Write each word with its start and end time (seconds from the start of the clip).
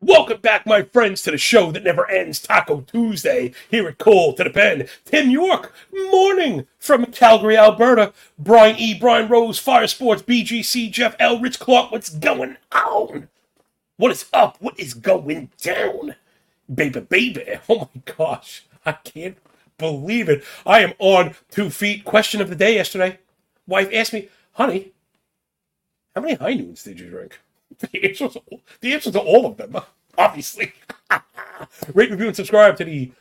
Welcome 0.00 0.40
back, 0.40 0.64
my 0.64 0.82
friends, 0.82 1.22
to 1.22 1.32
the 1.32 1.38
show 1.38 1.72
that 1.72 1.82
never 1.82 2.08
ends, 2.08 2.40
Taco 2.40 2.82
Tuesday, 2.82 3.52
here 3.68 3.88
at 3.88 3.98
Call 3.98 4.34
to 4.34 4.44
the 4.44 4.50
Pen. 4.50 4.88
Tim 5.04 5.30
York, 5.30 5.74
morning 5.92 6.68
from 6.78 7.06
Calgary, 7.06 7.56
Alberta. 7.56 8.12
Brian 8.38 8.76
E. 8.76 8.96
Brian 8.96 9.28
Rose, 9.28 9.58
Fire 9.58 9.88
Sports, 9.88 10.22
BGC, 10.22 10.92
Jeff 10.92 11.16
L. 11.18 11.40
Rich 11.40 11.58
Clark, 11.58 11.90
what's 11.90 12.10
going 12.10 12.58
on? 12.70 13.28
What 13.96 14.12
is 14.12 14.26
up? 14.32 14.56
What 14.60 14.78
is 14.78 14.94
going 14.94 15.50
down? 15.60 16.14
Baby, 16.72 17.00
baby. 17.00 17.58
Oh 17.68 17.90
my 17.92 18.02
gosh. 18.16 18.66
I 18.84 18.92
can't 18.92 19.38
believe 19.78 20.28
it. 20.28 20.44
I 20.64 20.82
am 20.82 20.92
on 21.00 21.34
two 21.50 21.70
feet. 21.70 22.04
Question 22.04 22.40
of 22.40 22.48
the 22.48 22.54
day 22.54 22.76
yesterday. 22.76 23.18
Wife 23.66 23.90
asked 23.92 24.12
me, 24.12 24.28
honey, 24.52 24.92
how 26.14 26.20
many 26.20 26.34
high 26.34 26.54
noons 26.54 26.82
did 26.82 27.00
you 27.00 27.08
drink? 27.08 27.38
The 27.80 28.08
answer, 28.08 28.26
was, 28.26 28.38
the 28.80 28.94
answer 28.94 29.10
to 29.10 29.18
all 29.20 29.44
of 29.44 29.56
them, 29.56 29.76
obviously. 30.18 30.72
Rate, 31.94 32.10
review, 32.10 32.28
and 32.28 32.36
subscribe 32.36 32.76
to 32.76 32.84
the 32.84 33.12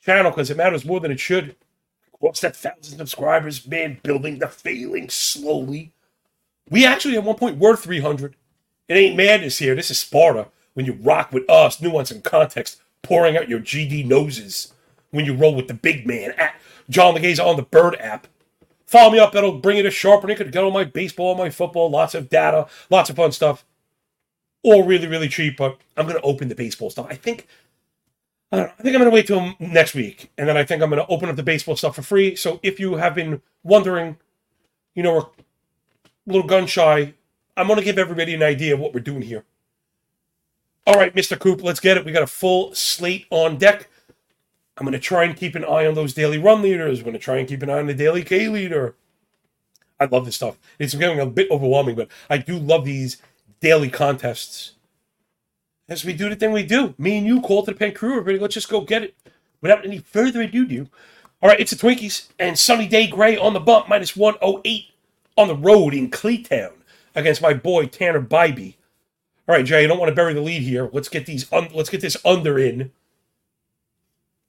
channel 0.00 0.30
because 0.30 0.50
it 0.50 0.56
matters 0.56 0.84
more 0.84 0.98
than 0.98 1.12
it 1.12 1.20
should. 1.20 1.54
Cross 2.18 2.40
that 2.40 2.56
thousand 2.56 2.96
subscribers, 2.98 3.66
man, 3.66 4.00
building 4.02 4.38
the 4.38 4.48
failing 4.48 5.10
slowly. 5.10 5.92
We 6.70 6.86
actually 6.86 7.16
at 7.16 7.24
one 7.24 7.36
point 7.36 7.58
were 7.58 7.76
300. 7.76 8.34
It 8.88 8.94
ain't 8.94 9.16
madness 9.16 9.58
here. 9.58 9.74
This 9.74 9.90
is 9.90 9.98
Sparta. 9.98 10.48
When 10.74 10.86
you 10.86 10.94
rock 10.94 11.32
with 11.32 11.48
us, 11.48 11.80
nuance 11.80 12.10
and 12.10 12.24
context, 12.24 12.80
pouring 13.02 13.36
out 13.36 13.48
your 13.48 13.60
GD 13.60 14.06
noses. 14.06 14.72
When 15.10 15.24
you 15.26 15.34
roll 15.34 15.54
with 15.54 15.68
the 15.68 15.74
big 15.74 16.06
man 16.06 16.32
at 16.32 16.54
John 16.88 17.14
Laghezza 17.14 17.44
on 17.44 17.56
the 17.56 17.62
Bird 17.62 17.96
app. 18.00 18.26
Follow 18.86 19.12
me 19.12 19.18
up. 19.18 19.32
That'll 19.32 19.58
bring 19.58 19.78
you 19.78 19.82
to 19.82 19.90
sharper. 19.90 20.28
You 20.30 20.36
could 20.36 20.52
get 20.52 20.62
all 20.64 20.70
my 20.70 20.84
baseball, 20.84 21.34
my 21.34 21.50
football, 21.50 21.90
lots 21.90 22.14
of 22.14 22.28
data, 22.28 22.66
lots 22.88 23.10
of 23.10 23.16
fun 23.16 23.32
stuff. 23.32 23.64
All 24.62 24.84
really, 24.84 25.06
really 25.06 25.28
cheap. 25.28 25.56
But 25.56 25.78
I'm 25.96 26.06
going 26.06 26.18
to 26.18 26.22
open 26.22 26.48
the 26.48 26.54
baseball 26.54 26.90
stuff. 26.90 27.06
I 27.10 27.14
think. 27.14 27.46
I, 28.52 28.64
I 28.64 28.68
think 28.68 28.94
I'm 28.94 29.00
going 29.00 29.10
to 29.10 29.14
wait 29.14 29.26
till 29.26 29.54
next 29.58 29.94
week, 29.94 30.30
and 30.38 30.48
then 30.48 30.56
I 30.56 30.64
think 30.64 30.82
I'm 30.82 30.90
going 30.90 31.04
to 31.04 31.12
open 31.12 31.28
up 31.28 31.36
the 31.36 31.42
baseball 31.42 31.76
stuff 31.76 31.96
for 31.96 32.02
free. 32.02 32.36
So 32.36 32.60
if 32.62 32.78
you 32.78 32.94
have 32.94 33.14
been 33.14 33.42
wondering, 33.64 34.18
you 34.94 35.02
know, 35.02 35.14
we're 35.14 35.20
a 35.20 35.26
little 36.26 36.46
gun 36.46 36.66
shy, 36.66 37.14
I'm 37.56 37.66
going 37.66 37.78
to 37.78 37.84
give 37.84 37.98
everybody 37.98 38.34
an 38.34 38.42
idea 38.42 38.74
of 38.74 38.80
what 38.80 38.94
we're 38.94 39.00
doing 39.00 39.22
here. 39.22 39.44
All 40.86 40.94
right, 40.94 41.14
Mr. 41.14 41.38
Coop, 41.38 41.62
let's 41.64 41.80
get 41.80 41.96
it. 41.96 42.04
We 42.04 42.12
got 42.12 42.22
a 42.22 42.28
full 42.28 42.72
slate 42.74 43.26
on 43.30 43.56
deck. 43.56 43.88
I'm 44.76 44.84
going 44.84 44.92
to 44.92 44.98
try 44.98 45.24
and 45.24 45.36
keep 45.36 45.54
an 45.54 45.64
eye 45.64 45.86
on 45.86 45.94
those 45.94 46.12
daily 46.12 46.38
run 46.38 46.62
leaders. 46.62 46.98
I'm 46.98 47.04
going 47.04 47.14
to 47.14 47.18
try 47.18 47.38
and 47.38 47.48
keep 47.48 47.62
an 47.62 47.70
eye 47.70 47.78
on 47.78 47.86
the 47.86 47.94
daily 47.94 48.22
K 48.22 48.48
leader. 48.48 48.94
I 49.98 50.04
love 50.04 50.26
this 50.26 50.36
stuff. 50.36 50.58
It's 50.78 50.94
getting 50.94 51.18
a 51.18 51.26
bit 51.26 51.50
overwhelming, 51.50 51.96
but 51.96 52.08
I 52.28 52.38
do 52.38 52.58
love 52.58 52.84
these 52.84 53.16
daily 53.60 53.88
contests. 53.88 54.72
As 55.88 56.04
we 56.04 56.12
do 56.12 56.28
the 56.28 56.36
thing 56.36 56.52
we 56.52 56.64
do, 56.64 56.94
me 56.98 57.16
and 57.18 57.26
you 57.26 57.40
call 57.40 57.64
to 57.64 57.70
the 57.70 57.76
pen 57.76 57.94
crew, 57.94 58.18
everybody. 58.18 58.38
Let's 58.38 58.54
just 58.54 58.68
go 58.68 58.82
get 58.82 59.02
it. 59.02 59.14
Without 59.62 59.84
any 59.84 59.98
further 59.98 60.42
ado, 60.42 60.66
do. 60.66 60.88
All 61.40 61.48
right, 61.48 61.60
it's 61.60 61.70
the 61.70 61.76
Twinkies 61.76 62.28
and 62.38 62.58
Sunny 62.58 62.86
Day 62.86 63.06
Gray 63.06 63.36
on 63.36 63.52
the 63.52 63.60
bump, 63.60 63.88
minus 63.88 64.16
108 64.16 64.86
on 65.36 65.48
the 65.48 65.56
road 65.56 65.94
in 65.94 66.10
Cleetown 66.10 66.72
against 67.14 67.40
my 67.40 67.54
boy 67.54 67.86
Tanner 67.86 68.20
Bibee. 68.20 68.74
All 69.48 69.54
right, 69.54 69.64
Jay, 69.64 69.84
I 69.84 69.86
don't 69.86 69.98
want 69.98 70.08
to 70.08 70.14
bury 70.14 70.34
the 70.34 70.40
lead 70.40 70.62
here. 70.62 70.90
Let's 70.92 71.08
get 71.08 71.24
these. 71.24 71.50
Un- 71.52 71.70
let's 71.72 71.88
get 71.88 72.00
this 72.00 72.16
under 72.24 72.58
in 72.58 72.90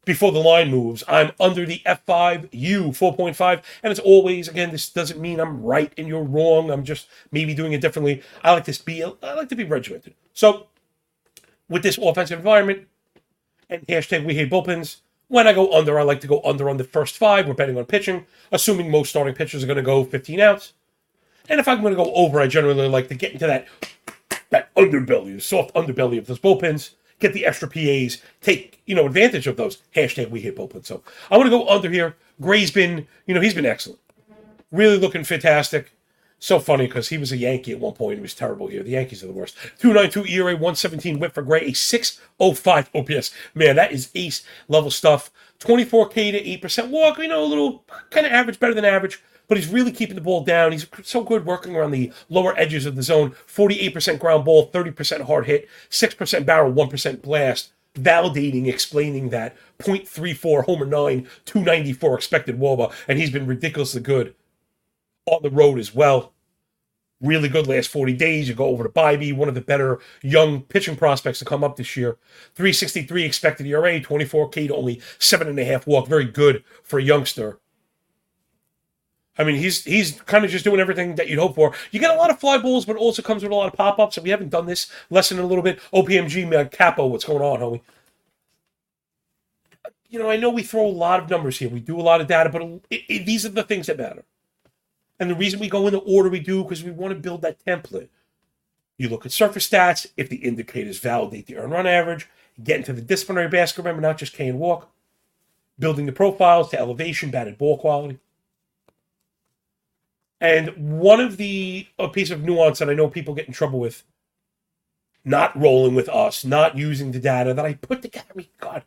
before 0.07 0.31
the 0.31 0.39
line 0.39 0.71
moves. 0.71 1.03
I'm 1.07 1.31
under 1.39 1.65
the 1.65 1.81
F5, 1.85 2.49
U 2.51 2.85
4.5. 2.85 3.61
And 3.83 3.91
as 3.91 3.99
always, 3.99 4.47
again, 4.47 4.71
this 4.71 4.89
doesn't 4.89 5.19
mean 5.19 5.39
I'm 5.39 5.61
right 5.61 5.93
and 5.97 6.07
you're 6.07 6.23
wrong. 6.23 6.71
I'm 6.71 6.83
just 6.83 7.07
maybe 7.31 7.53
doing 7.53 7.73
it 7.73 7.81
differently. 7.81 8.23
I 8.43 8.53
like 8.53 8.65
this 8.65 8.79
be 8.79 9.03
I 9.03 9.33
like 9.35 9.49
to 9.49 9.55
be 9.55 9.65
regimented. 9.65 10.15
So 10.33 10.67
with 11.69 11.83
this 11.83 11.99
offensive 12.01 12.39
environment 12.39 12.87
and 13.69 13.85
hashtag 13.85 14.25
we 14.25 14.33
hate 14.33 14.49
bullpens, 14.49 15.01
when 15.27 15.45
I 15.45 15.53
go 15.53 15.71
under, 15.73 15.99
I 15.99 16.03
like 16.03 16.21
to 16.21 16.27
go 16.27 16.41
under 16.43 16.69
on 16.69 16.77
the 16.77 16.85
first 16.85 17.17
five. 17.17 17.45
We're 17.45 17.53
betting 17.53 17.77
on 17.77 17.85
pitching, 17.85 18.25
assuming 18.51 18.89
most 18.89 19.09
starting 19.09 19.35
pitchers 19.35 19.61
are 19.61 19.67
going 19.67 19.75
to 19.75 19.83
go 19.83 20.05
15 20.05 20.39
outs. 20.39 20.73
And 21.49 21.59
if 21.59 21.67
I'm 21.67 21.81
going 21.81 21.95
to 21.95 22.01
go 22.01 22.13
over, 22.13 22.39
I 22.39 22.47
generally 22.47 22.87
like 22.87 23.09
to 23.09 23.15
get 23.15 23.33
into 23.33 23.45
that 23.45 23.67
that 24.49 24.73
underbelly, 24.75 25.35
the 25.35 25.41
soft 25.41 25.73
underbelly 25.75 26.17
of 26.17 26.27
those 26.27 26.39
bullpens 26.39 26.91
get 27.19 27.33
the 27.33 27.45
extra 27.45 27.67
PAs, 27.67 28.21
take 28.41 28.81
you 28.85 28.95
know 28.95 29.05
advantage 29.05 29.47
of 29.47 29.57
those. 29.57 29.77
Hashtag 29.95 30.29
we 30.29 30.41
hit 30.41 30.55
bullpen. 30.55 30.85
So 30.85 31.03
I 31.29 31.37
want 31.37 31.47
to 31.47 31.51
go 31.51 31.67
under 31.67 31.89
here. 31.89 32.15
Gray's 32.39 32.71
been, 32.71 33.07
you 33.25 33.33
know, 33.33 33.41
he's 33.41 33.53
been 33.53 33.65
excellent. 33.65 33.99
Really 34.71 34.97
looking 34.97 35.23
fantastic. 35.23 35.91
So 36.39 36.59
funny 36.59 36.85
because 36.85 37.09
he 37.09 37.17
was 37.17 37.31
a 37.31 37.37
Yankee 37.37 37.71
at 37.71 37.79
one 37.79 37.93
point. 37.93 38.17
He 38.17 38.21
was 38.21 38.35
terrible 38.35 38.67
here. 38.67 38.83
The 38.83 38.91
Yankees 38.91 39.23
are 39.23 39.27
the 39.27 39.33
worst. 39.33 39.57
292 39.79 40.31
ERA, 40.31 40.53
117 40.53 41.19
whip 41.19 41.33
for 41.33 41.41
Gray, 41.41 41.61
a 41.61 41.73
605 41.73 42.89
OPS. 42.93 43.31
Man, 43.55 43.75
that 43.75 43.91
is 43.91 44.11
ace 44.13 44.43
level 44.67 44.91
stuff. 44.91 45.31
24K 45.59 46.31
to 46.33 46.67
8% 46.67 46.89
walk, 46.89 47.17
you 47.17 47.27
know, 47.27 47.43
a 47.43 47.45
little 47.45 47.83
kind 48.11 48.27
of 48.27 48.31
average, 48.31 48.59
better 48.59 48.75
than 48.75 48.85
average 48.85 49.23
but 49.47 49.57
he's 49.57 49.67
really 49.67 49.91
keeping 49.91 50.15
the 50.15 50.21
ball 50.21 50.43
down. 50.43 50.71
He's 50.71 50.87
so 51.03 51.23
good 51.23 51.45
working 51.45 51.75
around 51.75 51.91
the 51.91 52.11
lower 52.29 52.57
edges 52.57 52.85
of 52.85 52.95
the 52.95 53.03
zone. 53.03 53.31
48% 53.47 54.19
ground 54.19 54.45
ball, 54.45 54.69
30% 54.69 55.21
hard 55.21 55.45
hit, 55.45 55.67
6% 55.89 56.45
barrel, 56.45 56.73
1% 56.73 57.21
blast. 57.21 57.71
Validating, 57.95 58.67
explaining 58.67 59.29
that 59.29 59.57
0.34 59.79 60.65
homer 60.65 60.85
9, 60.85 61.27
294 61.45 62.15
expected 62.15 62.59
WOBA, 62.59 62.93
and 63.07 63.17
he's 63.17 63.31
been 63.31 63.47
ridiculously 63.47 64.01
good 64.01 64.35
on 65.25 65.41
the 65.41 65.49
road 65.49 65.79
as 65.79 65.95
well. 65.95 66.31
Really 67.19 67.49
good 67.49 67.65
last 67.65 67.89
40 67.89 68.13
days. 68.13 68.47
You 68.47 68.53
go 68.53 68.67
over 68.67 68.83
to 68.83 68.89
Bibee, 68.89 69.35
one 69.35 69.49
of 69.49 69.55
the 69.55 69.61
better 69.61 69.99
young 70.21 70.61
pitching 70.61 70.95
prospects 70.95 71.39
to 71.39 71.45
come 71.45 71.63
up 71.63 71.75
this 71.75 71.97
year. 71.97 72.19
363 72.53 73.23
expected 73.23 73.65
ERA, 73.65 73.99
24K 73.99 74.67
to 74.67 74.75
only 74.75 74.97
7.5 75.17 75.87
walk. 75.87 76.07
Very 76.07 76.25
good 76.25 76.63
for 76.83 76.99
a 76.99 77.03
youngster. 77.03 77.57
I 79.37 79.43
mean, 79.43 79.55
he's 79.55 79.83
he's 79.83 80.19
kind 80.21 80.43
of 80.43 80.51
just 80.51 80.63
doing 80.63 80.79
everything 80.79 81.15
that 81.15 81.27
you'd 81.27 81.39
hope 81.39 81.55
for. 81.55 81.73
You 81.91 81.99
get 81.99 82.11
a 82.11 82.17
lot 82.17 82.29
of 82.29 82.39
fly 82.39 82.57
balls, 82.57 82.85
but 82.85 82.95
also 82.95 83.21
comes 83.21 83.43
with 83.43 83.51
a 83.51 83.55
lot 83.55 83.67
of 83.67 83.73
pop 83.73 83.99
ups. 83.99 84.17
And 84.17 84.23
we 84.23 84.31
haven't 84.31 84.49
done 84.49 84.65
this 84.65 84.91
lesson 85.09 85.37
in 85.37 85.43
a 85.43 85.47
little 85.47 85.63
bit. 85.63 85.79
OPMG, 85.93 86.49
man, 86.49 86.69
Capo, 86.69 87.05
what's 87.05 87.25
going 87.25 87.41
on, 87.41 87.59
homie? 87.59 87.81
You 90.09 90.19
know, 90.19 90.29
I 90.29 90.37
know 90.37 90.49
we 90.49 90.63
throw 90.63 90.85
a 90.85 90.87
lot 90.87 91.21
of 91.21 91.29
numbers 91.29 91.59
here. 91.59 91.69
We 91.69 91.81
do 91.81 91.99
a 91.99 92.01
lot 92.01 92.21
of 92.21 92.27
data, 92.27 92.49
but 92.49 92.61
it, 92.89 93.03
it, 93.09 93.25
these 93.25 93.45
are 93.45 93.49
the 93.49 93.63
things 93.63 93.87
that 93.87 93.97
matter. 93.97 94.23
And 95.19 95.29
the 95.29 95.35
reason 95.35 95.59
we 95.59 95.69
go 95.69 95.85
in 95.87 95.93
the 95.93 95.99
order 95.99 96.29
we 96.29 96.39
do 96.39 96.63
because 96.63 96.83
we 96.83 96.91
want 96.91 97.13
to 97.13 97.19
build 97.19 97.41
that 97.41 97.63
template. 97.65 98.07
You 98.97 99.09
look 99.09 99.25
at 99.25 99.31
surface 99.31 99.69
stats. 99.69 100.07
If 100.17 100.29
the 100.29 100.37
indicators 100.37 100.97
validate 100.99 101.45
the 101.45 101.57
earn 101.57 101.71
run 101.71 101.85
average, 101.85 102.27
get 102.63 102.77
into 102.77 102.93
the 102.93 103.01
disciplinary 103.01 103.49
basket. 103.49 103.83
Remember, 103.83 104.01
not 104.01 104.17
just 104.17 104.33
K 104.33 104.47
and 104.47 104.57
walk. 104.57 104.89
Building 105.77 106.07
the 106.07 106.11
profiles 106.11 106.69
to 106.69 106.79
elevation, 106.79 107.29
batted 107.29 107.59
ball 107.59 107.77
quality 107.77 108.19
and 110.39 110.99
one 110.99 111.19
of 111.19 111.37
the 111.37 111.87
a 111.97 112.07
piece 112.09 112.29
of 112.29 112.43
nuance 112.43 112.79
that 112.79 112.89
I 112.89 112.93
know 112.93 113.09
people 113.09 113.33
get 113.33 113.47
in 113.47 113.53
trouble 113.53 113.79
with, 113.79 114.03
not 115.25 115.59
rolling 115.59 115.95
with 115.95 116.09
us, 116.09 116.45
not 116.45 116.77
using 116.77 117.11
the 117.11 117.19
data 117.19 117.53
that 117.53 117.65
I 117.65 117.73
put 117.73 118.01
together. 118.01 118.27
I 118.33 118.37
mean, 118.37 118.47
God, 118.59 118.83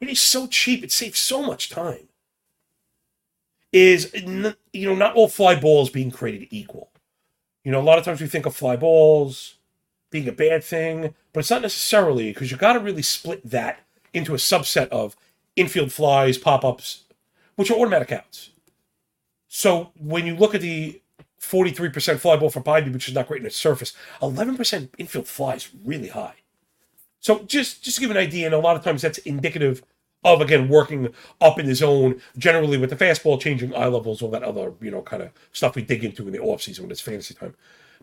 it 0.00 0.08
is 0.08 0.20
so 0.20 0.46
cheap. 0.46 0.84
It 0.84 0.92
saves 0.92 1.18
so 1.18 1.42
much 1.42 1.70
time. 1.70 2.08
Is 3.72 4.12
you 4.14 4.88
know 4.88 4.94
not 4.94 5.14
all 5.14 5.28
fly 5.28 5.54
balls 5.54 5.90
being 5.90 6.10
created 6.10 6.48
equal. 6.50 6.90
You 7.64 7.72
know, 7.72 7.80
a 7.80 7.82
lot 7.82 7.98
of 7.98 8.04
times 8.04 8.20
we 8.20 8.26
think 8.26 8.46
of 8.46 8.56
fly 8.56 8.76
balls 8.76 9.56
being 10.10 10.28
a 10.28 10.32
bad 10.32 10.64
thing, 10.64 11.14
but 11.32 11.40
it's 11.40 11.50
not 11.50 11.62
necessarily 11.62 12.32
because 12.32 12.50
you 12.50 12.56
got 12.56 12.72
to 12.72 12.80
really 12.80 13.02
split 13.02 13.48
that 13.48 13.80
into 14.12 14.34
a 14.34 14.38
subset 14.38 14.88
of 14.88 15.16
infield 15.56 15.92
flies, 15.92 16.36
pop 16.36 16.64
ups, 16.64 17.04
which 17.54 17.70
are 17.70 17.78
automatic 17.78 18.10
outs. 18.10 18.49
So 19.52 19.90
when 19.98 20.26
you 20.26 20.36
look 20.36 20.54
at 20.54 20.60
the 20.60 21.02
43% 21.42 22.20
fly 22.20 22.36
ball 22.36 22.50
for 22.50 22.60
Bibee, 22.60 22.92
which 22.92 23.08
is 23.08 23.14
not 23.14 23.26
great 23.26 23.40
in 23.40 23.46
its 23.46 23.56
surface, 23.56 23.94
11% 24.22 24.90
infield 24.96 25.26
fly 25.26 25.54
is 25.54 25.68
really 25.84 26.06
high. 26.06 26.34
So 27.18 27.40
just 27.40 27.82
just 27.82 27.96
to 27.96 28.00
give 28.00 28.12
an 28.12 28.16
idea, 28.16 28.46
and 28.46 28.54
a 28.54 28.58
lot 28.58 28.76
of 28.76 28.84
times 28.84 29.02
that's 29.02 29.18
indicative 29.18 29.82
of 30.22 30.40
again 30.40 30.68
working 30.68 31.12
up 31.40 31.58
in 31.58 31.66
the 31.66 31.74
zone, 31.74 32.20
generally 32.38 32.78
with 32.78 32.90
the 32.90 32.96
fastball, 32.96 33.40
changing 33.40 33.74
eye 33.74 33.88
levels, 33.88 34.22
all 34.22 34.30
that 34.30 34.44
other 34.44 34.72
you 34.80 34.90
know 34.90 35.02
kind 35.02 35.24
of 35.24 35.30
stuff 35.52 35.74
we 35.74 35.82
dig 35.82 36.04
into 36.04 36.26
in 36.26 36.32
the 36.32 36.38
offseason 36.38 36.82
when 36.82 36.90
it's 36.92 37.00
fantasy 37.00 37.34
time. 37.34 37.54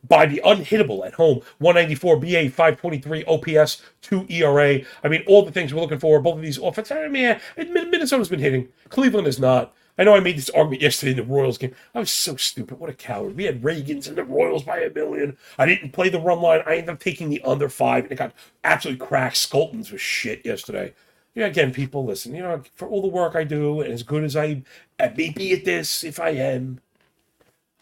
Bibee 0.07 0.41
unhittable 0.41 1.07
at 1.07 1.13
home, 1.13 1.41
194 1.59 2.19
BA, 2.19 2.49
523 2.49 3.23
OPS, 3.23 3.81
2 4.01 4.25
ERA. 4.29 4.81
I 5.03 5.07
mean, 5.07 5.23
all 5.27 5.43
the 5.43 5.51
things 5.51 5.73
we're 5.73 5.81
looking 5.81 5.97
for. 5.97 6.19
Both 6.19 6.35
of 6.35 6.41
these 6.43 6.57
offense. 6.57 6.91
I 6.91 7.07
mean, 7.07 7.39
Minnesota's 7.57 8.29
been 8.29 8.39
hitting. 8.39 8.67
Cleveland 8.89 9.27
is 9.27 9.39
not. 9.39 9.73
I 9.97 10.03
know 10.03 10.15
I 10.15 10.19
made 10.19 10.37
this 10.37 10.49
argument 10.51 10.81
yesterday 10.81 11.11
in 11.11 11.17
the 11.17 11.23
Royals 11.23 11.57
game. 11.57 11.73
I 11.95 11.99
was 11.99 12.11
so 12.11 12.35
stupid. 12.35 12.79
What 12.79 12.89
a 12.89 12.93
coward. 12.93 13.35
We 13.35 13.45
had 13.45 13.63
Ragans 13.63 14.07
and 14.07 14.15
the 14.15 14.23
Royals 14.23 14.63
by 14.63 14.79
a 14.79 14.93
million. 14.93 15.37
I 15.57 15.65
didn't 15.65 15.91
play 15.91 16.09
the 16.09 16.19
run 16.19 16.39
line. 16.39 16.61
I 16.65 16.75
ended 16.75 16.89
up 16.89 16.99
taking 16.99 17.29
the 17.29 17.41
under 17.41 17.67
five, 17.67 18.03
and 18.03 18.11
it 18.11 18.17
got 18.17 18.33
absolutely 18.63 19.05
cracked. 19.05 19.37
Scultons 19.37 19.91
was 19.91 20.01
shit 20.01 20.45
yesterday. 20.45 20.93
Yeah, 21.33 21.45
again, 21.45 21.73
people, 21.73 22.05
listen, 22.05 22.33
you 22.33 22.41
know, 22.41 22.63
for 22.75 22.87
all 22.87 23.01
the 23.01 23.07
work 23.07 23.35
I 23.35 23.43
do, 23.43 23.81
and 23.81 23.93
as 23.93 24.03
good 24.03 24.23
as 24.23 24.35
I, 24.35 24.63
I 24.99 25.13
may 25.15 25.29
be 25.29 25.53
at 25.53 25.65
this, 25.65 26.03
if 26.03 26.19
I 26.19 26.29
am, 26.29 26.79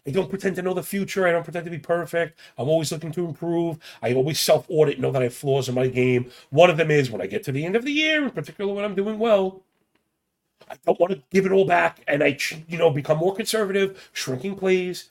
I 0.06 0.10
don't 0.10 0.30
pretend 0.30 0.56
to 0.56 0.62
know 0.62 0.74
the 0.74 0.82
future. 0.82 1.26
I 1.26 1.32
don't 1.32 1.42
pretend 1.42 1.64
to 1.64 1.70
be 1.70 1.78
perfect. 1.78 2.38
I'm 2.58 2.68
always 2.68 2.92
looking 2.92 3.12
to 3.12 3.26
improve. 3.26 3.78
I 4.02 4.14
always 4.14 4.38
self 4.38 4.66
audit, 4.68 5.00
know 5.00 5.10
that 5.10 5.22
I 5.22 5.24
have 5.24 5.34
flaws 5.34 5.68
in 5.68 5.74
my 5.74 5.88
game. 5.88 6.30
One 6.50 6.70
of 6.70 6.76
them 6.76 6.90
is 6.90 7.10
when 7.10 7.20
I 7.20 7.26
get 7.26 7.42
to 7.44 7.52
the 7.52 7.64
end 7.64 7.76
of 7.76 7.84
the 7.84 7.92
year, 7.92 8.24
in 8.24 8.30
particular 8.30 8.72
when 8.72 8.84
I'm 8.84 8.94
doing 8.94 9.18
well, 9.18 9.62
I 10.68 10.76
don't 10.84 10.98
want 10.98 11.12
to 11.12 11.22
give 11.30 11.46
it 11.46 11.52
all 11.52 11.64
back 11.64 12.02
and 12.08 12.22
I, 12.22 12.36
you 12.68 12.78
know, 12.78 12.90
become 12.90 13.18
more 13.18 13.34
conservative, 13.34 14.10
shrinking 14.12 14.56
plays. 14.56 15.10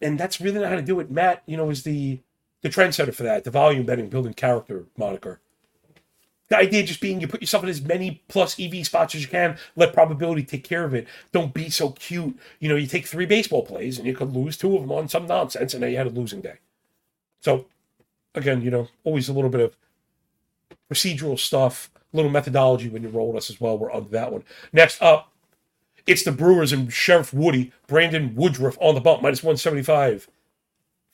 And 0.00 0.18
that's 0.18 0.40
really 0.40 0.60
not 0.60 0.68
how 0.68 0.76
to 0.76 0.82
do 0.82 1.00
it. 1.00 1.10
Matt, 1.10 1.42
you 1.46 1.56
know, 1.56 1.70
is 1.70 1.82
the 1.82 2.20
the 2.62 2.68
trendsetter 2.68 3.14
for 3.14 3.22
that, 3.22 3.44
the 3.44 3.50
volume 3.50 3.86
betting, 3.86 4.08
building 4.08 4.34
character 4.34 4.86
moniker. 4.96 5.40
The 6.48 6.56
idea 6.56 6.84
just 6.84 7.00
being 7.00 7.20
you 7.20 7.28
put 7.28 7.40
yourself 7.40 7.64
in 7.64 7.70
as 7.70 7.82
many 7.82 8.22
plus 8.28 8.58
EV 8.58 8.86
spots 8.86 9.14
as 9.14 9.22
you 9.22 9.28
can, 9.28 9.58
let 9.74 9.92
probability 9.92 10.44
take 10.44 10.64
care 10.64 10.84
of 10.84 10.94
it. 10.94 11.08
Don't 11.32 11.52
be 11.52 11.70
so 11.70 11.90
cute. 11.90 12.38
You 12.60 12.68
know, 12.68 12.76
you 12.76 12.86
take 12.86 13.06
three 13.06 13.26
baseball 13.26 13.64
plays 13.64 13.98
and 13.98 14.06
you 14.06 14.14
could 14.14 14.32
lose 14.32 14.56
two 14.56 14.74
of 14.76 14.82
them 14.82 14.92
on 14.92 15.08
some 15.08 15.26
nonsense, 15.26 15.74
and 15.74 15.80
now 15.80 15.88
you 15.88 15.96
had 15.96 16.06
a 16.06 16.10
losing 16.10 16.40
day. 16.40 16.58
So, 17.40 17.66
again, 18.34 18.62
you 18.62 18.70
know, 18.70 18.88
always 19.02 19.28
a 19.28 19.32
little 19.32 19.50
bit 19.50 19.60
of 19.60 19.76
procedural 20.90 21.38
stuff, 21.38 21.90
little 22.12 22.30
methodology 22.30 22.88
when 22.88 23.02
you 23.02 23.08
roll 23.08 23.28
with 23.28 23.38
us 23.38 23.50
as 23.50 23.60
well. 23.60 23.78
We're 23.78 23.92
on 23.92 24.08
that 24.10 24.32
one. 24.32 24.44
Next 24.72 25.00
up, 25.02 25.32
it's 26.06 26.22
the 26.22 26.32
Brewers 26.32 26.72
and 26.72 26.92
Sheriff 26.92 27.34
Woody, 27.34 27.72
Brandon 27.86 28.34
Woodruff 28.34 28.78
on 28.80 28.94
the 28.94 29.00
bump, 29.00 29.22
minus 29.22 29.42
175 29.42 30.28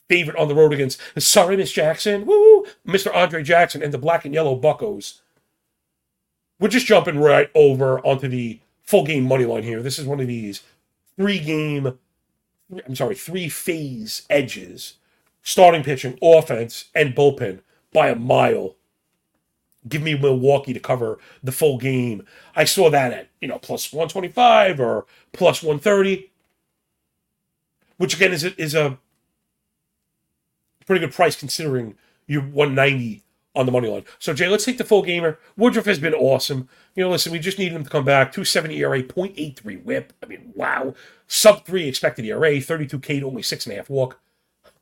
favorite 0.09 0.37
on 0.37 0.47
the 0.47 0.55
road 0.55 0.75
against 0.75 1.00
sorry 1.19 1.56
Miss 1.56 1.73
Jackson, 1.73 2.27
woo, 2.27 2.67
Mr. 2.87 3.15
Andre 3.15 3.43
Jackson 3.43 3.83
and 3.83 3.94
the 3.94 3.99
black 3.99 4.27
and 4.27 4.35
yellow 4.35 4.59
Buccos. 4.59 5.21
We're 6.61 6.69
just 6.69 6.87
jumping 6.87 7.19
right 7.19 7.50
over 7.55 7.99
onto 8.00 8.29
the 8.29 8.61
full 8.83 9.06
game 9.06 9.25
money 9.25 9.47
line 9.47 9.62
here. 9.62 9.83
This 9.83 9.99
is 9.99 10.06
one 10.06 10.21
of 10.21 10.27
these 10.27 10.62
three 11.17 11.38
game, 11.38 11.99
I'm 12.87 12.95
sorry, 12.95 13.15
three 13.15 13.49
phase 13.49 14.27
edges, 14.29 14.95
starting 15.43 15.83
pitching, 15.83 16.19
offense, 16.23 16.91
and 16.95 17.15
bullpen 17.15 17.61
by 17.93 18.11
a 18.11 18.15
mile. 18.15 18.77
Give 19.88 20.02
me 20.02 20.17
Milwaukee 20.17 20.73
to 20.73 20.81
cover 20.81 21.19
the 21.43 21.52
full 21.52 21.79
game. 21.79 22.25
I 22.55 22.64
saw 22.64 22.88
that 22.90 23.12
at, 23.12 23.29
you 23.40 23.49
know, 23.49 23.58
plus 23.58 23.93
125 23.93 24.79
or 24.79 25.06
plus 25.32 25.62
130, 25.62 26.31
which 27.96 28.14
again 28.14 28.32
is 28.32 28.44
a, 28.44 28.61
is 28.61 28.75
a 28.75 28.99
pretty 30.87 31.05
good 31.05 31.14
price 31.14 31.34
considering 31.34 31.96
you're 32.26 32.43
190 32.43 33.23
on 33.55 33.67
the 33.67 33.73
money 33.73 33.88
line. 33.88 34.05
So 34.19 34.32
Jay, 34.32 34.49
let's 34.49 34.64
take 34.64 34.79
the 34.79 34.84
full 34.84 35.02
gamer. 35.02 35.38
Woodruff 35.56 35.85
has 35.87 35.99
been 35.99 36.14
awesome. 36.14 36.69
You 36.94 37.05
know, 37.05 37.11
listen, 37.11 37.32
we 37.32 37.38
just 37.38 37.58
need 37.58 37.73
him 37.73 37.85
to 37.85 37.90
come 37.90 38.05
back. 38.05 38.32
270 38.32 38.78
ERA, 38.78 39.02
0.83 39.02 39.85
whip. 39.85 40.12
I 40.23 40.26
mean, 40.26 40.52
wow. 40.55 40.94
Sub 41.26 41.64
three 41.67 41.88
expected 41.88 42.25
ERA, 42.25 42.52
32K 42.52 43.20
to 43.20 43.26
only 43.26 43.43
six 43.43 43.67
and 43.67 43.75
a 43.75 43.76
half 43.76 43.90
walk. 43.90 44.20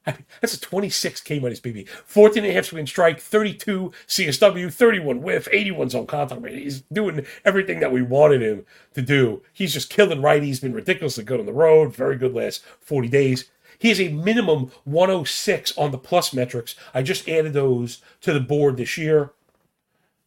I 0.06 0.12
mean, 0.12 0.24
that's 0.40 0.54
a 0.54 0.58
26K 0.58 1.42
minus 1.42 1.60
BB. 1.60 1.88
14 1.88 2.42
and 2.42 2.50
a 2.50 2.54
half 2.54 2.66
swing 2.66 2.86
strike, 2.86 3.20
32 3.20 3.92
CSW, 4.06 4.72
31 4.72 5.20
whiff, 5.20 5.46
81 5.52 5.90
zone 5.90 6.06
contact. 6.06 6.40
I 6.40 6.44
mean, 6.44 6.58
he's 6.58 6.80
doing 6.92 7.26
everything 7.44 7.80
that 7.80 7.92
we 7.92 8.00
wanted 8.00 8.40
him 8.40 8.64
to 8.94 9.02
do. 9.02 9.42
He's 9.52 9.74
just 9.74 9.90
killing 9.90 10.22
right. 10.22 10.42
He's 10.42 10.60
been 10.60 10.72
ridiculously 10.72 11.24
good 11.24 11.40
on 11.40 11.46
the 11.46 11.52
road. 11.52 11.94
Very 11.94 12.16
good 12.16 12.34
last 12.34 12.64
40 12.80 13.08
days. 13.08 13.50
He 13.78 13.88
has 13.88 14.00
a 14.00 14.08
minimum 14.08 14.70
106 14.84 15.76
on 15.76 15.90
the 15.90 15.98
plus 15.98 16.34
metrics. 16.34 16.74
I 16.94 17.02
just 17.02 17.28
added 17.28 17.54
those 17.54 18.02
to 18.20 18.32
the 18.32 18.40
board 18.40 18.76
this 18.76 18.98
year. 18.98 19.32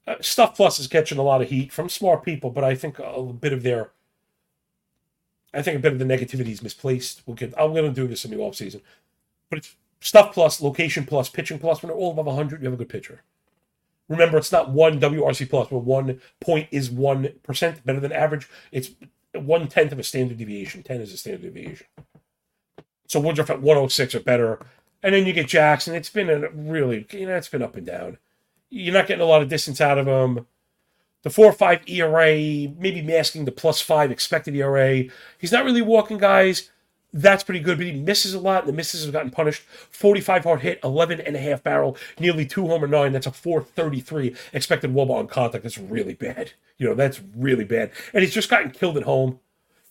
Uh, 0.05 0.15
Stuff 0.21 0.55
Plus 0.55 0.79
is 0.79 0.87
catching 0.87 1.17
a 1.17 1.23
lot 1.23 1.41
of 1.41 1.49
heat 1.49 1.71
from 1.71 1.87
smart 1.87 2.23
people, 2.23 2.49
but 2.49 2.63
I 2.63 2.75
think 2.75 2.99
a 2.99 3.21
bit 3.21 3.53
of 3.53 3.63
their, 3.63 3.91
I 5.53 5.61
think 5.61 5.77
a 5.77 5.79
bit 5.79 5.93
of 5.93 5.99
the 5.99 6.05
negativity 6.05 6.49
is 6.49 6.63
misplaced. 6.63 7.21
We'll 7.25 7.35
get. 7.35 7.53
I'm 7.57 7.73
going 7.73 7.85
to 7.85 7.91
do 7.91 8.07
this 8.07 8.25
in 8.25 8.31
the 8.31 8.39
off 8.39 8.55
season, 8.55 8.81
but 9.53 9.59
it's 9.59 9.75
Stuff 9.99 10.33
Plus, 10.33 10.61
Location 10.61 11.05
Plus, 11.05 11.29
Pitching 11.29 11.59
Plus. 11.59 11.83
When 11.83 11.89
they're 11.89 11.97
all 11.97 12.11
above 12.11 12.25
100, 12.25 12.61
you 12.61 12.65
have 12.65 12.73
a 12.73 12.77
good 12.77 12.89
pitcher. 12.89 13.21
Remember, 14.09 14.39
it's 14.39 14.51
not 14.51 14.71
one 14.71 14.99
WRC 14.99 15.47
plus, 15.47 15.67
but 15.69 15.79
one 15.79 16.19
point 16.41 16.67
is 16.71 16.89
one 16.89 17.29
percent 17.43 17.85
better 17.85 17.99
than 17.99 18.11
average. 18.11 18.49
It's 18.71 18.89
one 19.33 19.67
tenth 19.67 19.91
of 19.91 19.99
a 19.99 20.03
standard 20.03 20.37
deviation. 20.37 20.81
Ten 20.81 21.01
is 21.01 21.13
a 21.13 21.17
standard 21.17 21.43
deviation. 21.43 21.85
So 23.07 23.19
Woodruff 23.19 23.51
at 23.51 23.61
106 23.61 24.15
or 24.15 24.19
better. 24.21 24.59
And 25.03 25.13
then 25.13 25.27
you 25.27 25.33
get 25.33 25.47
Jackson. 25.47 25.93
It's 25.93 26.09
been 26.09 26.29
a 26.29 26.49
really, 26.49 27.05
you 27.11 27.27
know, 27.27 27.35
it's 27.35 27.47
been 27.47 27.61
up 27.61 27.75
and 27.75 27.85
down. 27.85 28.17
You're 28.71 28.93
not 28.93 29.07
getting 29.07 29.21
a 29.21 29.27
lot 29.27 29.43
of 29.43 29.49
distance 29.49 29.79
out 29.79 29.99
of 29.99 30.07
him. 30.07 30.47
The 31.21 31.29
4 31.29 31.45
or 31.45 31.53
5 31.53 31.81
ERA, 31.87 32.33
maybe 32.35 33.01
masking 33.03 33.45
the 33.45 33.51
plus 33.51 33.79
5 33.81 34.11
expected 34.11 34.55
ERA. 34.55 35.03
He's 35.37 35.51
not 35.51 35.63
really 35.63 35.83
walking 35.83 36.17
guys. 36.17 36.71
That's 37.13 37.43
pretty 37.43 37.59
good, 37.59 37.77
but 37.77 37.85
he 37.85 37.93
misses 37.93 38.33
a 38.33 38.39
lot, 38.39 38.63
and 38.63 38.69
the 38.69 38.75
misses 38.75 39.03
have 39.03 39.13
gotten 39.13 39.29
punished. 39.29 39.61
45 39.91 40.43
hard 40.43 40.61
hit, 40.61 40.79
11 40.83 41.21
and 41.21 41.35
a 41.35 41.39
half 41.39 41.61
barrel, 41.61 41.95
nearly 42.19 42.45
two 42.45 42.67
homer 42.67 42.87
nine. 42.87 43.11
That's 43.11 43.27
a 43.27 43.31
433 43.31 44.35
expected 44.51 44.93
wOBA 44.93 45.11
on 45.11 45.27
contact. 45.27 45.63
That's 45.63 45.77
really 45.77 46.15
bad. 46.15 46.53
You 46.79 46.89
know, 46.89 46.95
that's 46.95 47.21
really 47.35 47.65
bad. 47.65 47.91
And 48.13 48.23
he's 48.23 48.33
just 48.33 48.49
gotten 48.49 48.71
killed 48.71 48.97
at 48.97 49.03
home. 49.03 49.39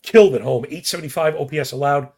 Killed 0.02 0.34
at 0.34 0.40
home. 0.40 0.64
875 0.64 1.36
OPS 1.36 1.70
allowed 1.70 2.08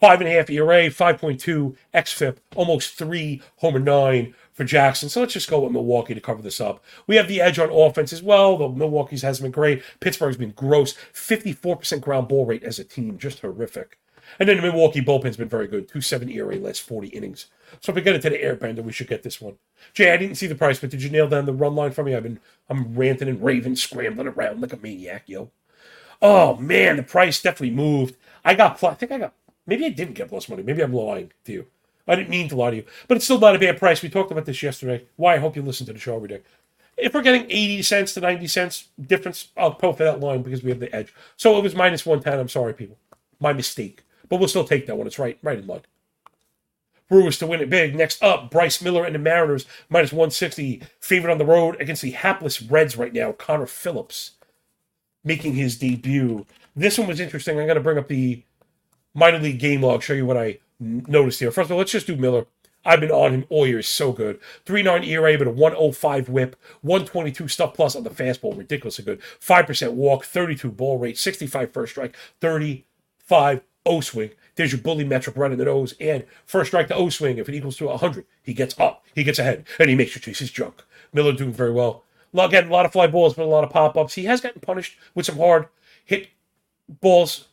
five 0.00 0.20
and 0.20 0.28
a 0.28 0.32
half 0.32 0.50
ERA, 0.50 0.90
5.2 0.90 1.76
xFIP, 1.92 2.36
almost 2.54 2.94
three 2.94 3.42
homer 3.56 3.80
nine 3.80 4.34
for 4.52 4.62
Jackson. 4.62 5.08
So 5.08 5.20
let's 5.20 5.32
just 5.32 5.50
go 5.50 5.60
with 5.60 5.72
Milwaukee 5.72 6.14
to 6.14 6.20
cover 6.20 6.42
this 6.42 6.60
up. 6.60 6.84
We 7.06 7.16
have 7.16 7.26
the 7.26 7.40
edge 7.40 7.58
on 7.58 7.70
offense 7.70 8.12
as 8.12 8.22
well, 8.22 8.56
though 8.56 8.68
Milwaukee's 8.68 9.22
hasn't 9.22 9.44
been 9.44 9.50
great. 9.50 9.82
Pittsburgh's 9.98 10.36
been 10.36 10.52
gross. 10.52 10.94
54% 11.12 12.00
ground 12.00 12.28
ball 12.28 12.46
rate 12.46 12.62
as 12.62 12.78
a 12.78 12.84
team, 12.84 13.18
just 13.18 13.40
horrific. 13.40 13.98
And 14.38 14.48
then 14.48 14.56
the 14.56 14.62
Milwaukee 14.62 15.00
bullpen's 15.00 15.36
been 15.36 15.48
very 15.48 15.66
good. 15.66 15.88
270 15.88 16.36
ERA 16.36 16.56
last 16.56 16.82
40 16.82 17.08
innings. 17.08 17.46
So 17.80 17.90
if 17.90 17.96
we 17.96 18.02
get 18.02 18.14
into 18.14 18.30
the 18.30 18.38
airbender, 18.38 18.82
we 18.82 18.92
should 18.92 19.08
get 19.08 19.22
this 19.22 19.40
one. 19.40 19.56
Jay, 19.92 20.12
I 20.12 20.16
didn't 20.16 20.36
see 20.36 20.46
the 20.46 20.54
price, 20.54 20.78
but 20.78 20.90
did 20.90 21.02
you 21.02 21.10
nail 21.10 21.28
down 21.28 21.46
the 21.46 21.52
run 21.52 21.74
line 21.74 21.92
for 21.92 22.04
me? 22.04 22.14
I've 22.14 22.22
been 22.22 22.40
I'm 22.68 22.94
ranting 22.94 23.28
and 23.28 23.42
raving, 23.42 23.76
scrambling 23.76 24.28
around 24.28 24.60
like 24.60 24.72
a 24.72 24.76
maniac, 24.76 25.24
yo. 25.26 25.50
Oh 26.22 26.56
man, 26.56 26.96
the 26.96 27.02
price 27.02 27.42
definitely 27.42 27.74
moved. 27.74 28.16
I 28.44 28.54
got 28.54 28.82
I 28.82 28.94
think 28.94 29.12
I 29.12 29.18
got 29.18 29.34
Maybe 29.66 29.86
I 29.86 29.90
didn't 29.90 30.14
get 30.14 30.28
plus 30.28 30.48
money. 30.48 30.62
Maybe 30.62 30.82
I'm 30.82 30.92
lying 30.92 31.32
to 31.44 31.52
you. 31.52 31.66
I 32.06 32.16
didn't 32.16 32.28
mean 32.28 32.48
to 32.50 32.56
lie 32.56 32.70
to 32.70 32.76
you. 32.76 32.84
But 33.08 33.16
it's 33.16 33.24
still 33.24 33.40
not 33.40 33.56
a 33.56 33.58
bad 33.58 33.78
price. 33.78 34.02
We 34.02 34.10
talked 34.10 34.30
about 34.30 34.44
this 34.44 34.62
yesterday. 34.62 35.06
Why 35.16 35.34
I 35.34 35.38
hope 35.38 35.56
you 35.56 35.62
listen 35.62 35.86
to 35.86 35.92
the 35.92 35.98
show 35.98 36.16
every 36.16 36.28
day. 36.28 36.42
If 36.96 37.14
we're 37.14 37.22
getting 37.22 37.50
80 37.50 37.82
cents 37.82 38.14
to 38.14 38.20
90 38.20 38.46
cents 38.46 38.88
difference, 39.00 39.48
I'll 39.56 39.74
for 39.74 39.94
that 39.94 40.20
line 40.20 40.42
because 40.42 40.62
we 40.62 40.70
have 40.70 40.80
the 40.80 40.94
edge. 40.94 41.14
So 41.36 41.56
it 41.56 41.62
was 41.62 41.74
minus 41.74 42.06
110. 42.06 42.38
I'm 42.38 42.48
sorry, 42.48 42.74
people. 42.74 42.98
My 43.40 43.52
mistake. 43.52 44.02
But 44.28 44.38
we'll 44.38 44.48
still 44.48 44.64
take 44.64 44.86
that 44.86 44.96
one. 44.96 45.06
It's 45.06 45.18
right, 45.18 45.38
right 45.42 45.58
in 45.58 45.66
line. 45.66 45.82
Brewers 47.08 47.38
to 47.38 47.46
win 47.46 47.60
it 47.60 47.68
big. 47.68 47.94
Next 47.94 48.22
up, 48.22 48.50
Bryce 48.50 48.80
Miller 48.80 49.04
and 49.04 49.14
the 49.14 49.18
Mariners, 49.18 49.66
minus 49.88 50.12
160. 50.12 50.82
Favorite 51.00 51.30
on 51.30 51.38
the 51.38 51.44
road 51.44 51.80
against 51.80 52.02
the 52.02 52.12
hapless 52.12 52.62
Reds 52.62 52.96
right 52.96 53.12
now. 53.12 53.32
Connor 53.32 53.66
Phillips 53.66 54.32
making 55.22 55.54
his 55.54 55.78
debut. 55.78 56.46
This 56.74 56.98
one 56.98 57.06
was 57.06 57.20
interesting. 57.20 57.58
I'm 57.58 57.66
going 57.66 57.76
to 57.76 57.82
bring 57.82 57.98
up 57.98 58.08
the 58.08 58.42
minor 59.14 59.38
league 59.38 59.58
game 59.58 59.82
log, 59.82 60.02
show 60.02 60.14
you 60.14 60.26
what 60.26 60.36
I 60.36 60.58
noticed 60.80 61.40
here. 61.40 61.50
First 61.50 61.68
of 61.68 61.72
all, 61.72 61.78
let's 61.78 61.92
just 61.92 62.06
do 62.06 62.16
Miller. 62.16 62.46
I've 62.86 63.00
been 63.00 63.10
on 63.10 63.32
him 63.32 63.46
all 63.48 63.66
year. 63.66 63.76
He's 63.76 63.88
so 63.88 64.12
good. 64.12 64.38
3.9 64.66 65.06
ERA, 65.06 65.38
but 65.38 65.46
a 65.46 65.50
105 65.50 66.28
whip, 66.28 66.56
122 66.82 67.48
stuff 67.48 67.74
plus 67.74 67.96
on 67.96 68.04
the 68.04 68.10
fastball. 68.10 68.56
Ridiculously 68.56 69.04
good. 69.04 69.20
5% 69.40 69.92
walk, 69.92 70.24
32 70.24 70.70
ball 70.70 70.98
rate, 70.98 71.16
65 71.16 71.72
first 71.72 71.92
strike, 71.92 72.16
35 72.40 73.62
O 73.86 74.00
swing. 74.00 74.30
There's 74.56 74.72
your 74.72 74.80
bully 74.80 75.04
metric 75.04 75.36
right 75.36 75.50
in 75.50 75.58
the 75.58 75.64
nose. 75.64 75.94
And 76.00 76.24
first 76.46 76.70
strike 76.70 76.88
to 76.88 76.94
O 76.94 77.08
swing, 77.08 77.38
if 77.38 77.48
it 77.48 77.54
equals 77.54 77.76
to 77.78 77.86
100, 77.86 78.24
he 78.42 78.54
gets 78.54 78.78
up, 78.78 79.04
he 79.14 79.24
gets 79.24 79.38
ahead, 79.38 79.64
and 79.78 79.90
he 79.90 79.96
makes 79.96 80.14
you 80.14 80.20
chase 80.20 80.38
his 80.38 80.50
junk. 80.50 80.82
Miller 81.12 81.32
doing 81.32 81.52
very 81.52 81.72
well. 81.72 82.04
Again, 82.36 82.68
a 82.68 82.72
lot 82.72 82.84
of 82.84 82.92
fly 82.92 83.06
balls, 83.06 83.34
but 83.34 83.44
a 83.44 83.46
lot 83.46 83.64
of 83.64 83.70
pop 83.70 83.96
ups. 83.96 84.14
He 84.14 84.24
has 84.24 84.40
gotten 84.40 84.60
punished 84.60 84.96
with 85.14 85.26
some 85.26 85.36
hard 85.36 85.68
hit 86.04 86.28
balls 87.00 87.46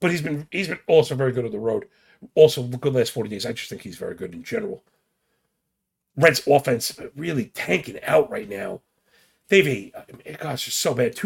but 0.00 0.10
he's 0.10 0.22
been 0.22 0.46
he's 0.50 0.68
been 0.68 0.78
also 0.86 1.14
very 1.14 1.32
good 1.32 1.44
on 1.44 1.50
the 1.50 1.58
road. 1.58 1.88
Also 2.34 2.62
good 2.62 2.94
last 2.94 3.12
40 3.12 3.30
days. 3.30 3.46
I 3.46 3.52
just 3.52 3.70
think 3.70 3.82
he's 3.82 3.96
very 3.96 4.14
good 4.14 4.34
in 4.34 4.42
general. 4.42 4.82
Reds 6.16 6.42
offense 6.46 6.98
really 7.14 7.46
tanking 7.46 8.02
out 8.02 8.30
right 8.30 8.48
now. 8.48 8.80
They've 9.48 9.66
a 9.66 9.92
gosh, 10.40 10.66
it's 10.66 10.76
so 10.76 10.94
bad. 10.94 11.16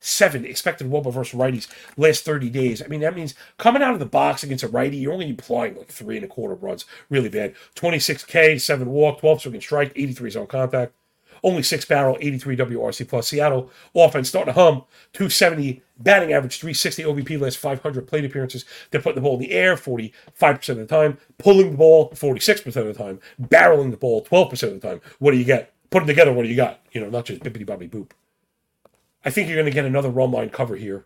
287 0.00 0.44
expected 0.44 0.90
wOBA 0.90 1.12
versus 1.12 1.38
righties 1.38 1.68
last 1.96 2.24
30 2.24 2.50
days. 2.50 2.82
I 2.82 2.86
mean, 2.86 3.00
that 3.00 3.14
means 3.14 3.34
coming 3.58 3.82
out 3.82 3.94
of 3.94 4.00
the 4.00 4.06
box 4.06 4.42
against 4.42 4.64
a 4.64 4.68
righty, 4.68 4.96
you're 4.96 5.12
only 5.12 5.30
applying 5.30 5.76
like 5.76 5.88
three 5.88 6.16
and 6.16 6.24
a 6.24 6.28
quarter 6.28 6.54
runs. 6.54 6.84
Really 7.08 7.28
bad. 7.28 7.54
26K, 7.76 8.60
seven 8.60 8.88
walk, 8.90 9.20
12 9.20 9.42
swing 9.42 9.60
strike, 9.60 9.92
83 9.94 10.30
zone 10.30 10.46
contact 10.46 10.94
only 11.42 11.62
six 11.62 11.84
barrel, 11.84 12.18
83 12.20 12.56
WRC 12.56 13.08
plus. 13.08 13.28
Seattle 13.28 13.70
offense 13.94 14.28
starting 14.28 14.52
to 14.52 14.60
hum, 14.60 14.84
270 15.12 15.82
batting 15.98 16.32
average, 16.32 16.58
360 16.60 17.02
OBP 17.04 17.40
last 17.40 17.58
500 17.58 18.06
plate 18.06 18.24
appearances. 18.24 18.64
They're 18.90 19.00
putting 19.00 19.16
the 19.16 19.20
ball 19.22 19.34
in 19.34 19.40
the 19.40 19.52
air 19.52 19.76
45% 19.76 20.68
of 20.68 20.76
the 20.76 20.86
time, 20.86 21.18
pulling 21.38 21.72
the 21.72 21.76
ball 21.76 22.10
46% 22.10 22.66
of 22.76 22.86
the 22.86 22.94
time, 22.94 23.20
barreling 23.40 23.90
the 23.90 23.96
ball 23.96 24.24
12% 24.24 24.62
of 24.64 24.80
the 24.80 24.86
time. 24.86 25.00
What 25.18 25.32
do 25.32 25.38
you 25.38 25.44
get? 25.44 25.72
Put 25.90 26.00
them 26.00 26.08
together, 26.08 26.32
what 26.32 26.42
do 26.42 26.48
you 26.48 26.56
got? 26.56 26.80
You 26.92 27.00
know, 27.00 27.10
not 27.10 27.24
just 27.24 27.42
bippity 27.42 27.66
boppy 27.66 27.90
boop. 27.90 28.10
I 29.24 29.30
think 29.30 29.48
you're 29.48 29.56
going 29.56 29.66
to 29.66 29.72
get 29.72 29.84
another 29.84 30.10
run 30.10 30.30
line 30.30 30.50
cover 30.50 30.76
here. 30.76 31.04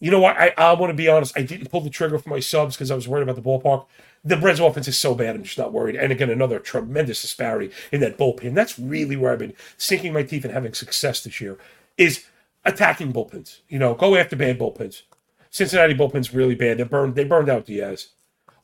you 0.00 0.10
know 0.10 0.20
what? 0.20 0.36
I, 0.36 0.52
I 0.58 0.72
want 0.74 0.90
to 0.90 0.94
be 0.94 1.08
honest. 1.08 1.36
I 1.36 1.42
didn't 1.42 1.70
pull 1.70 1.80
the 1.80 1.90
trigger 1.90 2.18
for 2.18 2.28
my 2.28 2.40
subs 2.40 2.76
because 2.76 2.90
I 2.90 2.94
was 2.94 3.08
worried 3.08 3.22
about 3.22 3.36
the 3.36 3.42
ballpark. 3.42 3.86
The 4.24 4.36
Reds 4.38 4.60
offense 4.60 4.88
is 4.88 4.98
so 4.98 5.14
bad, 5.14 5.36
I'm 5.36 5.42
just 5.42 5.58
not 5.58 5.72
worried. 5.72 5.96
And 5.96 6.12
again, 6.12 6.30
another 6.30 6.58
tremendous 6.58 7.22
disparity 7.22 7.70
in 7.92 8.00
that 8.00 8.18
bullpen. 8.18 8.54
That's 8.54 8.78
really 8.78 9.16
where 9.16 9.32
I've 9.32 9.38
been 9.38 9.54
sinking 9.76 10.12
my 10.12 10.22
teeth 10.22 10.44
and 10.44 10.54
having 10.54 10.74
success 10.74 11.22
this 11.22 11.40
year 11.40 11.58
is 11.98 12.24
attacking 12.64 13.12
bullpens. 13.12 13.60
You 13.68 13.78
know, 13.78 13.94
go 13.94 14.16
after 14.16 14.36
bad 14.36 14.58
bullpens. 14.58 15.02
Cincinnati 15.50 15.94
bullpen's 15.94 16.34
really 16.34 16.54
bad. 16.54 16.78
They 16.78 16.84
burned 16.84 17.14
they 17.14 17.24
burned 17.24 17.48
out 17.50 17.66
Diaz. 17.66 18.08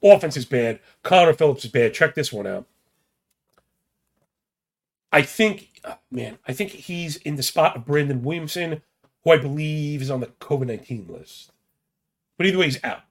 Offense 0.02 0.36
is 0.36 0.46
bad. 0.46 0.80
Connor 1.02 1.34
Phillips 1.34 1.64
is 1.64 1.70
bad. 1.70 1.94
Check 1.94 2.14
this 2.14 2.32
one 2.32 2.46
out. 2.46 2.66
I 5.12 5.22
think, 5.22 5.80
oh, 5.84 5.98
man, 6.10 6.38
I 6.46 6.52
think 6.52 6.70
he's 6.70 7.16
in 7.16 7.36
the 7.36 7.42
spot 7.42 7.76
of 7.76 7.84
Brandon 7.84 8.22
Williamson, 8.22 8.82
who 9.24 9.30
I 9.30 9.38
believe 9.38 10.02
is 10.02 10.10
on 10.10 10.20
the 10.20 10.26
COVID 10.26 10.66
19 10.66 11.06
list. 11.08 11.52
But 12.36 12.46
either 12.46 12.58
way, 12.58 12.66
he's 12.66 12.82
out. 12.84 13.02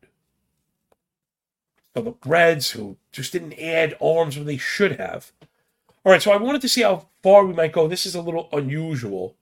So 1.96 2.02
the 2.04 2.16
Reds, 2.26 2.72
who 2.72 2.98
just 3.12 3.34
didn't 3.34 3.60
add 3.60 3.98
arms 4.02 4.38
when 4.38 4.46
they 4.46 4.58
should 4.58 5.00
have. 5.00 5.32
All 6.06 6.12
right, 6.12 6.22
so 6.22 6.32
I 6.32 6.38
wanted 6.38 6.62
to 6.62 6.70
see 6.70 6.82
how 6.82 7.08
far 7.22 7.46
we 7.46 7.54
might 7.54 7.74
go. 7.74 7.88
This 7.88 8.06
is 8.06 8.16
a 8.16 8.22
little 8.22 8.48
unusual. 8.54 9.36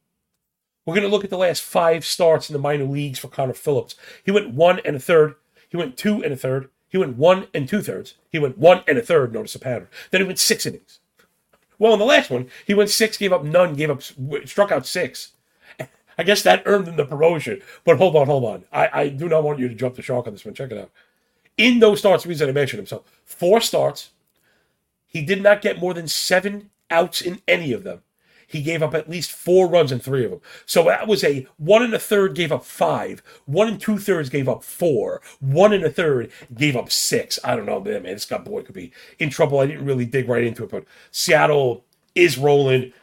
We're 0.85 0.95
going 0.95 1.07
to 1.07 1.09
look 1.09 1.25
at 1.25 1.29
the 1.29 1.37
last 1.37 1.61
five 1.61 2.05
starts 2.05 2.49
in 2.49 2.53
the 2.53 2.59
minor 2.59 2.85
leagues 2.85 3.19
for 3.19 3.27
Connor 3.27 3.53
Phillips. 3.53 3.95
He 4.23 4.31
went 4.31 4.53
one 4.53 4.79
and 4.85 4.95
a 4.95 4.99
third. 4.99 5.35
He 5.69 5.77
went 5.77 5.97
two 5.97 6.23
and 6.23 6.33
a 6.33 6.37
third. 6.37 6.69
He 6.87 6.97
went 6.97 7.17
one 7.17 7.47
and 7.53 7.67
two 7.67 7.81
thirds. 7.81 8.15
He 8.31 8.39
went 8.39 8.57
one 8.57 8.83
and 8.87 8.97
a 8.97 9.01
third. 9.01 9.33
Notice 9.33 9.55
a 9.55 9.59
pattern. 9.59 9.89
Then 10.11 10.21
he 10.21 10.27
went 10.27 10.39
six 10.39 10.65
innings. 10.65 10.99
Well, 11.79 11.93
in 11.93 11.99
the 11.99 12.05
last 12.05 12.29
one, 12.29 12.49
he 12.65 12.73
went 12.73 12.89
six, 12.89 13.17
gave 13.17 13.33
up 13.33 13.43
none, 13.43 13.75
gave 13.75 13.89
up, 13.89 14.01
struck 14.45 14.71
out 14.71 14.85
six. 14.85 15.33
I 16.17 16.23
guess 16.23 16.41
that 16.43 16.63
earned 16.65 16.87
him 16.87 16.95
the 16.95 17.05
promotion. 17.05 17.61
But 17.83 17.97
hold 17.97 18.15
on, 18.15 18.27
hold 18.27 18.45
on. 18.45 18.65
I, 18.71 18.89
I 18.93 19.09
do 19.09 19.29
not 19.29 19.43
want 19.43 19.59
you 19.59 19.67
to 19.67 19.75
jump 19.75 19.95
the 19.95 20.01
shark 20.01 20.27
on 20.27 20.33
this 20.33 20.45
one. 20.45 20.55
Check 20.55 20.71
it 20.71 20.77
out. 20.77 20.91
In 21.57 21.79
those 21.79 21.99
starts, 21.99 22.23
the 22.23 22.29
reason 22.29 22.49
I 22.49 22.51
mentioned 22.51 22.79
him, 22.79 22.85
so 22.85 23.03
four 23.25 23.61
starts, 23.61 24.11
he 25.07 25.21
did 25.21 25.41
not 25.41 25.61
get 25.61 25.79
more 25.79 25.93
than 25.93 26.07
seven 26.07 26.69
outs 26.89 27.21
in 27.21 27.41
any 27.47 27.73
of 27.73 27.83
them. 27.83 28.01
He 28.47 28.63
gave 28.63 28.81
up 28.81 28.95
at 28.95 29.09
least 29.09 29.31
four 29.31 29.67
runs 29.67 29.91
in 29.91 29.99
three 29.99 30.23
of 30.23 30.31
them. 30.31 30.41
So 30.65 30.83
that 30.85 31.07
was 31.07 31.23
a 31.23 31.45
one 31.57 31.83
and 31.83 31.93
a 31.93 31.99
third 31.99 32.33
gave 32.33 32.51
up 32.51 32.63
five. 32.63 33.21
One 33.45 33.67
and 33.67 33.79
two 33.79 33.97
thirds 33.97 34.29
gave 34.29 34.47
up 34.47 34.63
four. 34.63 35.21
One 35.39 35.73
and 35.73 35.83
a 35.83 35.89
third 35.89 36.31
gave 36.55 36.77
up 36.77 36.89
six. 36.89 37.37
I 37.43 37.55
don't 37.55 37.65
know, 37.65 37.81
man. 37.81 38.03
This 38.03 38.25
guy 38.25 38.37
boy 38.37 38.63
could 38.63 38.73
be 38.73 38.93
in 39.19 39.29
trouble. 39.29 39.59
I 39.59 39.67
didn't 39.67 39.85
really 39.85 40.05
dig 40.05 40.29
right 40.29 40.45
into 40.45 40.63
it, 40.63 40.71
but 40.71 40.85
Seattle 41.11 41.83
is 42.15 42.37
rolling. 42.37 42.93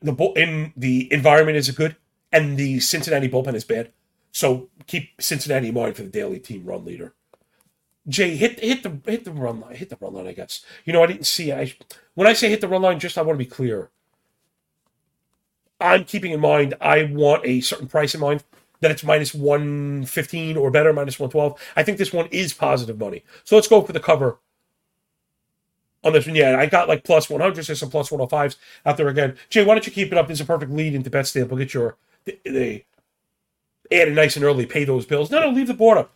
The 0.00 0.14
in 0.36 0.72
the 0.74 1.12
environment 1.12 1.58
is 1.58 1.70
good, 1.70 1.96
and 2.32 2.56
the 2.56 2.80
Cincinnati 2.80 3.28
bullpen 3.28 3.54
is 3.54 3.64
bad. 3.64 3.92
So 4.32 4.70
keep 4.86 5.20
Cincinnati 5.20 5.68
in 5.68 5.74
mind 5.74 5.96
for 5.96 6.02
the 6.02 6.08
daily 6.08 6.38
team 6.38 6.64
run 6.64 6.84
leader. 6.84 7.14
Jay, 8.08 8.36
hit 8.36 8.58
hit 8.60 8.82
the 8.82 8.98
hit 9.10 9.24
the 9.24 9.32
run 9.32 9.60
line, 9.60 9.74
hit 9.74 9.90
the 9.90 9.98
run 10.00 10.14
line. 10.14 10.26
I 10.26 10.32
guess 10.32 10.64
you 10.84 10.92
know 10.92 11.02
I 11.02 11.06
didn't 11.06 11.26
see. 11.26 11.52
I 11.52 11.74
when 12.14 12.26
I 12.26 12.32
say 12.32 12.48
hit 12.48 12.60
the 12.60 12.68
run 12.68 12.82
line, 12.82 12.98
just 12.98 13.18
I 13.18 13.22
want 13.22 13.38
to 13.38 13.44
be 13.44 13.50
clear. 13.50 13.90
I'm 15.80 16.04
keeping 16.04 16.32
in 16.32 16.40
mind 16.40 16.74
I 16.80 17.04
want 17.04 17.44
a 17.44 17.60
certain 17.60 17.88
price 17.88 18.14
in 18.14 18.20
mind 18.20 18.44
that 18.80 18.90
it's 18.90 19.04
minus 19.04 19.34
115 19.34 20.56
or 20.56 20.70
better, 20.70 20.92
minus 20.92 21.18
112. 21.18 21.60
I 21.76 21.82
think 21.82 21.98
this 21.98 22.12
one 22.12 22.28
is 22.30 22.52
positive 22.52 22.98
money. 22.98 23.24
So 23.44 23.56
let's 23.56 23.68
go 23.68 23.82
for 23.82 23.92
the 23.92 24.00
cover 24.00 24.38
on 26.02 26.12
this 26.12 26.26
one. 26.26 26.34
Yeah, 26.34 26.58
I 26.58 26.66
got 26.66 26.88
like 26.88 27.04
plus 27.04 27.28
100, 27.28 27.54
there's 27.54 27.78
some 27.78 27.90
plus 27.90 28.10
105s 28.10 28.56
out 28.86 28.96
there 28.96 29.08
again. 29.08 29.36
Jay, 29.48 29.64
why 29.64 29.74
don't 29.74 29.86
you 29.86 29.92
keep 29.92 30.12
it 30.12 30.18
up? 30.18 30.26
There's 30.26 30.40
a 30.40 30.46
perfect 30.46 30.72
lead 30.72 30.94
into 30.94 31.10
Betstamp. 31.10 31.48
We'll 31.48 31.58
get 31.58 31.74
your, 31.74 31.96
they 32.24 32.84
add 33.92 34.08
it 34.08 34.14
nice 34.14 34.36
and 34.36 34.44
early, 34.44 34.66
pay 34.66 34.84
those 34.84 35.06
bills. 35.06 35.30
No, 35.30 35.40
no, 35.40 35.50
leave 35.50 35.66
the 35.66 35.74
board 35.74 35.98
up. 35.98 36.12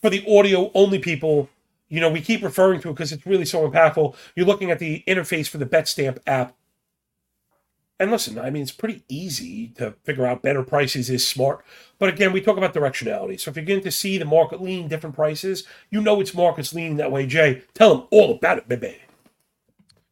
For 0.00 0.10
the 0.10 0.24
audio 0.28 0.70
only 0.74 0.98
people, 0.98 1.48
you 1.88 2.00
know, 2.00 2.10
we 2.10 2.20
keep 2.20 2.42
referring 2.42 2.80
to 2.80 2.90
it 2.90 2.94
because 2.94 3.12
it's 3.12 3.26
really 3.26 3.44
so 3.44 3.68
impactful. 3.68 4.16
You're 4.34 4.46
looking 4.46 4.70
at 4.70 4.78
the 4.78 5.04
interface 5.06 5.48
for 5.48 5.58
the 5.58 5.66
Betstamp 5.66 6.18
app 6.26 6.54
and 8.00 8.10
listen, 8.10 8.38
I 8.38 8.50
mean, 8.50 8.62
it's 8.62 8.72
pretty 8.72 9.04
easy 9.08 9.68
to 9.76 9.92
figure 10.02 10.26
out 10.26 10.42
better 10.42 10.64
prices 10.64 11.08
is 11.10 11.26
smart. 11.26 11.64
But 11.98 12.08
again, 12.08 12.32
we 12.32 12.40
talk 12.40 12.56
about 12.56 12.74
directionality. 12.74 13.38
So 13.38 13.50
if 13.50 13.56
you're 13.56 13.64
getting 13.64 13.84
to 13.84 13.92
see 13.92 14.18
the 14.18 14.24
market 14.24 14.60
lean 14.60 14.88
different 14.88 15.14
prices, 15.14 15.64
you 15.90 16.00
know 16.00 16.20
it's 16.20 16.34
market's 16.34 16.74
leaning 16.74 16.96
that 16.96 17.12
way. 17.12 17.26
Jay, 17.26 17.62
tell 17.72 17.94
them 17.94 18.06
all 18.10 18.34
about 18.34 18.58
it, 18.58 18.68
baby. 18.68 18.98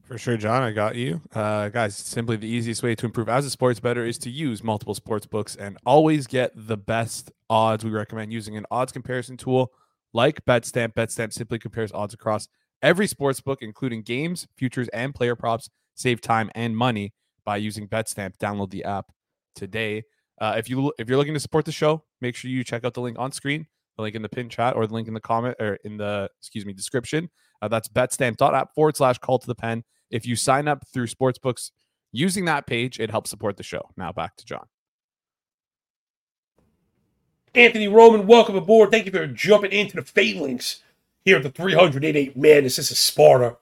For 0.05 0.17
sure, 0.17 0.37
John, 0.37 0.63
I 0.63 0.71
got 0.73 0.95
you. 0.95 1.23
Uh, 1.35 1.71
guys, 1.71 1.97
simply 1.97 2.37
the 2.37 2.47
easiest 2.47 2.83
way 2.83 2.95
to 2.95 3.07
improve 3.07 3.29
as 3.29 3.47
a 3.47 3.51
sports 3.51 3.81
bettor 3.81 4.05
is 4.05 4.19
to 4.19 4.31
use 4.31 4.63
multiple 4.63 4.95
sports 4.95 5.27
books 5.27 5.57
and 5.57 5.77
always 5.85 6.27
get 6.27 6.53
the 6.55 6.77
best 6.77 7.33
odds. 7.51 7.85
We 7.85 7.91
recommend 7.91 8.33
using 8.33 8.57
an 8.57 8.67
odds 8.71 8.93
comparison 8.93 9.37
tool 9.37 9.73
like 10.13 10.45
BetStamp. 10.45 10.95
BetStamp 10.95 11.33
simply 11.33 11.59
compares 11.59 11.91
odds 11.93 12.15
across 12.15 12.47
every 12.81 13.07
sports 13.07 13.41
book, 13.41 13.61
including 13.63 14.03
games, 14.03 14.47
futures, 14.55 14.89
and 14.89 15.15
player 15.15 15.35
props. 15.35 15.69
Save 15.95 16.21
time 16.21 16.51
and 16.55 16.77
money 16.77 17.13
by 17.45 17.57
using 17.57 17.89
BetStamp. 17.89 18.37
Download 18.39 18.71
the 18.71 18.85
app 18.85 19.13
today. 19.55 20.05
Uh, 20.41 20.55
if 20.57 20.69
you 20.69 20.93
if 20.99 21.09
you're 21.09 21.19
looking 21.19 21.35
to 21.35 21.41
support 21.41 21.65
the 21.65 21.73
show, 21.73 22.03
make 22.21 22.35
sure 22.35 22.51
you 22.51 22.65
check 22.65 22.85
out 22.85 22.95
the 22.95 23.01
link 23.01 23.19
on 23.19 23.33
screen, 23.33 23.67
the 23.97 24.03
link 24.03 24.17
in 24.17 24.23
the 24.23 24.29
pin 24.29 24.49
chat, 24.49 24.75
or 24.75 24.87
the 24.87 24.95
link 24.95 25.09
in 25.09 25.15
the 25.15 25.21
comment 25.21 25.57
or 25.61 25.79
in 25.85 25.97
the 25.97 26.29
excuse 26.41 26.67
me 26.67 26.73
description. 26.73 27.31
Uh, 27.61 27.69
that's 27.69 27.89
betstamp.app 27.89 28.75
forward 28.75 28.97
slash 28.97 29.19
call 29.19 29.39
to 29.39 29.47
the 29.47 29.55
pen. 29.55 29.85
If 30.11 30.27
you 30.27 30.35
sign 30.35 30.67
up 30.69 30.85
through 30.93 31.07
sportsbooks 31.07 31.71
using 32.11 32.45
that 32.47 32.67
page, 32.67 32.99
it 32.99 33.11
helps 33.11 33.31
support 33.31 33.57
the 33.57 33.63
show. 33.63 33.89
Now 33.97 34.13
back 34.13 34.37
to 34.37 34.45
John. 34.45 34.67
Anthony 37.55 37.87
Roman, 37.87 38.27
welcome 38.27 38.57
aboard. 38.57 38.91
Thank 38.91 39.07
you 39.07 39.13
for 39.13 39.27
jumping 39.27 39.73
into 39.73 39.97
the 39.97 40.03
phalanx 40.03 40.83
here 41.25 41.37
at 41.37 41.43
the 41.43 41.51
388 41.51 42.37
Madness. 42.37 42.77
This 42.77 42.91
is 42.91 42.99
Sparta. 42.99 43.59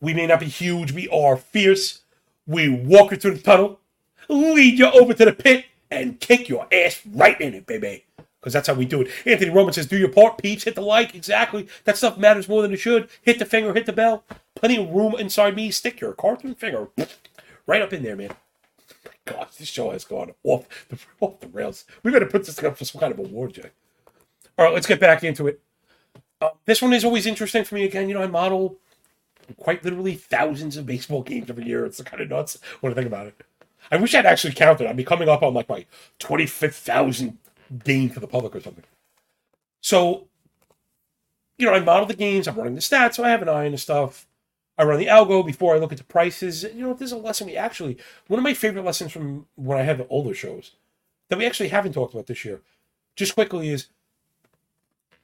We 0.00 0.12
may 0.12 0.26
not 0.26 0.40
be 0.40 0.46
huge, 0.46 0.92
we 0.92 1.08
are 1.08 1.36
fierce. 1.36 2.01
We 2.52 2.68
walk 2.68 3.10
you 3.10 3.16
through 3.16 3.34
the 3.34 3.42
tunnel, 3.42 3.80
lead 4.28 4.78
you 4.78 4.90
over 4.90 5.14
to 5.14 5.24
the 5.24 5.32
pit, 5.32 5.64
and 5.90 6.20
kick 6.20 6.48
your 6.48 6.66
ass 6.72 7.00
right 7.12 7.40
in 7.40 7.54
it, 7.54 7.66
baby. 7.66 8.04
Because 8.40 8.52
that's 8.52 8.66
how 8.66 8.74
we 8.74 8.84
do 8.84 9.02
it. 9.02 9.10
Anthony 9.24 9.50
Roman 9.50 9.72
says, 9.72 9.86
do 9.86 9.96
your 9.96 10.08
part, 10.08 10.36
peeps. 10.38 10.64
Hit 10.64 10.74
the 10.74 10.80
like. 10.80 11.14
Exactly. 11.14 11.68
That 11.84 11.96
stuff 11.96 12.18
matters 12.18 12.48
more 12.48 12.60
than 12.60 12.72
it 12.72 12.78
should. 12.78 13.08
Hit 13.22 13.38
the 13.38 13.44
finger, 13.44 13.72
hit 13.72 13.86
the 13.86 13.92
bell. 13.92 14.24
Plenty 14.56 14.78
of 14.78 14.90
room 14.90 15.14
inside 15.16 15.54
me. 15.54 15.70
Stick 15.70 16.00
your 16.00 16.12
cartoon 16.12 16.54
finger 16.54 16.88
right 17.66 17.82
up 17.82 17.92
in 17.92 18.02
there, 18.02 18.16
man. 18.16 18.32
God, 19.24 19.46
this 19.56 19.68
show 19.68 19.90
has 19.90 20.04
gone 20.04 20.32
off 20.42 20.66
the, 20.88 20.98
off 21.20 21.38
the 21.40 21.48
rails. 21.48 21.84
We 22.02 22.10
to 22.10 22.26
put 22.26 22.44
this 22.44 22.62
up 22.62 22.76
for 22.76 22.84
some 22.84 23.00
kind 23.00 23.12
of 23.12 23.20
award, 23.20 23.54
Jay. 23.54 23.70
All 24.58 24.64
right, 24.64 24.74
let's 24.74 24.86
get 24.86 24.98
back 24.98 25.22
into 25.22 25.46
it. 25.46 25.60
Uh, 26.40 26.50
this 26.64 26.82
one 26.82 26.92
is 26.92 27.04
always 27.04 27.26
interesting 27.26 27.62
for 27.62 27.76
me. 27.76 27.84
Again, 27.84 28.08
you 28.08 28.14
know, 28.14 28.22
I 28.22 28.26
model 28.26 28.78
quite 29.54 29.84
literally 29.84 30.14
thousands 30.14 30.76
of 30.76 30.86
baseball 30.86 31.22
games 31.22 31.50
every 31.50 31.64
year. 31.64 31.84
It's 31.84 32.00
kind 32.02 32.22
of 32.22 32.30
nuts 32.30 32.58
when 32.80 32.92
I 32.92 32.94
think 32.94 33.06
about 33.06 33.26
it. 33.26 33.42
I 33.90 33.96
wish 33.96 34.14
I'd 34.14 34.26
actually 34.26 34.54
counted. 34.54 34.86
I'd 34.86 34.96
be 34.96 35.04
coming 35.04 35.28
up 35.28 35.42
on 35.42 35.54
like 35.54 35.68
my 35.68 35.86
25th 36.20 36.74
thousand 36.74 37.38
game 37.84 38.10
for 38.10 38.20
the 38.20 38.26
public 38.26 38.54
or 38.54 38.60
something. 38.60 38.84
So, 39.80 40.28
you 41.58 41.66
know, 41.66 41.74
I 41.74 41.80
model 41.80 42.06
the 42.06 42.14
games, 42.14 42.46
I'm 42.46 42.54
running 42.54 42.74
the 42.74 42.80
stats, 42.80 43.14
so 43.14 43.24
I 43.24 43.30
have 43.30 43.42
an 43.42 43.48
eye 43.48 43.66
on 43.66 43.72
the 43.72 43.78
stuff. 43.78 44.26
I 44.78 44.84
run 44.84 44.98
the 44.98 45.06
algo 45.06 45.44
before 45.44 45.74
I 45.74 45.78
look 45.78 45.92
at 45.92 45.98
the 45.98 46.04
prices. 46.04 46.62
You 46.62 46.86
know, 46.86 46.94
there's 46.94 47.12
a 47.12 47.16
lesson 47.16 47.46
we 47.46 47.56
actually, 47.56 47.98
one 48.26 48.38
of 48.38 48.44
my 48.44 48.54
favorite 48.54 48.84
lessons 48.84 49.12
from 49.12 49.46
when 49.56 49.78
I 49.78 49.82
had 49.82 49.98
the 49.98 50.08
older 50.08 50.34
shows 50.34 50.72
that 51.28 51.38
we 51.38 51.46
actually 51.46 51.68
haven't 51.68 51.92
talked 51.92 52.14
about 52.14 52.26
this 52.26 52.44
year, 52.44 52.60
just 53.16 53.34
quickly 53.34 53.68
is 53.68 53.88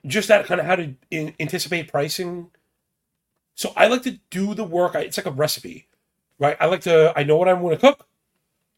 just 0.06 0.28
that 0.28 0.46
kind 0.46 0.60
of 0.60 0.66
how 0.66 0.76
to 0.76 0.94
in, 1.10 1.34
anticipate 1.40 1.90
pricing 1.90 2.50
so 3.58 3.72
I 3.76 3.88
like 3.88 4.02
to 4.04 4.20
do 4.30 4.54
the 4.54 4.62
work. 4.62 4.94
It's 4.94 5.16
like 5.16 5.26
a 5.26 5.32
recipe, 5.32 5.88
right? 6.38 6.56
I 6.60 6.66
like 6.66 6.82
to, 6.82 7.12
I 7.16 7.24
know 7.24 7.36
what 7.36 7.48
I'm 7.48 7.60
going 7.60 7.74
to 7.74 7.80
cook. 7.80 8.06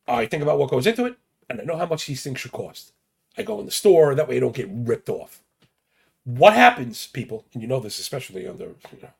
I 0.08 0.24
think 0.24 0.42
about 0.42 0.58
what 0.58 0.70
goes 0.70 0.86
into 0.86 1.04
it, 1.04 1.18
and 1.50 1.60
I 1.60 1.64
know 1.64 1.76
how 1.76 1.84
much 1.84 2.06
these 2.06 2.22
things 2.22 2.40
should 2.40 2.52
cost. 2.52 2.94
I 3.36 3.42
go 3.42 3.60
in 3.60 3.66
the 3.66 3.72
store, 3.72 4.14
that 4.14 4.26
way 4.26 4.38
I 4.38 4.40
don't 4.40 4.56
get 4.56 4.70
ripped 4.70 5.10
off. 5.10 5.42
What 6.24 6.54
happens, 6.54 7.06
people, 7.08 7.44
and 7.52 7.60
you 7.60 7.68
know 7.68 7.78
this 7.78 7.98
especially 7.98 8.48
under 8.48 8.68
you 8.90 9.02
know, 9.02 9.10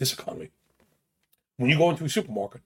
this 0.00 0.12
economy, 0.12 0.50
when 1.58 1.70
you 1.70 1.78
go 1.78 1.90
into 1.90 2.04
a 2.04 2.08
supermarket, 2.08 2.62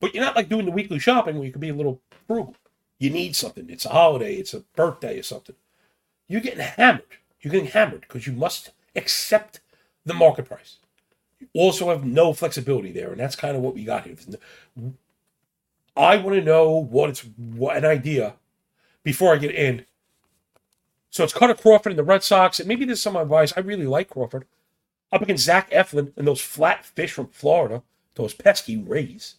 but 0.00 0.16
you're 0.16 0.24
not 0.24 0.34
like 0.34 0.48
doing 0.48 0.66
the 0.66 0.72
weekly 0.72 0.98
shopping 0.98 1.36
where 1.36 1.46
you 1.46 1.52
can 1.52 1.60
be 1.60 1.68
a 1.68 1.74
little 1.74 2.00
frugal. 2.26 2.56
You 2.98 3.10
need 3.10 3.36
something. 3.36 3.70
It's 3.70 3.86
a 3.86 3.90
holiday, 3.90 4.34
it's 4.34 4.52
a 4.52 4.64
birthday 4.74 5.16
or 5.16 5.22
something. 5.22 5.54
You're 6.26 6.40
getting 6.40 6.58
hammered. 6.58 7.18
You're 7.40 7.52
getting 7.52 7.70
hammered 7.70 8.00
because 8.00 8.26
you 8.26 8.32
must 8.32 8.72
accept 8.96 9.60
the 10.04 10.12
market 10.12 10.46
price 10.46 10.78
also 11.54 11.90
have 11.90 12.04
no 12.04 12.32
flexibility 12.32 12.92
there, 12.92 13.10
and 13.10 13.20
that's 13.20 13.36
kind 13.36 13.56
of 13.56 13.62
what 13.62 13.74
we 13.74 13.84
got 13.84 14.04
here. 14.04 14.16
I 15.96 16.16
want 16.18 16.36
to 16.36 16.42
know 16.42 16.70
what 16.70 17.10
it's 17.10 17.20
what 17.36 17.76
an 17.76 17.84
idea 17.84 18.34
before 19.02 19.34
I 19.34 19.38
get 19.38 19.54
in. 19.54 19.86
So 21.10 21.24
it's 21.24 21.32
Kutter 21.32 21.58
Crawford 21.58 21.92
and 21.92 21.98
the 21.98 22.04
Red 22.04 22.22
Sox, 22.22 22.58
and 22.60 22.68
maybe 22.68 22.84
there's 22.84 23.02
some 23.02 23.16
advice. 23.16 23.52
I 23.56 23.60
really 23.60 23.86
like 23.86 24.10
Crawford 24.10 24.46
up 25.12 25.22
against 25.22 25.44
Zach 25.44 25.70
Eflin 25.70 26.12
and 26.16 26.26
those 26.26 26.40
flat 26.40 26.84
fish 26.84 27.12
from 27.12 27.28
Florida, 27.28 27.82
those 28.14 28.34
pesky 28.34 28.76
Rays. 28.76 29.36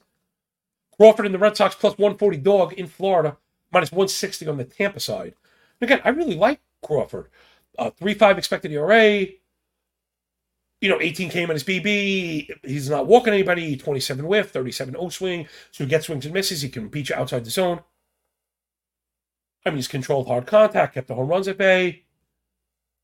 Crawford 0.96 1.26
and 1.26 1.36
the 1.36 1.40
Red 1.40 1.56
Sox 1.56 1.76
plus 1.76 1.98
140 1.98 2.38
dog 2.38 2.74
in 2.74 2.88
Florida, 2.88 3.38
minus 3.72 3.92
160 3.92 4.48
on 4.48 4.58
the 4.58 4.64
Tampa 4.64 5.00
side. 5.00 5.36
Again, 5.82 6.02
I 6.04 6.10
really 6.10 6.36
like 6.36 6.60
Crawford. 6.84 7.28
Uh, 7.78 7.92
3.5 7.92 8.38
expected 8.38 8.72
ERA. 8.72 9.28
You 10.82 10.90
know, 10.90 11.02
18 11.02 11.30
K 11.30 11.46
minus 11.46 11.64
BB. 11.64 12.50
He's 12.64 12.90
not 12.90 13.08
walking 13.08 13.34
anybody. 13.34 13.76
27 13.76 14.28
whiff, 14.28 14.52
37 14.52 14.96
O 14.98 15.10
swing. 15.10 15.48
So 15.72 15.84
he 15.84 15.90
gets 15.90 16.06
swings 16.06 16.26
and 16.26 16.34
misses. 16.34 16.62
He 16.62 16.70
can 16.70 16.88
beat 16.88 17.10
you 17.10 17.16
outside 17.16 17.46
the 17.46 17.50
zone. 17.50 17.82
I 19.66 19.70
mean, 19.70 19.78
he's 19.78 19.88
controlled 19.88 20.28
hard 20.28 20.46
contact, 20.48 20.94
kept 20.94 21.08
the 21.08 21.16
home 21.16 21.28
runs 21.28 21.48
at 21.48 21.58
bay. 21.58 22.04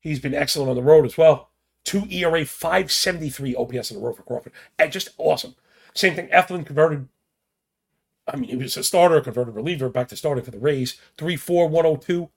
He's 0.00 0.20
been 0.20 0.34
excellent 0.34 0.70
on 0.70 0.76
the 0.76 0.82
road 0.82 1.04
as 1.04 1.18
well. 1.18 1.50
Two 1.84 2.06
ERA, 2.10 2.44
573 2.44 3.54
OPS 3.54 3.90
on 3.90 3.98
the 3.98 4.04
road 4.04 4.16
for 4.16 4.22
Crawford. 4.22 4.52
And 4.78 4.90
just 4.90 5.10
awesome. 5.18 5.54
Same 5.94 6.14
thing, 6.14 6.28
Eflin 6.28 6.64
converted. 6.64 7.08
I 8.26 8.36
mean, 8.36 8.48
he 8.48 8.56
was 8.56 8.76
a 8.76 8.84
starter, 8.84 9.20
converted 9.20 9.54
reliever, 9.54 9.90
back 9.90 10.08
to 10.08 10.16
starting 10.16 10.44
for 10.44 10.50
the 10.50 10.58
Rays. 10.58 10.98
3 11.18 11.36
4 11.36 11.68
102. 11.68 12.30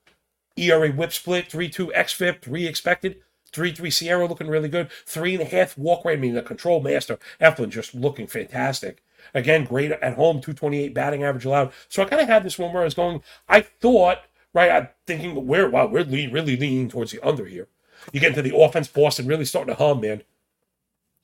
ERA 0.57 0.91
whip 0.91 1.13
split, 1.13 1.49
3 1.49 1.69
2 1.69 1.87
XFIP, 1.95 2.41
3 2.41 2.67
expected. 2.67 3.21
3 3.51 3.71
3 3.71 3.89
SIERA 3.89 4.27
looking 4.27 4.47
really 4.47 4.69
good. 4.69 4.89
Three 5.05 5.33
and 5.33 5.43
a 5.43 5.45
half 5.45 5.77
walk 5.77 6.05
rate, 6.05 6.17
I 6.17 6.21
mean, 6.21 6.33
the 6.33 6.41
control 6.41 6.81
master. 6.81 7.19
Eflin 7.41 7.69
just 7.69 7.95
looking 7.95 8.27
fantastic. 8.27 9.03
Again, 9.33 9.65
great 9.65 9.91
at 9.91 10.15
home, 10.15 10.41
228 10.41 10.93
batting 10.93 11.23
average 11.23 11.45
allowed. 11.45 11.71
So 11.89 12.01
I 12.01 12.05
kind 12.05 12.21
of 12.21 12.27
had 12.27 12.43
this 12.43 12.57
one 12.57 12.71
where 12.71 12.81
I 12.81 12.85
was 12.85 12.93
going, 12.93 13.21
I 13.49 13.61
thought, 13.61 14.19
right, 14.53 14.71
I'm 14.71 14.89
thinking, 15.05 15.47
we're, 15.47 15.69
wow, 15.69 15.87
we're 15.87 16.03
lean, 16.03 16.31
really 16.31 16.55
leaning 16.55 16.89
towards 16.89 17.11
the 17.11 17.25
under 17.25 17.45
here. 17.45 17.67
You 18.11 18.19
get 18.19 18.29
into 18.29 18.41
the 18.41 18.57
offense, 18.57 18.87
Boston 18.87 19.27
really 19.27 19.45
starting 19.45 19.73
to 19.75 19.83
hum, 19.83 20.01
man. 20.01 20.23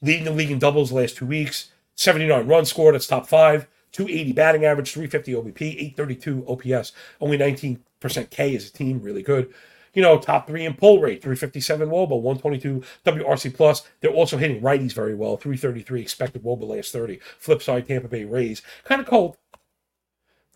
Leading 0.01 0.25
the 0.25 0.31
league 0.31 0.51
in 0.51 0.59
doubles 0.59 0.91
last 0.91 1.15
two 1.15 1.25
weeks. 1.25 1.71
79 1.95 2.47
runs 2.47 2.69
scored, 2.69 2.95
that's 2.95 3.07
top 3.07 3.27
five. 3.27 3.67
280 3.93 4.33
batting 4.33 4.65
average, 4.65 4.91
350 4.91 5.33
OBP, 5.33 5.61
832 5.95 6.45
OPS. 6.47 6.91
Only 7.21 7.37
19% 7.37 8.29
K 8.31 8.55
as 8.55 8.67
a 8.67 8.73
team, 8.73 9.01
really 9.01 9.21
good. 9.21 9.53
You 9.93 10.01
know, 10.01 10.17
top 10.17 10.47
three 10.47 10.65
in 10.65 10.73
pull 10.73 10.99
rate, 10.99 11.21
357 11.21 11.89
Woba, 11.89 12.19
122 12.19 12.83
WRC 13.05 13.53
plus. 13.53 13.87
They're 14.01 14.11
also 14.11 14.37
hitting 14.37 14.61
righties 14.61 14.93
very 14.93 15.13
well, 15.13 15.37
333 15.37 16.01
expected 16.01 16.43
Woba 16.43 16.67
last 16.67 16.91
30. 16.91 17.19
Flip 17.37 17.61
side, 17.61 17.87
Tampa 17.87 18.07
Bay 18.07 18.25
Rays, 18.25 18.61
kind 18.83 19.01
of 19.01 19.07
cold. 19.07 19.37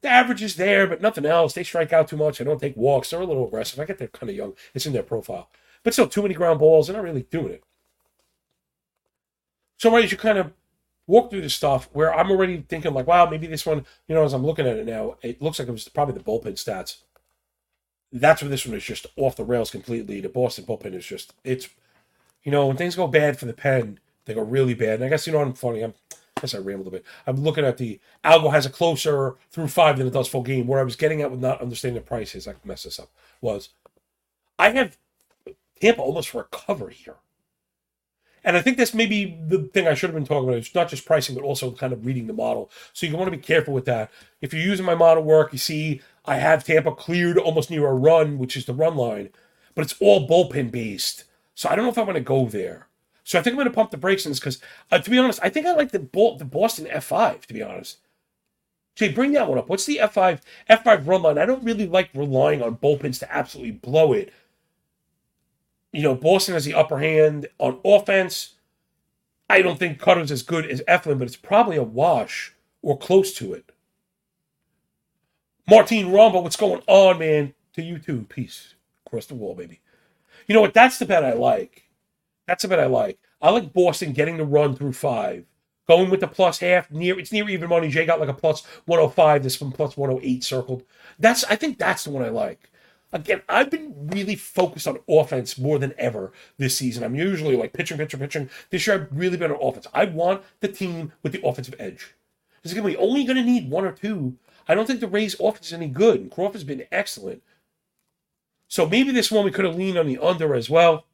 The 0.01 0.09
average 0.09 0.43
is 0.43 0.55
there, 0.55 0.87
but 0.87 1.01
nothing 1.01 1.25
else. 1.25 1.53
They 1.53 1.63
strike 1.63 1.91
out 1.91 2.07
too 2.07 2.17
much. 2.17 2.37
They 2.37 2.45
don't 2.45 2.59
take 2.59 2.77
walks. 2.77 3.09
They're 3.09 3.21
a 3.21 3.25
little 3.25 3.47
aggressive. 3.47 3.79
I 3.79 3.85
get 3.85 3.97
they're 3.97 4.07
kind 4.07 4.29
of 4.29 4.35
young. 4.35 4.53
It's 4.73 4.85
in 4.85 4.93
their 4.93 5.03
profile. 5.03 5.49
But 5.83 5.93
still, 5.93 6.07
too 6.07 6.21
many 6.21 6.33
ground 6.33 6.59
balls. 6.59 6.87
They're 6.87 6.95
not 6.95 7.03
really 7.03 7.23
doing 7.23 7.53
it. 7.53 7.63
So, 9.77 9.91
right, 9.91 10.03
as 10.03 10.11
you 10.11 10.17
kind 10.17 10.37
of 10.37 10.53
walk 11.07 11.29
through 11.29 11.41
this 11.41 11.53
stuff 11.53 11.89
where 11.93 12.13
I'm 12.13 12.29
already 12.29 12.63
thinking, 12.67 12.93
like, 12.93 13.07
wow, 13.07 13.27
maybe 13.27 13.47
this 13.47 13.65
one, 13.65 13.85
you 14.07 14.15
know, 14.15 14.23
as 14.23 14.33
I'm 14.33 14.45
looking 14.45 14.67
at 14.67 14.77
it 14.77 14.85
now, 14.85 15.15
it 15.21 15.41
looks 15.41 15.59
like 15.59 15.67
it 15.67 15.71
was 15.71 15.87
probably 15.87 16.15
the 16.15 16.23
bullpen 16.23 16.53
stats. 16.53 17.03
That's 18.11 18.41
where 18.41 18.49
this 18.49 18.65
one 18.65 18.75
is 18.75 18.83
just 18.83 19.07
off 19.15 19.35
the 19.35 19.43
rails 19.43 19.71
completely. 19.71 20.21
The 20.21 20.29
Boston 20.29 20.65
bullpen 20.65 20.93
is 20.93 21.05
just, 21.05 21.33
it's, 21.43 21.69
you 22.43 22.51
know, 22.51 22.67
when 22.67 22.77
things 22.77 22.95
go 22.95 23.07
bad 23.07 23.37
for 23.37 23.45
the 23.45 23.53
pen, 23.53 23.99
they 24.25 24.33
go 24.33 24.41
really 24.41 24.73
bad. 24.73 24.95
And 24.95 25.05
I 25.05 25.09
guess, 25.09 25.27
you 25.27 25.33
know, 25.33 25.39
what 25.39 25.47
I'm 25.47 25.53
funny. 25.53 25.81
I'm, 25.83 25.93
I 26.11 26.41
guess 26.41 26.53
I 26.53 26.59
rambled 26.59 26.87
a 26.87 26.91
bit. 26.91 27.05
I'm 27.25 27.43
looking 27.43 27.65
at 27.65 27.77
the 27.77 27.99
Algo 28.23 28.51
has 28.51 28.65
a 28.65 28.69
closer 28.69 29.35
through 29.49 29.67
five 29.67 29.97
than 29.97 30.07
it 30.07 30.13
does 30.13 30.27
full 30.27 30.43
game. 30.43 30.67
Where 30.67 30.79
I 30.79 30.83
was 30.83 30.95
getting 30.95 31.21
at 31.21 31.31
with 31.31 31.39
not 31.39 31.61
understanding 31.61 32.01
the 32.01 32.07
prices, 32.07 32.47
I 32.47 32.51
can 32.53 32.61
mess 32.63 32.83
this 32.83 32.99
up, 32.99 33.09
was 33.41 33.69
I 34.59 34.69
have 34.69 34.97
Tampa 35.81 36.01
almost 36.01 36.29
for 36.29 36.41
a 36.41 36.45
cover 36.45 36.89
here. 36.89 37.15
And 38.47 38.55
I 38.55 38.61
think 38.61 38.77
that's 38.77 38.93
maybe 38.93 39.37
the 39.45 39.63
thing 39.73 39.89
I 39.89 39.93
should 39.93 40.09
have 40.09 40.15
been 40.15 40.25
talking 40.25 40.47
about. 40.47 40.59
It's 40.59 40.73
not 40.73 40.87
just 40.87 41.05
pricing, 41.05 41.35
but 41.35 41.43
also 41.43 41.69
kind 41.69 41.91
of 41.91 42.05
reading 42.05 42.27
the 42.27 42.33
model. 42.33 42.71
So 42.93 43.05
you 43.05 43.17
want 43.17 43.29
to 43.29 43.35
be 43.37 43.43
careful 43.43 43.73
with 43.73 43.83
that. 43.85 44.09
If 44.39 44.53
you're 44.53 44.63
using 44.63 44.85
my 44.85 44.95
model 44.95 45.21
work, 45.21 45.51
you 45.51 45.59
see 45.59 45.99
I 46.23 46.37
have 46.37 46.63
Tampa 46.63 46.93
cleared 46.93 47.37
almost 47.37 47.69
near 47.69 47.85
a 47.85 47.93
run, 47.93 48.37
which 48.37 48.55
is 48.55 48.63
the 48.63 48.73
run 48.73 48.95
line, 48.95 49.31
but 49.75 49.81
it's 49.81 49.95
all 49.99 50.29
bullpen 50.29 50.71
based. 50.71 51.25
So 51.55 51.67
I 51.67 51.75
don't 51.75 51.83
know 51.83 51.91
if 51.91 51.97
I 51.97 52.03
want 52.03 52.15
to 52.15 52.21
go 52.21 52.45
there. 52.45 52.87
So 53.25 53.37
I 53.37 53.41
think 53.41 53.51
I'm 53.51 53.57
going 53.57 53.67
to 53.67 53.73
pump 53.73 53.91
the 53.91 53.97
brakes 53.97 54.25
on 54.25 54.31
this 54.31 54.39
because, 54.39 54.61
uh, 54.93 54.99
to 54.99 55.09
be 55.09 55.17
honest, 55.17 55.41
I 55.43 55.49
think 55.49 55.65
I 55.65 55.73
like 55.73 55.91
the 55.91 55.99
the 55.99 56.45
Boston 56.49 56.85
F5. 56.85 57.47
To 57.47 57.53
be 57.53 57.61
honest, 57.61 57.97
Jay, 58.95 59.11
bring 59.11 59.33
that 59.33 59.49
one 59.49 59.57
up. 59.57 59.67
What's 59.67 59.85
the 59.85 59.97
F5 60.01 60.39
F5 60.69 61.05
run 61.05 61.21
line? 61.21 61.37
I 61.37 61.45
don't 61.45 61.65
really 61.65 61.85
like 61.85 62.11
relying 62.13 62.61
on 62.61 62.77
bullpens 62.77 63.19
to 63.19 63.35
absolutely 63.35 63.71
blow 63.71 64.13
it 64.13 64.31
you 65.91 66.03
know, 66.03 66.15
Boston 66.15 66.53
has 66.53 66.65
the 66.65 66.73
upper 66.73 66.99
hand 66.99 67.47
on 67.59 67.79
offense. 67.83 68.55
I 69.49 69.61
don't 69.61 69.79
think 69.79 69.99
Kutter's 69.99 70.31
as 70.31 70.43
good 70.43 70.65
as 70.65 70.81
Eflin, 70.81 71.17
but 71.17 71.27
it's 71.27 71.37
probably 71.37 71.77
a 71.77 71.83
wash 71.83 72.53
or 72.81 72.97
close 72.97 73.33
to 73.35 73.53
it. 73.53 73.71
Martin 75.69 76.07
Rombo, 76.07 76.43
what's 76.43 76.55
going 76.55 76.81
on, 76.87 77.19
man? 77.19 77.53
To 77.73 77.81
you 77.81 77.99
too. 77.99 78.25
Peace. 78.29 78.75
Across 79.05 79.27
the 79.27 79.35
wall, 79.35 79.55
baby. 79.55 79.81
You 80.47 80.55
know 80.55 80.61
what? 80.61 80.73
That's 80.73 80.97
the 80.97 81.05
bet 81.05 81.25
I 81.25 81.33
like. 81.33 81.83
That's 82.47 82.61
the 82.61 82.69
bet 82.69 82.79
I 82.79 82.87
like. 82.87 83.19
I 83.41 83.51
like 83.51 83.73
Boston 83.73 84.13
getting 84.13 84.37
the 84.37 84.45
run 84.45 84.75
through 84.75 84.93
five. 84.93 85.45
Going 85.87 86.09
with 86.09 86.19
the 86.19 86.27
plus 86.27 86.59
half, 86.59 86.91
near 86.91 87.17
it's 87.17 87.31
near 87.31 87.49
even 87.49 87.69
money. 87.69 87.87
Jay 87.87 88.05
got 88.05 88.19
like 88.19 88.27
a 88.27 88.33
plus 88.33 88.65
105, 88.85 89.43
this 89.43 89.61
one 89.61 89.71
plus 89.71 89.95
108 89.95 90.43
circled. 90.43 90.83
That's 91.17 91.45
I 91.45 91.55
think 91.55 91.77
that's 91.77 92.03
the 92.03 92.09
one 92.09 92.23
I 92.23 92.29
like. 92.29 92.69
Again, 93.13 93.41
I've 93.47 93.69
been 93.69 93.93
really 94.11 94.35
focused 94.35 94.87
on 94.87 94.99
offense 95.07 95.57
more 95.57 95.79
than 95.79 95.93
ever 95.97 96.33
this 96.57 96.75
season. 96.75 97.03
I'm 97.03 97.15
usually 97.15 97.55
like 97.55 97.71
pitching, 97.71 97.97
pitching, 97.97 98.19
pitching. 98.19 98.49
This 98.69 98.85
year, 98.85 98.95
I've 98.95 99.07
really 99.17 99.37
been 99.37 99.51
on 99.51 99.59
offense. 99.61 99.87
I 99.93 100.05
want 100.05 100.43
the 100.59 100.67
team 100.67 101.13
with 101.23 101.31
the 101.31 101.45
offensive 101.45 101.75
edge. 101.79 102.15
It's 102.63 102.73
going 102.73 102.85
to 102.85 102.97
be 102.97 103.01
only 103.01 103.23
going 103.23 103.37
to 103.37 103.43
need 103.43 103.69
one 103.69 103.85
or 103.85 103.93
two. 103.93 104.35
I 104.67 104.75
don't 104.75 104.85
think 104.85 104.99
the 104.99 105.07
Rays' 105.07 105.39
offense 105.39 105.67
is 105.67 105.73
any 105.73 105.87
good. 105.87 106.19
And 106.19 106.31
Crawford's 106.31 106.65
been 106.65 106.85
excellent. 106.91 107.41
So 108.67 108.87
maybe 108.87 109.11
this 109.11 109.31
one 109.31 109.45
we 109.45 109.51
could 109.51 109.63
have 109.63 109.77
leaned 109.77 109.97
on 109.97 110.07
the 110.07 110.19
under 110.19 110.53
as 110.53 110.69
well. 110.69 111.05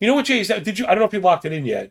You 0.00 0.06
know 0.06 0.14
what, 0.14 0.26
Jay? 0.26 0.38
Is 0.38 0.48
that, 0.48 0.62
did 0.62 0.78
you? 0.78 0.86
I 0.86 0.90
don't 0.90 1.00
know 1.00 1.06
if 1.06 1.12
you 1.12 1.18
locked 1.18 1.44
it 1.44 1.52
in 1.52 1.66
yet. 1.66 1.90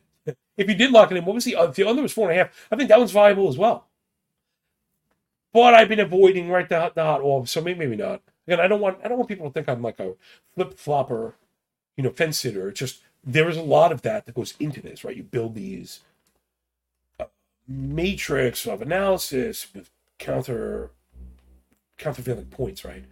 If 0.56 0.68
you 0.70 0.76
did 0.76 0.92
lock 0.92 1.12
it 1.12 1.18
in, 1.18 1.26
what 1.26 1.36
was 1.36 1.44
the? 1.44 1.56
If 1.60 1.76
the 1.76 1.88
under 1.88 2.02
was 2.02 2.14
four 2.14 2.30
and 2.30 2.40
a 2.40 2.44
half, 2.44 2.68
I 2.72 2.78
think 2.78 2.88
that 2.90 3.00
one's 3.00 3.12
viable 3.12 3.50
as 3.50 3.58
well. 3.58 3.88
But 5.54 5.74
I've 5.74 5.90
been 5.90 6.00
avoiding 6.00 6.50
right 6.50 6.68
the, 6.68 6.92
the 6.96 7.04
hot 7.04 7.22
off, 7.22 7.50
so 7.50 7.62
maybe, 7.62 7.80
maybe 7.80 7.96
not. 7.96 8.22
Again, 8.48 8.60
I 8.62 8.68
don't 8.68 8.80
want 8.80 9.00
I 9.04 9.08
don't 9.08 9.18
want 9.18 9.30
people 9.30 9.48
to 9.48 9.54
think 9.54 9.68
I'm 9.68 9.82
like 9.82 10.00
a 10.00 10.14
flip 10.56 10.78
flopper, 10.78 11.36
you 11.98 12.04
know, 12.04 12.12
fence 12.12 12.40
sitter. 12.40 12.70
It's 12.70 12.80
just 12.80 13.02
there 13.24 13.50
is 13.50 13.58
a 13.58 13.62
lot 13.62 13.92
of 13.92 14.04
that 14.04 14.26
that 14.26 14.36
goes 14.36 14.54
into 14.60 14.82
this, 14.82 15.04
right? 15.04 15.16
You 15.16 15.24
build 15.24 15.54
these 15.56 16.00
uh, 17.20 17.26
matrix 17.68 18.66
of 18.66 18.82
analysis 18.82 19.68
with 19.74 19.90
counter 20.18 20.92
countervailing 21.98 22.46
points, 22.46 22.86
right? 22.86 23.04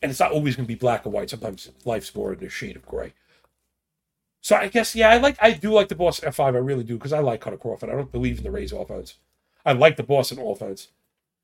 And 0.00 0.10
it's 0.10 0.20
not 0.20 0.32
always 0.32 0.56
going 0.56 0.64
to 0.66 0.68
be 0.68 0.74
black 0.74 1.04
and 1.04 1.12
white. 1.12 1.30
Sometimes 1.30 1.70
life's 1.84 2.14
more 2.14 2.32
in 2.32 2.42
a 2.42 2.48
shade 2.48 2.76
of 2.76 2.86
gray. 2.86 3.12
So 4.40 4.56
I 4.56 4.68
guess 4.68 4.94
yeah, 4.94 5.10
I 5.10 5.18
like 5.18 5.36
I 5.42 5.50
do 5.52 5.72
like 5.72 5.88
the 5.88 5.94
Boston 5.94 6.28
F 6.28 6.36
five. 6.36 6.54
I 6.54 6.58
really 6.58 6.84
do 6.84 6.96
because 6.96 7.12
I 7.12 7.18
like 7.18 7.42
Kutter 7.42 7.60
Crawford. 7.60 7.90
I 7.90 7.94
don't 7.96 8.12
believe 8.12 8.38
in 8.38 8.44
the 8.44 8.50
Rays 8.50 8.72
offense. 8.72 9.16
I 9.66 9.72
like 9.72 9.96
the 9.96 10.02
Boston 10.02 10.38
offense, 10.38 10.88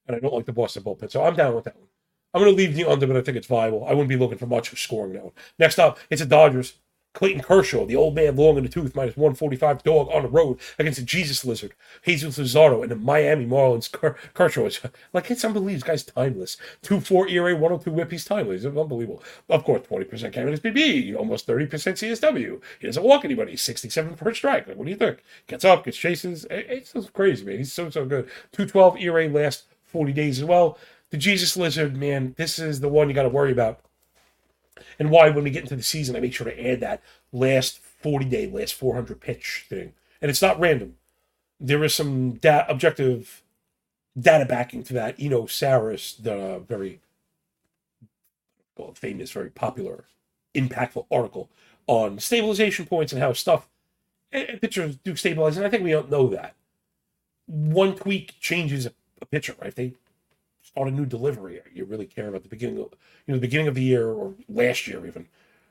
and 0.06 0.16
I 0.16 0.20
don't 0.20 0.35
like 0.35 0.46
the 0.46 0.52
Boston 0.52 0.83
bullpen. 0.83 1.11
So 1.11 1.22
I'm 1.24 1.37
down 1.37 1.54
with 1.54 1.64
that 1.64 1.76
one. 1.76 1.89
I'm 2.33 2.43
going 2.43 2.55
to 2.55 2.57
leave 2.57 2.75
the 2.75 2.88
under, 2.88 3.07
but 3.07 3.16
I 3.16 3.23
think 3.23 3.37
it's 3.37 3.47
viable. 3.47 3.85
I 3.87 3.90
wouldn't 3.90 4.09
be 4.09 4.16
looking 4.16 4.38
for 4.38 4.47
much 4.47 4.73
of 4.73 4.79
scoring 4.79 5.14
now. 5.14 5.33
Next 5.59 5.79
up, 5.79 5.99
it's 6.11 6.21
the 6.21 6.27
Dodgers. 6.27 6.75
Clayton 7.12 7.43
Kershaw, 7.43 7.87
the 7.87 7.97
old 7.97 8.14
man 8.14 8.37
long 8.37 8.57
in 8.57 8.62
the 8.62 8.69
tooth, 8.69 8.95
minus 8.95 9.16
145 9.16 9.83
dog 9.83 10.09
on 10.12 10.23
the 10.23 10.29
road 10.29 10.61
against 10.79 11.01
the 11.01 11.05
Jesus 11.05 11.45
Lizard, 11.45 11.75
Jesus 12.05 12.38
Luzardo, 12.38 12.83
and 12.83 12.90
the 12.90 12.97
Miami 12.97 13.47
Marlins. 13.47 13.90
Kershaw 14.33 14.66
is 14.66 14.81
like, 15.12 15.29
it's 15.31 15.45
unbelievable. 15.45 15.75
This 15.75 15.83
guy's 15.83 16.05
timeless. 16.05 16.57
2 16.83 17.01
4 17.01 17.29
ERA, 17.29 17.57
102 17.57 17.90
whip. 17.90 18.12
He's 18.12 18.25
timeless. 18.25 18.64
It's 18.64 18.77
unbelievable. 18.77 19.23
Of 19.49 19.64
course, 19.64 19.83
20% 19.88 20.33
K 20.33 20.45
minus 20.45 20.61
BB, 20.61 21.16
almost 21.16 21.49
30% 21.49 21.69
CSW. 21.69 22.61
He 22.79 22.87
doesn't 22.87 23.03
walk 23.03 23.25
anybody. 23.25 23.57
67 23.57 24.14
per 24.14 24.33
strike. 24.33 24.69
Like, 24.69 24.77
what 24.77 24.85
do 24.85 24.90
you 24.90 24.97
think? 24.97 25.23
Gets 25.49 25.64
up, 25.64 25.85
gets 25.85 25.97
chases. 25.97 26.47
It's 26.49 27.11
crazy, 27.11 27.45
man. 27.45 27.59
He's 27.59 27.73
so, 27.73 27.90
so 27.90 28.05
good. 28.05 28.27
212 28.53 28.99
ERA 29.01 29.29
last 29.29 29.64
40 29.87 30.12
days 30.12 30.38
as 30.38 30.45
well 30.45 30.79
the 31.11 31.16
Jesus 31.16 31.57
Lizard, 31.57 31.96
man, 31.96 32.35
this 32.37 32.59
is 32.59 32.81
the 32.81 32.88
one 32.88 33.09
you 33.09 33.14
got 33.14 33.25
to 33.25 33.29
worry 33.29 33.53
about. 33.53 33.81
And 34.99 35.11
why, 35.11 35.31
when 35.31 35.44
we 35.44 35.51
get 35.51 35.62
into 35.62 35.77
the 35.77 35.83
season, 35.83 36.16
I 36.16 36.20
make 36.20 36.35
sure 36.35 36.46
to 36.46 36.68
add 36.68 36.81
that 36.81 37.03
last 37.33 37.79
40 37.79 38.27
day, 38.27 38.46
last 38.46 38.75
400 38.75 39.20
pitch 39.20 39.66
thing. 39.68 39.92
And 40.23 40.31
it's 40.31 40.42
not 40.42 40.61
random. 40.61 40.96
There 41.59 41.83
is 41.85 41.94
some 41.94 42.35
da- 42.35 42.66
objective 42.68 43.42
data 44.18 44.44
backing 44.44 44.83
to 44.85 44.94
that. 44.94 45.16
Eno 45.18 45.42
Sarris, 45.42 46.23
the 46.23 46.62
very 46.66 47.01
well, 48.77 48.92
famous, 48.94 49.31
very 49.31 49.51
popular, 49.51 50.05
impactful 50.55 51.07
article 51.11 51.51
on 51.87 52.18
stabilization 52.18 52.87
points 52.87 53.12
and 53.12 53.20
how 53.20 53.33
stuff 53.33 53.68
and 54.33 54.61
pitchers 54.61 54.96
do 54.96 55.16
stabilize. 55.16 55.57
And 55.57 55.66
I 55.66 55.70
think 55.70 55.83
we 55.83 55.90
don't 55.90 56.11
know 56.11 56.29
that. 56.29 56.55
One 57.46 57.96
tweak 57.96 58.38
changes 58.40 58.87
a 58.87 59.27
pitcher, 59.27 59.55
right? 59.61 59.75
They 59.75 59.94
start 60.70 60.88
a 60.88 60.90
new 60.90 61.06
delivery. 61.06 61.61
You 61.74 61.85
really 61.85 62.06
care 62.06 62.28
about 62.28 62.42
the 62.42 62.48
beginning 62.48 62.78
of 62.78 62.88
you 63.26 63.33
know 63.33 63.35
the 63.35 63.40
beginning 63.40 63.68
of 63.68 63.74
the 63.74 63.83
year 63.83 64.09
or 64.09 64.35
last 64.48 64.87
year 64.87 65.06
even. 65.06 65.26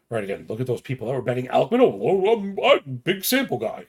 Right 0.09 0.23
again, 0.23 0.45
look 0.49 0.59
at 0.59 0.65
those 0.65 0.81
people 0.81 1.07
that 1.07 1.13
were 1.13 1.21
betting 1.21 1.47
Alek 1.47 1.69
Manoah. 1.69 1.99
Oh, 2.01 2.33
I'm, 2.33 2.57
I'm 2.59 2.77
a 2.77 2.81
big 2.81 3.23
sample 3.23 3.59
guy, 3.59 3.85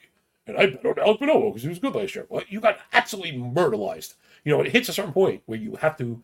and 0.46 0.56
I 0.58 0.66
bet 0.66 0.84
on 0.84 0.94
Alek 0.96 1.20
Manoah 1.20 1.50
because 1.50 1.62
he 1.62 1.68
was 1.70 1.78
good 1.78 1.94
last 1.94 2.14
year. 2.14 2.26
Well, 2.28 2.42
you 2.46 2.60
got 2.60 2.78
absolutely 2.92 3.32
murderized. 3.32 4.14
You 4.44 4.52
know, 4.52 4.60
it 4.60 4.72
hits 4.72 4.90
a 4.90 4.92
certain 4.92 5.14
point 5.14 5.42
where 5.46 5.58
you 5.58 5.76
have 5.76 5.96
to 5.96 6.22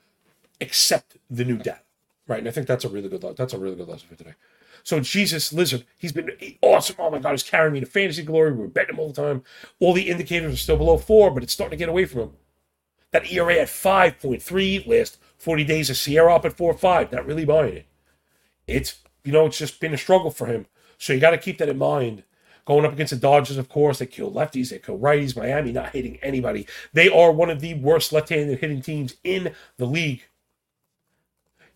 accept 0.60 1.16
the 1.30 1.46
new 1.46 1.56
data. 1.56 1.80
Right, 2.28 2.40
and 2.40 2.48
I 2.48 2.50
think 2.50 2.66
that's 2.66 2.84
a 2.84 2.88
really 2.88 3.08
good 3.08 3.24
that's 3.36 3.54
a 3.54 3.58
really 3.58 3.76
good 3.76 3.88
lesson 3.88 4.08
for 4.08 4.16
today. 4.16 4.34
So 4.82 5.00
Jesus 5.00 5.52
Lizard, 5.52 5.84
he's 5.96 6.12
been 6.12 6.30
awesome. 6.60 6.96
Oh 6.98 7.10
my 7.10 7.18
God, 7.18 7.32
he's 7.32 7.42
carrying 7.42 7.72
me 7.72 7.80
to 7.80 7.86
fantasy 7.86 8.22
glory. 8.22 8.52
We 8.52 8.60
were 8.60 8.68
betting 8.68 8.94
him 8.94 9.00
all 9.00 9.08
the 9.12 9.22
time. 9.22 9.42
All 9.80 9.92
the 9.94 10.10
indicators 10.10 10.52
are 10.52 10.56
still 10.56 10.76
below 10.76 10.98
four, 10.98 11.30
but 11.30 11.42
it's 11.42 11.52
starting 11.52 11.78
to 11.78 11.82
get 11.82 11.88
away 11.88 12.04
from 12.04 12.20
him. 12.20 12.30
That 13.16 13.32
ERA 13.32 13.54
at 13.54 13.70
five 13.70 14.20
point 14.20 14.42
three 14.42 14.84
last 14.86 15.16
forty 15.38 15.64
days 15.64 15.88
of 15.88 15.96
SIERA 15.96 16.36
up 16.36 16.44
at 16.44 16.54
four 16.54 16.74
five. 16.74 17.10
Not 17.10 17.24
really 17.24 17.46
buying 17.46 17.76
it. 17.76 17.86
It's 18.66 19.00
you 19.24 19.32
know 19.32 19.46
it's 19.46 19.56
just 19.56 19.80
been 19.80 19.94
a 19.94 19.96
struggle 19.96 20.30
for 20.30 20.44
him. 20.46 20.66
So 20.98 21.14
you 21.14 21.20
got 21.20 21.30
to 21.30 21.38
keep 21.38 21.56
that 21.56 21.70
in 21.70 21.78
mind. 21.78 22.24
Going 22.66 22.84
up 22.84 22.92
against 22.92 23.12
the 23.12 23.16
Dodgers, 23.16 23.56
of 23.56 23.70
course, 23.70 24.00
they 24.00 24.06
kill 24.06 24.30
lefties, 24.30 24.68
they 24.68 24.80
kill 24.80 24.98
righties. 24.98 25.34
Miami 25.34 25.72
not 25.72 25.94
hitting 25.94 26.18
anybody. 26.22 26.66
They 26.92 27.08
are 27.08 27.32
one 27.32 27.48
of 27.48 27.60
the 27.60 27.72
worst 27.72 28.12
left-handed 28.12 28.58
hitting 28.58 28.82
teams 28.82 29.14
in 29.24 29.54
the 29.78 29.86
league. 29.86 30.24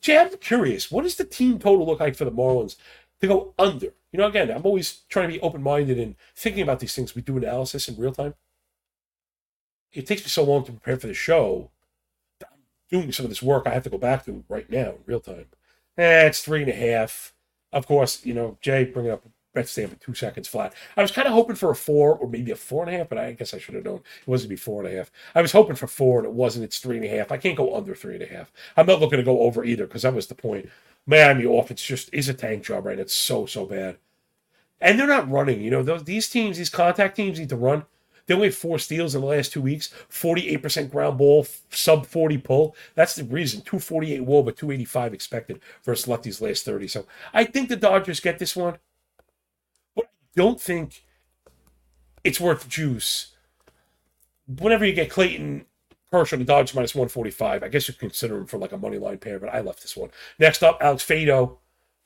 Jay, 0.02 0.18
I'm 0.18 0.36
curious. 0.36 0.90
What 0.90 1.04
does 1.04 1.14
the 1.14 1.24
team 1.24 1.58
total 1.58 1.86
look 1.86 2.00
like 2.00 2.16
for 2.16 2.26
the 2.26 2.32
Marlins 2.32 2.76
to 3.22 3.26
go 3.28 3.54
under? 3.58 3.94
You 4.12 4.18
know, 4.18 4.26
again, 4.26 4.50
I'm 4.50 4.66
always 4.66 5.02
trying 5.08 5.28
to 5.28 5.34
be 5.34 5.40
open 5.40 5.62
minded 5.62 5.98
and 5.98 6.16
thinking 6.36 6.62
about 6.62 6.80
these 6.80 6.94
things. 6.94 7.14
We 7.14 7.22
do 7.22 7.38
analysis 7.38 7.88
in 7.88 7.96
real 7.96 8.12
time. 8.12 8.34
It 9.92 10.06
takes 10.06 10.22
me 10.22 10.28
so 10.28 10.44
long 10.44 10.64
to 10.64 10.72
prepare 10.72 10.96
for 10.96 11.06
the 11.06 11.14
show. 11.14 11.70
I'm 12.42 12.58
doing 12.90 13.12
some 13.12 13.24
of 13.26 13.30
this 13.30 13.42
work 13.42 13.66
I 13.66 13.70
have 13.70 13.84
to 13.84 13.90
go 13.90 13.98
back 13.98 14.24
to 14.24 14.44
right 14.48 14.68
now 14.70 14.90
in 14.90 14.98
real 15.06 15.20
time. 15.20 15.46
Eh, 15.98 16.26
it's 16.26 16.42
three 16.42 16.62
and 16.62 16.70
a 16.70 16.74
half. 16.74 17.34
Of 17.72 17.86
course, 17.86 18.24
you 18.24 18.34
know, 18.34 18.58
Jay 18.60 18.84
bringing 18.84 19.12
up 19.12 19.24
bet 19.52 19.68
stamp 19.68 19.92
at 19.92 20.00
two 20.00 20.14
seconds 20.14 20.48
flat. 20.48 20.74
I 20.96 21.02
was 21.02 21.10
kind 21.10 21.26
of 21.26 21.34
hoping 21.34 21.56
for 21.56 21.70
a 21.70 21.74
four 21.74 22.16
or 22.16 22.28
maybe 22.28 22.50
a 22.50 22.56
four 22.56 22.84
and 22.84 22.94
a 22.94 22.98
half, 22.98 23.08
but 23.08 23.18
I 23.18 23.32
guess 23.32 23.52
I 23.52 23.58
should 23.58 23.74
have 23.74 23.84
known 23.84 23.96
it 24.20 24.28
wasn't 24.28 24.50
be 24.50 24.56
four 24.56 24.84
and 24.84 24.92
a 24.92 24.96
half. 24.96 25.10
I 25.34 25.42
was 25.42 25.52
hoping 25.52 25.76
for 25.76 25.86
four 25.86 26.18
and 26.18 26.26
it 26.26 26.32
wasn't. 26.32 26.64
It's 26.64 26.78
three 26.78 26.96
and 26.96 27.04
a 27.04 27.08
half. 27.08 27.32
I 27.32 27.36
can't 27.36 27.56
go 27.56 27.76
under 27.76 27.94
three 27.94 28.14
and 28.14 28.22
a 28.22 28.26
half. 28.26 28.52
I'm 28.76 28.86
not 28.86 29.00
looking 29.00 29.18
to 29.18 29.24
go 29.24 29.40
over 29.40 29.64
either 29.64 29.86
because 29.86 30.02
that 30.02 30.14
was 30.14 30.28
the 30.28 30.34
point. 30.34 30.68
Miami 31.06 31.44
offense 31.44 31.82
just 31.82 32.12
is 32.12 32.28
a 32.28 32.34
tank 32.34 32.64
job 32.64 32.86
right. 32.86 32.98
It's 32.98 33.14
so 33.14 33.46
so 33.46 33.66
bad, 33.66 33.96
and 34.80 34.98
they're 34.98 35.06
not 35.06 35.30
running. 35.30 35.60
You 35.60 35.70
know, 35.70 35.82
those 35.82 36.04
these 36.04 36.28
teams, 36.28 36.58
these 36.58 36.70
contact 36.70 37.16
teams 37.16 37.40
need 37.40 37.48
to 37.48 37.56
run. 37.56 37.84
They 38.26 38.34
only 38.34 38.48
have 38.48 38.56
four 38.56 38.78
steals 38.78 39.14
in 39.14 39.20
the 39.20 39.26
last 39.26 39.52
two 39.52 39.62
weeks, 39.62 39.92
48% 40.10 40.90
ground 40.90 41.18
ball, 41.18 41.46
sub 41.70 42.06
40 42.06 42.38
pull. 42.38 42.76
That's 42.94 43.14
the 43.14 43.24
reason. 43.24 43.60
248 43.62 44.20
wall, 44.22 44.42
but 44.42 44.56
285 44.56 45.14
expected 45.14 45.60
versus 45.84 46.06
lefties 46.06 46.40
last 46.40 46.64
30. 46.64 46.88
So 46.88 47.06
I 47.32 47.44
think 47.44 47.68
the 47.68 47.76
Dodgers 47.76 48.20
get 48.20 48.38
this 48.38 48.56
one 48.56 48.78
but 49.94 50.06
I 50.06 50.08
don't 50.36 50.60
think 50.60 51.04
it's 52.24 52.40
worth 52.40 52.68
juice. 52.68 53.34
Whenever 54.46 54.84
you 54.84 54.92
get 54.92 55.10
Clayton 55.10 55.64
Kershaw 56.10 56.36
the 56.36 56.44
Dodgers 56.44 56.74
minus 56.74 56.94
145, 56.94 57.62
I 57.62 57.68
guess 57.68 57.88
you 57.88 57.94
consider 57.94 58.38
him 58.38 58.46
for 58.46 58.58
like 58.58 58.72
a 58.72 58.78
money 58.78 58.98
line 58.98 59.18
pair, 59.18 59.38
but 59.38 59.54
I 59.54 59.60
left 59.60 59.82
this 59.82 59.96
one. 59.96 60.10
Next 60.38 60.62
up, 60.62 60.78
Alex 60.80 61.04
Faedo. 61.04 61.58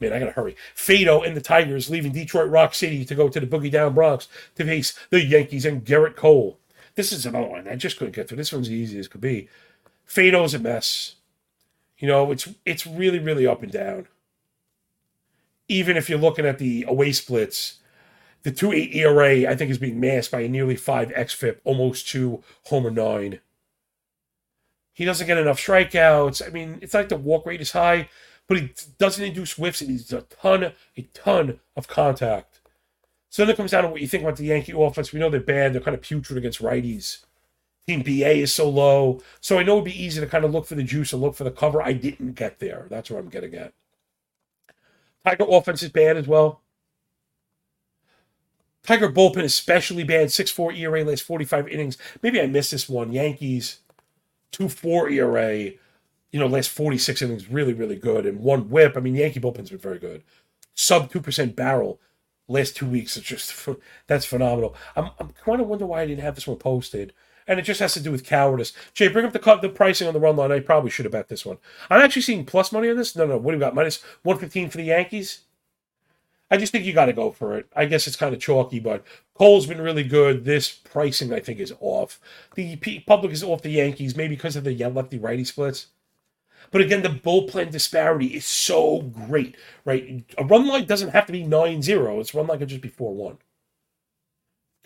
Man, 0.04 0.12
I 0.12 0.18
gotta 0.18 0.32
hurry. 0.32 0.54
Faedo 0.76 1.26
and 1.26 1.34
the 1.36 1.40
Tigers 1.40 1.88
leaving 1.88 2.12
Detroit 2.12 2.50
Rock 2.50 2.74
City 2.74 3.04
to 3.04 3.14
go 3.14 3.28
to 3.28 3.40
the 3.40 3.46
Boogie 3.46 3.70
Down 3.70 3.94
Bronx 3.94 4.28
to 4.56 4.64
face 4.64 4.98
the 5.10 5.24
Yankees 5.24 5.64
and 5.64 5.84
Gerrit 5.84 6.14
Cole. 6.14 6.58
This 6.94 7.10
is 7.10 7.24
another 7.24 7.46
one 7.46 7.66
I 7.66 7.76
just 7.76 7.96
couldn't 7.96 8.14
get 8.14 8.28
through. 8.28 8.36
This 8.36 8.52
one's 8.52 8.68
as 8.68 8.72
easy 8.72 8.98
as 8.98 9.08
could 9.08 9.22
be. 9.22 9.48
Faedo's 10.06 10.52
a 10.52 10.58
mess. 10.58 11.16
You 11.98 12.08
know, 12.08 12.30
it's 12.30 12.48
it's 12.66 12.86
really, 12.86 13.18
really 13.18 13.46
up 13.46 13.62
and 13.62 13.72
down. 13.72 14.08
Even 15.68 15.96
if 15.96 16.10
you're 16.10 16.18
looking 16.18 16.44
at 16.44 16.58
the 16.58 16.84
away 16.86 17.12
splits, 17.12 17.78
the 18.42 18.52
2.8 18.52 18.94
ERA, 18.94 19.50
I 19.50 19.56
think, 19.56 19.70
is 19.70 19.78
being 19.78 19.98
masked 19.98 20.32
by 20.32 20.40
a 20.40 20.48
nearly 20.48 20.76
5 20.76 21.08
xFIP, 21.08 21.60
almost 21.64 22.06
2 22.08 22.44
homer 22.64 22.90
9. 22.90 23.40
He 24.92 25.04
doesn't 25.06 25.26
get 25.26 25.38
enough 25.38 25.58
strikeouts. 25.58 26.46
I 26.46 26.50
mean, 26.50 26.78
it's 26.82 26.92
like 26.92 27.08
the 27.08 27.16
walk 27.16 27.46
rate 27.46 27.62
is 27.62 27.72
high, 27.72 28.10
but 28.48 28.59
he 28.59 28.70
doesn't 28.98 29.24
induce 29.24 29.52
whiffs. 29.52 29.80
He 29.80 29.87
needs 29.87 30.12
a 30.12 30.22
ton, 30.22 30.72
a 30.96 31.02
ton 31.14 31.61
of 31.76 31.88
contact. 31.88 32.61
So 33.30 33.42
then 33.42 33.54
it 33.54 33.57
comes 33.57 33.72
down 33.72 33.83
to 33.83 33.88
what 33.88 34.00
you 34.00 34.07
think 34.07 34.22
about 34.22 34.37
the 34.37 34.44
Yankee 34.44 34.74
offense. 34.76 35.12
We 35.12 35.18
know 35.18 35.28
they're 35.30 35.40
bad. 35.40 35.72
They're 35.72 35.80
kind 35.80 35.96
of 35.96 36.02
putrid 36.02 36.38
against 36.38 36.62
righties. 36.62 37.24
Team 37.87 38.02
BA 38.02 38.30
is 38.37 38.54
so 38.54 38.68
low. 38.68 39.20
So 39.40 39.59
I 39.59 39.62
know 39.62 39.74
it'd 39.74 39.85
be 39.85 40.02
easy 40.02 40.20
to 40.20 40.26
kind 40.26 40.44
of 40.44 40.52
look 40.52 40.66
for 40.66 40.74
the 40.74 40.83
juice 40.83 41.12
and 41.12 41.20
look 41.20 41.35
for 41.35 41.44
the 41.44 41.50
cover. 41.50 41.83
I 41.83 41.92
didn't 41.92 42.35
get 42.35 42.59
there. 42.59 42.87
That's 42.88 43.11
what 43.11 43.18
I'm 43.18 43.28
getting 43.28 43.54
at. 43.54 43.72
Tiger 45.24 45.46
offense 45.48 45.83
is 45.83 45.90
bad 45.90 46.16
as 46.16 46.26
well. 46.26 46.61
Tiger 48.85 49.11
bullpen 49.11 49.42
especially 49.42 50.04
bad. 50.04 50.28
6-4 50.28 50.78
ERA 50.78 51.04
last 51.04 51.22
45 51.22 51.68
innings. 51.68 51.98
Maybe 52.22 52.40
I 52.40 52.46
missed 52.46 52.70
this 52.70 52.88
one. 52.88 53.12
Yankees 53.12 53.80
2-4 54.52 55.12
ERA. 55.12 55.72
You 56.35 56.40
know, 56.40 56.49
last 56.49 56.70
46 56.70 57.23
innings 57.23 57.49
really, 57.49 57.73
really 57.75 57.94
good. 57.94 58.27
And 58.27 58.40
one 58.40 58.68
whip. 58.68 58.97
I 58.97 59.01
mean, 59.01 59.14
Yankee 59.14 59.38
bullpen's 59.38 59.70
been 59.70 59.79
very 59.79 60.01
good. 60.01 60.25
Sub 60.75 61.12
2% 61.12 61.55
barrel 61.55 62.01
last 62.49 62.75
two 62.75 62.87
weeks. 62.87 63.16
It's 63.16 63.27
just 63.27 63.68
that's 64.07 64.27
phenomenal. 64.27 64.75
I'm 64.97 65.11
I'm 65.20 65.31
kind 65.44 65.61
of 65.61 65.68
wonder 65.68 65.87
why 65.87 66.03
I 66.03 66.07
didn't 66.07 66.25
have 66.25 66.35
this 66.35 66.49
one 66.49 66.59
posted. 66.59 67.12
And 67.47 67.61
it 67.61 67.62
just 67.62 67.81
has 67.81 67.92
to 67.94 68.01
do 68.01 68.11
with 68.11 68.25
cowardice. 68.25 68.73
Jay, 68.94 69.07
bring 69.09 69.27
up 69.27 69.33
the 69.33 69.59
the 69.61 69.68
pricing 69.68 70.09
on 70.09 70.14
the 70.14 70.20
run 70.20 70.35
line. 70.35 70.51
I 70.51 70.61
probably 70.61 70.90
should 70.90 71.05
have 71.05 71.12
bet 71.12 71.29
this 71.29 71.44
one. 71.44 71.59
I'm 71.88 72.01
actually 72.01 72.23
seeing 72.23 72.44
plus 72.44 72.73
money 72.73 72.88
on 72.88 72.97
this. 72.97 73.14
No, 73.14 73.27
no. 73.27 73.37
What 73.37 73.53
do 73.53 73.59
you 73.59 73.61
got? 73.61 73.75
Minus 73.75 74.03
115 74.23 74.70
for 74.70 74.79
the 74.79 74.85
Yankees. 74.85 75.42
I 76.51 76.57
just 76.57 76.73
think 76.73 76.85
you 76.85 76.92
got 76.92 77.07
to 77.07 77.12
go 77.12 77.31
for 77.31 77.57
it. 77.57 77.66
I 77.75 77.85
guess 77.85 78.07
it's 78.07 78.16
kind 78.16 78.35
of 78.35 78.40
chalky, 78.40 78.79
but 78.79 79.05
Cole's 79.35 79.66
been 79.66 79.81
really 79.81 80.05
good. 80.05 80.44
This 80.44 80.70
pricing, 80.70 81.33
I 81.33 81.40
think, 81.40 81.59
is 81.59 81.73
off. 81.81 82.20
The 82.55 82.77
public 83.07 83.33
is 83.33 83.42
off 83.42 83.62
the 83.62 83.70
Yankees, 83.70 84.16
maybe 84.16 84.37
because 84.37 84.57
of 84.57 84.64
the 84.64 84.75
lefty 84.88 85.18
righty 85.18 85.44
splits. 85.44 85.88
But 86.70 86.81
again, 86.81 87.03
the 87.03 87.09
bullpen 87.09 87.70
disparity 87.70 88.29
is 88.29 88.46
so 88.46 89.03
great, 89.03 89.57
right? 89.85 90.24
A 90.38 90.44
run 90.44 90.66
line 90.66 90.87
doesn't 90.87 91.11
have 91.11 91.27
to 91.27 91.33
be 91.33 91.44
9 91.44 91.83
0, 91.83 92.20
its 92.20 92.35
run 92.35 92.46
line 92.46 92.59
could 92.59 92.68
just 92.68 92.83
be 92.83 92.88
4 92.88 93.14
1. 93.14 93.38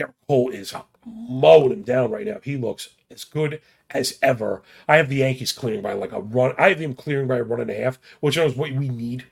Gerrit 0.00 0.14
Cole 0.28 0.50
is 0.50 0.74
mowing 1.04 1.72
him 1.72 1.82
down 1.82 2.10
right 2.10 2.26
now. 2.26 2.38
He 2.42 2.56
looks 2.56 2.90
as 3.10 3.24
good 3.24 3.60
as 3.90 4.18
ever. 4.22 4.62
I 4.86 4.96
have 4.96 5.08
the 5.08 5.16
Yankees 5.16 5.52
clearing 5.52 5.82
by 5.82 5.94
like 5.94 6.12
a 6.12 6.20
run. 6.20 6.54
I 6.58 6.70
have 6.70 6.78
them 6.78 6.94
clearing 6.94 7.26
by 7.28 7.38
a 7.38 7.42
run 7.42 7.60
and 7.60 7.70
a 7.70 7.74
half, 7.74 7.98
which 8.20 8.36
is 8.36 8.54
what 8.54 8.72
we 8.72 8.88
need 8.88 9.26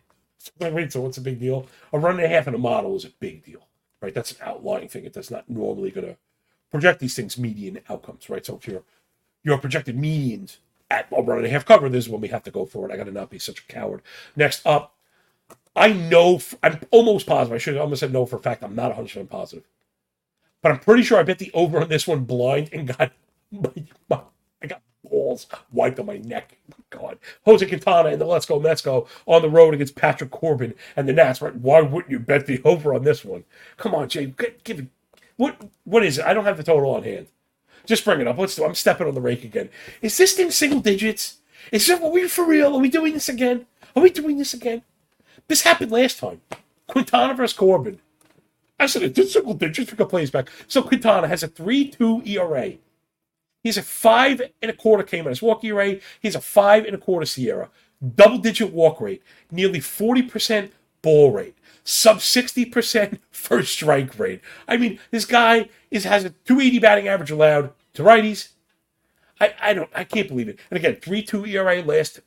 Wait, 0.60 0.92
so 0.92 1.00
what's 1.00 1.18
a 1.18 1.22
big 1.22 1.40
deal? 1.40 1.66
A 1.92 1.98
run 1.98 2.16
and 2.16 2.24
a 2.24 2.28
half 2.28 2.48
in 2.48 2.54
a 2.54 2.58
model 2.58 2.96
is 2.96 3.04
a 3.04 3.10
big 3.10 3.44
deal, 3.44 3.66
right? 4.00 4.14
That's 4.14 4.32
an 4.32 4.38
outlying 4.42 4.88
thing. 4.88 5.08
That's 5.12 5.30
not 5.30 5.48
normally 5.48 5.90
going 5.90 6.06
to 6.06 6.16
project 6.70 7.00
these 7.00 7.14
things 7.14 7.38
median 7.38 7.80
outcomes, 7.88 8.28
right? 8.28 8.44
So 8.44 8.56
if 8.56 8.66
you're 8.66 8.82
your 9.44 9.58
projected 9.58 9.96
medians 9.96 10.56
at 10.90 11.08
a 11.16 11.22
run 11.22 11.38
and 11.38 11.46
a 11.46 11.50
half 11.50 11.64
cover, 11.64 11.88
this 11.88 12.06
is 12.06 12.10
when 12.10 12.20
we 12.20 12.28
have 12.28 12.42
to 12.44 12.50
go 12.50 12.66
for 12.66 12.88
it. 12.88 12.92
I 12.92 12.96
got 12.96 13.04
to 13.04 13.12
not 13.12 13.30
be 13.30 13.38
such 13.38 13.60
a 13.60 13.72
coward. 13.72 14.02
Next 14.36 14.66
up, 14.66 14.94
I 15.76 15.92
know 15.92 16.40
I'm 16.62 16.80
almost 16.90 17.26
positive. 17.26 17.54
I 17.54 17.58
should 17.58 17.74
have 17.74 17.82
almost 17.82 18.00
said 18.00 18.12
no 18.12 18.26
for 18.26 18.36
a 18.36 18.42
fact. 18.42 18.64
I'm 18.64 18.74
not 18.74 18.88
100 18.88 19.06
percent 19.08 19.30
positive, 19.30 19.64
but 20.62 20.72
I'm 20.72 20.80
pretty 20.80 21.02
sure 21.02 21.18
I 21.18 21.24
bet 21.24 21.38
the 21.38 21.52
over 21.54 21.80
on 21.80 21.88
this 21.88 22.06
one 22.08 22.24
blind 22.24 22.70
and 22.72 22.88
got 22.88 23.12
my, 23.52 23.70
my 24.10 24.20
I 24.62 24.66
got 24.68 24.82
balls 25.04 25.46
wiped 25.72 26.00
on 26.00 26.06
my 26.06 26.18
neck. 26.18 26.58
God. 26.90 27.18
Jose 27.44 27.66
Quintana 27.66 28.10
and 28.10 28.20
the 28.20 28.26
Let's 28.26 28.46
Go 28.46 28.60
Mets 28.60 28.82
go 28.82 29.08
on 29.26 29.42
the 29.42 29.50
road 29.50 29.74
against 29.74 29.96
Patrick 29.96 30.30
Corbin 30.30 30.74
and 30.96 31.08
the 31.08 31.12
Nats. 31.12 31.42
Right? 31.42 31.54
Why 31.54 31.82
wouldn't 31.82 32.10
you 32.10 32.18
bet 32.20 32.46
the 32.46 32.60
over 32.64 32.94
on 32.94 33.04
this 33.04 33.24
one? 33.24 33.44
Come 33.76 33.94
on, 33.94 34.08
Jay. 34.08 34.34
Give 34.64 34.80
it. 34.80 34.88
What 35.36 35.62
what 35.84 36.04
is 36.04 36.18
it? 36.18 36.24
I 36.26 36.34
don't 36.34 36.44
have 36.46 36.56
the 36.56 36.62
total 36.62 36.94
on 36.94 37.02
hand. 37.04 37.28
Just 37.86 38.04
bring 38.04 38.20
it 38.20 38.28
up. 38.28 38.38
Let's 38.38 38.56
do. 38.56 38.64
I'm 38.64 38.74
stepping 38.74 39.06
on 39.06 39.14
the 39.14 39.20
rake 39.20 39.44
again. 39.44 39.68
Is 40.02 40.16
this 40.16 40.34
thing 40.34 40.50
single 40.50 40.80
digits? 40.80 41.38
Is 41.72 41.88
it? 41.88 42.02
Are 42.02 42.10
we 42.10 42.28
for 42.28 42.44
real? 42.44 42.76
Are 42.76 42.80
we 42.80 42.88
doing 42.88 43.14
this 43.14 43.28
again? 43.28 43.66
Are 43.94 44.02
we 44.02 44.10
doing 44.10 44.38
this 44.38 44.54
again? 44.54 44.82
This 45.48 45.62
happened 45.62 45.92
last 45.92 46.18
time. 46.18 46.40
Quintana 46.86 47.34
versus 47.34 47.56
Corbin. 47.56 48.00
I 48.78 48.86
said 48.86 49.02
it 49.02 49.14
did 49.14 49.28
single 49.28 49.54
digits. 49.54 49.92
Got 49.92 50.10
plays 50.10 50.30
back. 50.30 50.50
So 50.68 50.82
Quintana 50.82 51.28
has 51.28 51.42
a 51.42 51.48
3-2 51.48 52.26
ERA. 52.26 52.74
He's 53.66 53.76
a 53.76 53.82
five 53.82 54.40
and 54.62 54.70
a 54.70 54.74
quarter. 54.74 55.04
His 55.28 55.42
walk 55.42 55.64
ERA, 55.64 55.96
he's 56.20 56.36
a 56.36 56.40
five 56.40 56.84
and 56.84 56.94
a 56.94 56.98
quarter 56.98 57.26
SIERA. 57.26 57.68
Double 58.14 58.38
digit 58.38 58.72
walk 58.72 59.00
rate, 59.00 59.24
nearly 59.50 59.80
40% 59.80 60.70
ball 61.02 61.32
rate, 61.32 61.55
sub 61.86 62.18
60% 62.18 63.18
first 63.30 63.72
strike 63.72 64.18
rate. 64.18 64.42
I 64.68 64.76
mean, 64.76 64.98
this 65.10 65.24
guy 65.24 65.70
is 65.90 66.04
has 66.04 66.24
a 66.24 66.30
280 66.30 66.78
batting 66.80 67.08
average 67.08 67.30
allowed 67.30 67.72
to 67.94 68.02
righties. 68.02 68.48
I, 69.40 69.54
I 69.60 69.74
don't 69.74 69.90
I 69.94 70.04
can't 70.04 70.28
believe 70.28 70.48
it. 70.48 70.58
And 70.70 70.76
again, 70.76 70.96
3-2 70.96 71.48
ERA 71.48 71.82
last 71.82 72.20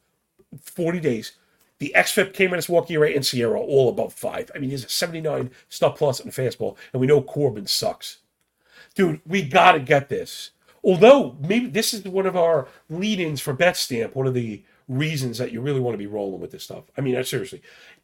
40 0.62 1.00
days. 1.00 1.34
The 1.80 1.94
XFIP 1.96 2.34
came 2.34 2.54
in 2.54 2.58
as 2.58 2.68
walk 2.68 2.90
ERA 2.92 3.10
and 3.12 3.24
SIERA 3.24 3.58
all 3.58 3.90
above 3.90 4.14
five. 4.14 4.52
I 4.54 4.60
mean, 4.60 4.70
he's 4.70 4.84
a 4.84 4.90
79 4.90 5.52
stuff 5.70 5.98
plus 5.98 6.20
and 6.20 6.32
fastball, 6.32 6.76
and 6.92 7.00
we 7.00 7.08
know 7.08 7.22
Corbin 7.22 7.68
sucks. 7.68 8.18
Dude, 8.96 9.22
we 9.26 9.44
gotta 9.44 9.80
get 9.80 10.10
this. 10.10 10.52
Although 10.84 11.38
maybe 11.40 11.68
this 11.68 11.94
is 11.94 12.04
one 12.04 12.26
of 12.26 12.36
our 12.36 12.68
lead-ins 12.90 13.42
for 13.42 13.54
Bet 13.54 13.78
Stamp, 13.78 14.16
one 14.16 14.28
of 14.28 14.34
the 14.34 14.64
reasons 14.90 15.38
that 15.38 15.52
you 15.52 15.62
really 15.62 15.80
want 15.80 15.94
to 15.94 16.00
be 16.00 16.08
rolling 16.08 16.42
with 16.42 16.52
this 16.52 16.64
stuff. 16.64 16.86
I 16.98 17.02
mean, 17.02 17.24
seriously, 17.24 17.62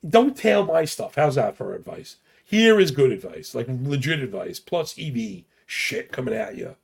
don't 0.08 0.38
tail 0.38 0.66
my 0.66 0.86
stuff. 0.86 1.16
How's 1.16 1.36
that 1.36 1.58
for 1.58 1.74
advice? 1.74 2.18
Here 2.46 2.80
is 2.80 2.92
good 2.92 3.12
advice, 3.12 3.56
like 3.56 3.66
legit 3.68 4.20
advice, 4.20 4.60
plus 4.60 4.98
EV 4.98 5.44
shit 5.66 6.12
coming 6.12 6.36
at 6.36 6.56
you. 6.56 6.76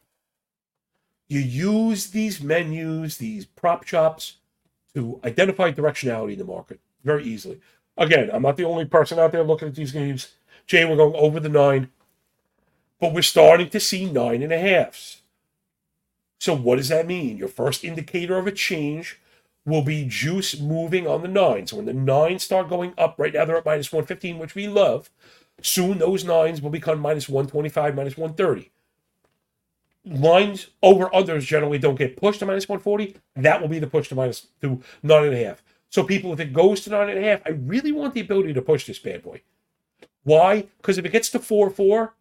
You 1.30 1.40
use 1.40 2.08
these 2.08 2.42
menus, 2.42 3.18
these 3.18 3.46
prop 3.46 3.86
chops, 3.86 4.38
to 4.96 5.22
identify 5.24 5.72
directionality 5.72 6.34
in 6.34 6.40
the 6.40 6.46
market. 6.46 6.80
very 7.04 7.24
easily. 7.24 7.62
Again, 7.98 8.30
I'm 8.34 8.42
not 8.42 8.58
the 8.58 8.66
only 8.66 8.86
person 8.86 9.20
out 9.20 9.32
there 9.32 9.44
looking 9.44 9.68
at 9.68 9.76
these 9.76 9.92
games. 9.92 10.34
Jay, 10.68 10.84
we're 10.86 10.98
going 10.98 11.16
over 11.16 11.40
the 11.40 11.50
nine, 11.50 11.90
but 13.00 13.14
we're 13.14 13.22
starting 13.22 13.70
to 13.70 13.80
see 13.80 14.06
nine 14.06 14.42
and 14.42 14.52
a 14.52 14.60
halves. 14.60 15.22
So, 16.40 16.56
what 16.56 16.78
does 16.78 16.90
that 16.90 17.08
mean? 17.08 17.38
Your 17.38 17.48
first 17.48 17.84
indicator 17.84 18.38
of 18.38 18.48
a 18.48 18.52
change 18.52 19.20
will 19.66 19.84
be 19.84 20.06
juice 20.06 20.60
moving 20.60 21.08
on 21.08 21.22
the 21.22 21.28
nine. 21.28 21.68
So, 21.68 21.78
when 21.78 21.86
the 21.86 21.94
nines 21.94 22.44
start 22.44 22.70
going 22.70 22.94
up, 22.98 23.16
right 23.18 23.34
now 23.34 23.46
they're 23.46 23.58
at 23.58 23.66
minus 23.66 23.92
115, 23.92 24.40
which 24.40 24.56
we 24.56 24.68
love. 24.68 25.10
Soon 25.62 26.00
those 26.00 26.24
nines 26.24 26.62
will 26.62 26.70
become 26.70 27.00
minus 27.00 27.30
125, 27.30 27.96
minus 27.96 28.18
130. 28.18 28.72
Lines 30.04 30.68
over 30.82 31.14
others 31.14 31.46
generally 31.46 31.78
don't 31.78 31.96
get 31.96 32.18
pushed 32.18 32.40
to 32.40 32.46
minus 32.46 32.68
140. 32.68 33.16
That 33.36 33.62
will 33.62 33.68
be 33.68 33.78
the 33.78 33.88
push 33.88 34.10
to 34.10 34.16
minus 34.16 34.48
to 34.62 34.82
nine 35.04 35.26
and 35.26 35.36
a 35.36 35.46
half. 35.46 35.64
So 35.90 36.04
people, 36.04 36.34
if 36.34 36.40
it 36.40 36.54
goes 36.54 36.82
to 36.82 36.90
nine 36.90 37.10
and 37.10 37.20
a 37.20 37.22
half, 37.22 37.42
I 37.46 37.50
really 37.50 37.92
want 37.92 38.14
the 38.14 38.22
ability 38.22 38.54
to 38.54 38.62
push 38.62 38.88
this 38.88 38.98
bad 38.98 39.22
boy. 39.22 39.42
Why? 40.24 40.68
Because 40.78 40.98
if 40.98 41.06
it 41.06 41.12
gets 41.12 41.30
to 41.30 41.40
four 41.40 41.70
four, 41.70 42.16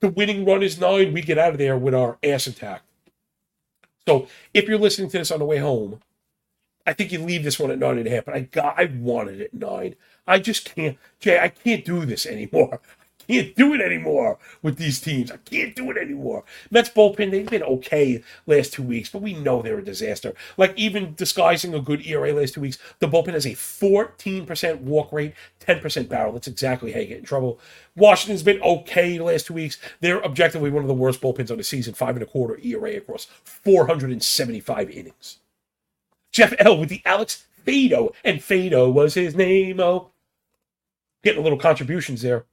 the 0.00 0.08
winning 0.08 0.44
run 0.44 0.62
is 0.62 0.80
nine. 0.80 1.12
We 1.12 1.22
get 1.22 1.38
out 1.38 1.52
of 1.52 1.58
there 1.58 1.76
with 1.76 1.94
our 1.94 2.18
ass 2.24 2.46
intact. 2.46 2.84
So 4.06 4.26
if 4.52 4.66
you're 4.66 4.78
listening 4.78 5.10
to 5.10 5.18
this 5.18 5.30
on 5.30 5.38
the 5.38 5.44
way 5.44 5.58
home, 5.58 6.00
I 6.86 6.92
think 6.92 7.12
you 7.12 7.18
leave 7.18 7.44
this 7.44 7.58
one 7.58 7.70
at 7.70 7.78
nine 7.78 7.98
and 7.98 8.06
a 8.06 8.10
half. 8.10 8.24
But 8.26 8.34
I 8.34 8.40
got, 8.40 8.78
I 8.78 8.86
wanted 8.86 9.40
it 9.40 9.54
nine. 9.54 9.96
I 10.26 10.38
just 10.38 10.74
can't, 10.74 10.98
Jay. 11.20 11.38
I 11.38 11.48
can't 11.48 11.84
do 11.84 12.04
this 12.04 12.26
anymore 12.26 12.80
I 13.28 13.32
can't 13.32 13.56
do 13.56 13.72
it 13.72 13.80
anymore 13.80 14.38
with 14.62 14.76
these 14.76 15.00
teams. 15.00 15.30
I 15.30 15.38
can't 15.38 15.74
do 15.74 15.90
it 15.90 15.96
anymore. 15.96 16.44
Mets 16.70 16.90
bullpen, 16.90 17.30
they've 17.30 17.48
been 17.48 17.62
okay 17.62 18.22
last 18.46 18.74
two 18.74 18.82
weeks, 18.82 19.08
but 19.08 19.22
we 19.22 19.32
know 19.32 19.62
they're 19.62 19.78
a 19.78 19.84
disaster. 19.84 20.34
Like 20.58 20.74
even 20.76 21.14
disguising 21.14 21.72
a 21.74 21.80
good 21.80 22.06
ERA 22.06 22.34
last 22.34 22.54
two 22.54 22.60
weeks, 22.60 22.78
the 22.98 23.08
bullpen 23.08 23.32
has 23.32 23.46
a 23.46 23.52
14% 23.52 24.80
walk 24.80 25.10
rate, 25.12 25.34
10% 25.60 26.08
barrel. 26.08 26.32
That's 26.32 26.48
exactly 26.48 26.92
how 26.92 27.00
you 27.00 27.06
get 27.06 27.18
in 27.18 27.24
trouble. 27.24 27.58
Washington's 27.96 28.42
been 28.42 28.60
okay 28.62 29.16
the 29.16 29.24
last 29.24 29.46
two 29.46 29.54
weeks. 29.54 29.78
They're 30.00 30.24
objectively 30.24 30.70
one 30.70 30.82
of 30.84 30.88
the 30.88 30.94
worst 30.94 31.22
bullpens 31.22 31.50
on 31.50 31.56
the 31.56 31.64
season, 31.64 31.94
five 31.94 32.16
and 32.16 32.22
a 32.22 32.26
quarter 32.26 32.58
ERA 32.62 32.96
across 32.96 33.24
475 33.44 34.90
innings. 34.90 35.38
Jeff 36.34 36.52
L 36.58 36.76
with 36.76 36.88
the 36.88 37.00
Alex 37.06 37.46
Faedo, 37.64 38.12
and 38.24 38.40
Faedo 38.40 38.92
was 38.92 39.14
his 39.14 39.36
name. 39.36 39.78
Oh, 39.78 40.10
getting 41.22 41.40
a 41.40 41.44
little 41.44 41.58
contributions 41.58 42.22
there 42.22 42.44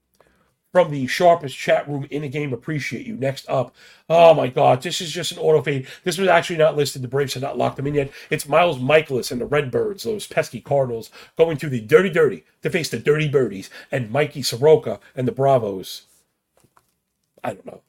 from 0.72 0.92
the 0.92 1.08
sharpest 1.08 1.58
chat 1.58 1.90
room 1.90 2.06
in 2.12 2.22
the 2.22 2.30
game. 2.30 2.54
Appreciate 2.54 3.08
you. 3.08 3.16
Next 3.16 3.50
up, 3.50 3.76
oh 4.08 4.36
my 4.36 4.48
God, 4.48 4.84
this 4.84 5.02
is 5.02 5.12
just 5.12 5.32
an 5.32 5.40
auto 5.40 5.64
fade. 5.64 5.88
This 6.04 6.20
was 6.20 6.30
actually 6.30 6.58
not 6.58 6.78
listed. 6.78 7.02
The 7.02 7.08
Braves 7.08 7.34
had 7.34 7.42
not 7.42 7.58
locked 7.58 7.78
them 7.78 7.88
in 7.88 7.96
yet. 7.96 8.12
It's 8.30 8.48
Miles 8.48 8.78
Mikolas 8.78 9.32
and 9.32 9.42
the 9.42 9.48
Redbirds, 9.48 10.04
those 10.04 10.28
pesky 10.28 10.62
Cardinals, 10.62 11.10
going 11.36 11.58
to 11.58 11.68
the 11.68 11.82
Dirty 11.82 12.12
Dirty 12.12 12.46
to 12.62 12.70
face 12.70 12.90
the 12.90 13.00
Dirty 13.00 13.28
Birdies 13.28 13.72
and 13.92 14.12
Mikey 14.12 14.44
Soroka 14.44 15.00
and 15.16 15.28
the 15.28 15.34
Bravos. 15.34 16.04
I 17.44 17.56
don't 17.56 17.66
know. 17.66 17.82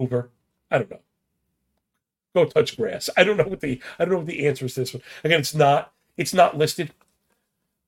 Over. 0.00 0.30
I 0.70 0.78
don't 0.78 0.90
know. 0.90 1.00
Go 2.34 2.44
touch 2.44 2.76
grass. 2.76 3.10
I 3.16 3.24
don't 3.24 3.36
know 3.36 3.44
what 3.44 3.60
the 3.60 3.80
I 3.98 4.04
don't 4.04 4.12
know 4.12 4.18
what 4.18 4.26
the 4.26 4.46
answer 4.46 4.66
is 4.66 4.74
to 4.74 4.80
this 4.80 4.94
one. 4.94 5.02
Again, 5.24 5.40
it's 5.40 5.54
not 5.54 5.92
it's 6.16 6.34
not 6.34 6.56
listed. 6.56 6.92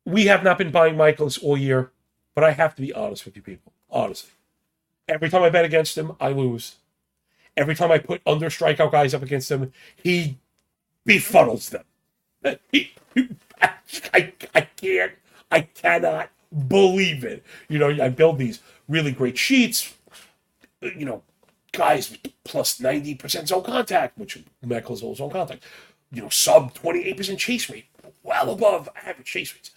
We 0.05 0.27
have 0.27 0.43
not 0.43 0.59
been 0.59 0.71
buying 0.73 0.97
Mikolas 0.97 1.43
all 1.43 1.57
year. 1.57 1.91
But 2.35 2.45
I 2.45 2.53
have 2.53 2.75
to 2.77 2.83
be 2.83 2.93
honest 2.93 3.25
with 3.25 3.37
you 3.37 3.43
people. 3.43 3.73
Honestly. 3.91 4.31
Every 5.09 5.29
time 5.29 5.43
I 5.43 5.51
bet 5.51 5.65
against 5.65 5.99
him, 5.99 6.13
I 6.21 6.31
lose. 6.31 6.77
Every 7.57 7.75
time 7.75 7.91
I 7.91 7.99
put 7.99 8.23
under 8.27 8.49
strikeout 8.49 8.93
guys 8.93 9.13
up 9.13 9.23
against 9.23 9.51
him, 9.51 9.73
he 10.03 10.39
befuddles 11.07 11.71
them. 11.71 12.59
He, 12.71 12.93
I, 13.61 14.33
I 14.55 14.61
can't, 14.63 15.13
I 15.51 15.61
cannot 15.61 16.31
believe 16.69 17.25
it. 17.25 17.45
You 17.69 17.79
know, 17.79 17.91
I 17.91 18.09
build 18.09 18.39
these 18.39 18.61
really 18.89 19.13
great 19.13 19.37
sheets, 19.37 19.95
you 20.81 21.05
know, 21.05 21.23
guys 21.73 22.17
plus 22.45 22.79
90% 22.79 23.49
zone 23.49 23.63
contact, 23.63 24.19
which 24.19 24.39
Mikolas 24.65 25.03
all 25.03 25.15
zone 25.15 25.31
contact, 25.31 25.65
you 26.13 26.23
know, 26.23 26.29
sub 26.29 26.75
28% 26.75 27.39
chase 27.39 27.69
rate, 27.71 27.87
well 28.23 28.51
above 28.51 28.89
average 29.05 29.27
chase 29.27 29.55
rates 29.55 29.71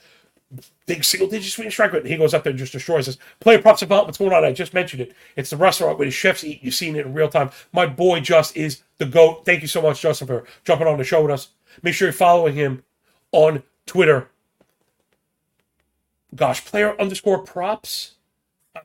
big 0.85 1.03
single 1.03 1.27
digit 1.27 1.51
swing 1.51 1.69
strike 1.71 1.93
rate. 1.93 2.05
He 2.05 2.17
goes 2.17 2.33
up 2.33 2.43
there 2.43 2.51
and 2.51 2.59
just 2.59 2.73
destroys 2.73 3.07
us. 3.07 3.17
Player 3.39 3.61
props 3.61 3.81
about 3.81 4.05
what's 4.05 4.17
going 4.17 4.33
on. 4.33 4.45
I 4.45 4.51
just 4.51 4.73
mentioned 4.73 5.01
it. 5.01 5.15
It's 5.35 5.49
the 5.49 5.57
restaurant 5.57 5.97
where 5.97 6.05
the 6.05 6.11
chefs 6.11 6.43
eat. 6.43 6.63
You've 6.63 6.75
seen 6.75 6.95
it 6.95 7.05
in 7.05 7.13
real 7.13 7.29
time. 7.29 7.49
My 7.73 7.85
boy 7.85 8.19
Just 8.19 8.55
is 8.55 8.83
the 8.97 9.05
GOAT. 9.05 9.45
Thank 9.45 9.61
you 9.61 9.67
so 9.67 9.81
much, 9.81 10.01
Justin, 10.01 10.27
for 10.27 10.45
jumping 10.63 10.87
on 10.87 10.97
the 10.97 11.03
show 11.03 11.21
with 11.21 11.31
us. 11.31 11.49
Make 11.81 11.93
sure 11.93 12.07
you're 12.07 12.13
following 12.13 12.55
him 12.55 12.83
on 13.31 13.63
Twitter. 13.85 14.29
Gosh, 16.35 16.63
player 16.65 16.99
underscore 16.99 17.39
props. 17.39 18.15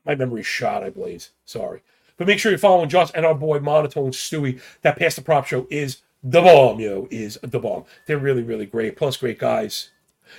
My 0.05 0.14
memory's 0.14 0.46
shot, 0.46 0.83
I 0.83 0.90
believe. 0.90 1.29
Sorry. 1.44 1.83
But 2.21 2.27
make 2.27 2.39
sure 2.39 2.53
you're 2.53 2.59
following 2.59 2.91
Just 2.91 3.15
and 3.15 3.25
our 3.25 3.35
boy 3.35 3.61
Monotone 3.61 4.11
Stewie. 4.11 4.61
That 4.83 4.99
Pass 4.99 5.17
the 5.17 5.23
Prop 5.23 5.47
Show 5.47 5.67
is 5.71 6.03
the 6.23 6.43
bomb, 6.43 6.79
yo, 6.79 7.09
is 7.11 7.39
the 7.41 7.59
bomb. 7.59 7.87
They're 8.07 8.19
really, 8.19 8.43
really 8.43 8.67
great. 8.67 8.95
Plus, 8.95 9.17
great 9.17 9.39
guys. 9.39 9.89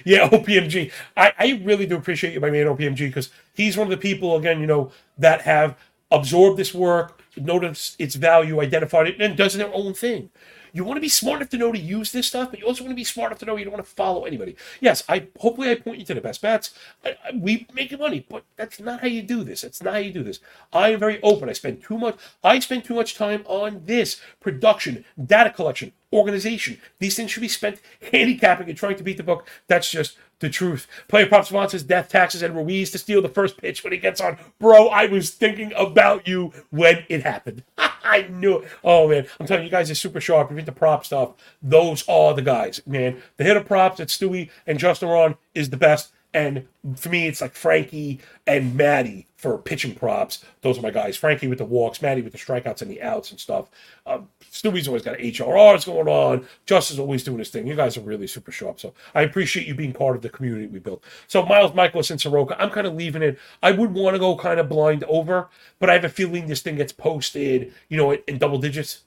Yeah, 0.05 0.29
OPMG. 0.29 0.91
I, 1.17 1.33
I 1.39 1.61
really 1.63 1.87
do 1.87 1.97
appreciate 1.97 2.35
you, 2.35 2.39
my 2.39 2.51
man 2.51 2.67
OPMG, 2.67 2.97
because 3.07 3.31
he's 3.55 3.77
one 3.77 3.87
of 3.87 3.89
the 3.89 3.97
people, 3.97 4.37
again, 4.37 4.59
you 4.59 4.67
know, 4.67 4.91
that 5.17 5.41
have 5.41 5.75
absorbed 6.11 6.59
this 6.59 6.71
work, 6.71 7.19
noticed 7.35 7.99
its 7.99 8.13
value, 8.13 8.61
identified 8.61 9.07
it, 9.07 9.19
and 9.19 9.35
does 9.35 9.55
their 9.55 9.73
own 9.73 9.95
thing. 9.95 10.29
You 10.73 10.83
want 10.83 10.97
to 10.97 11.01
be 11.01 11.09
smart 11.09 11.37
enough 11.37 11.49
to 11.49 11.57
know 11.57 11.71
to 11.71 11.79
use 11.79 12.11
this 12.11 12.27
stuff, 12.27 12.51
but 12.51 12.59
you 12.59 12.65
also 12.65 12.83
want 12.83 12.91
to 12.91 12.95
be 12.95 13.03
smart 13.03 13.31
enough 13.31 13.39
to 13.39 13.45
know 13.45 13.55
you 13.55 13.65
don't 13.65 13.73
want 13.73 13.85
to 13.85 13.91
follow 13.91 14.25
anybody. 14.25 14.55
Yes, 14.79 15.03
I 15.09 15.27
hopefully 15.39 15.69
I 15.69 15.75
point 15.75 15.99
you 15.99 16.05
to 16.05 16.13
the 16.13 16.21
best 16.21 16.41
bets. 16.41 16.73
I, 17.03 17.15
I, 17.25 17.31
we 17.35 17.67
make 17.73 17.97
money, 17.97 18.25
but 18.27 18.43
that's 18.55 18.79
not 18.79 19.01
how 19.01 19.07
you 19.07 19.21
do 19.21 19.43
this. 19.43 19.61
That's 19.61 19.83
not 19.83 19.93
how 19.93 19.99
you 19.99 20.11
do 20.11 20.23
this. 20.23 20.39
I 20.71 20.89
am 20.89 20.99
very 20.99 21.21
open. 21.21 21.49
I 21.49 21.53
spend 21.53 21.83
too 21.83 21.97
much. 21.97 22.17
I 22.43 22.59
spend 22.59 22.83
too 22.83 22.95
much 22.95 23.15
time 23.15 23.43
on 23.47 23.83
this 23.85 24.21
production, 24.39 25.05
data 25.23 25.49
collection, 25.49 25.91
organization. 26.13 26.79
These 26.99 27.15
things 27.15 27.31
should 27.31 27.41
be 27.41 27.47
spent 27.47 27.79
handicapping 28.11 28.69
and 28.69 28.77
trying 28.77 28.97
to 28.97 29.03
beat 29.03 29.17
the 29.17 29.23
book. 29.23 29.47
That's 29.67 29.89
just 29.89 30.17
the 30.41 30.49
truth. 30.49 30.87
Player 31.07 31.27
prop 31.27 31.45
sponsors 31.45 31.83
death 31.83 32.09
taxes 32.09 32.41
and 32.41 32.55
Ruiz 32.55 32.91
to 32.91 32.97
steal 32.97 33.21
the 33.21 33.29
first 33.29 33.57
pitch 33.57 33.83
when 33.83 33.93
he 33.93 33.99
gets 33.99 34.19
on. 34.19 34.37
Bro, 34.59 34.89
I 34.89 35.05
was 35.05 35.29
thinking 35.29 35.71
about 35.77 36.27
you 36.27 36.51
when 36.69 37.05
it 37.07 37.23
happened. 37.23 37.63
I 37.77 38.23
knew 38.23 38.59
it. 38.59 38.67
Oh 38.83 39.07
man, 39.07 39.27
I'm 39.39 39.47
telling 39.47 39.63
you, 39.63 39.69
guys 39.69 39.89
are 39.89 39.95
super 39.95 40.19
sharp. 40.19 40.47
If 40.47 40.51
you 40.51 40.57
hit 40.57 40.65
the 40.65 40.71
prop 40.73 41.05
stuff, 41.05 41.33
those 41.61 42.07
are 42.09 42.33
the 42.33 42.41
guys, 42.41 42.81
man. 42.85 43.21
The 43.37 43.45
hitter 43.45 43.63
props 43.63 43.97
that 43.97 44.09
Stewie 44.09 44.49
and 44.67 44.77
Justin 44.77 45.09
Ron 45.09 45.37
is 45.55 45.69
the 45.69 45.77
best. 45.77 46.11
And 46.33 46.65
for 46.95 47.09
me, 47.09 47.27
it's 47.27 47.41
like 47.41 47.55
Frankie 47.55 48.21
and 48.47 48.75
Maddie 48.75 49.27
for 49.35 49.57
pitching 49.57 49.93
props. 49.93 50.45
Those 50.61 50.77
are 50.77 50.81
my 50.81 50.91
guys. 50.91 51.17
Frankie 51.17 51.47
with 51.47 51.57
the 51.57 51.65
walks, 51.65 52.01
Maddie 52.01 52.21
with 52.21 52.31
the 52.31 52.37
strikeouts 52.37 52.81
and 52.81 52.89
the 52.89 53.01
outs 53.01 53.31
and 53.31 53.39
stuff. 53.39 53.69
Um, 54.05 54.29
Stewie's 54.49 54.87
always 54.87 55.03
got 55.03 55.17
HRRs 55.17 55.85
going 55.85 56.07
on. 56.07 56.47
Justin's 56.65 56.99
always 56.99 57.23
doing 57.23 57.39
his 57.39 57.49
thing. 57.49 57.67
You 57.67 57.75
guys 57.75 57.97
are 57.97 58.01
really 58.01 58.27
super 58.27 58.51
sharp. 58.51 58.79
So 58.79 58.93
I 59.13 59.23
appreciate 59.23 59.67
you 59.67 59.75
being 59.75 59.93
part 59.93 60.15
of 60.15 60.21
the 60.21 60.29
community 60.29 60.67
we 60.67 60.79
built. 60.79 61.03
So 61.27 61.45
Miles 61.45 61.71
Mikolas 61.71 62.11
and 62.11 62.21
Soroka, 62.21 62.59
I'm 62.61 62.69
kind 62.69 62.87
of 62.87 62.95
leaving 62.95 63.23
it. 63.23 63.37
I 63.61 63.71
would 63.71 63.93
want 63.93 64.15
to 64.15 64.19
go 64.19 64.37
kind 64.37 64.59
of 64.59 64.69
blind 64.69 65.03
over, 65.05 65.49
but 65.79 65.89
I 65.89 65.93
have 65.93 66.05
a 66.05 66.09
feeling 66.09 66.47
this 66.47 66.61
thing 66.61 66.77
gets 66.77 66.93
posted, 66.93 67.73
you 67.89 67.97
know, 67.97 68.13
in 68.13 68.37
double 68.37 68.57
digits 68.57 69.01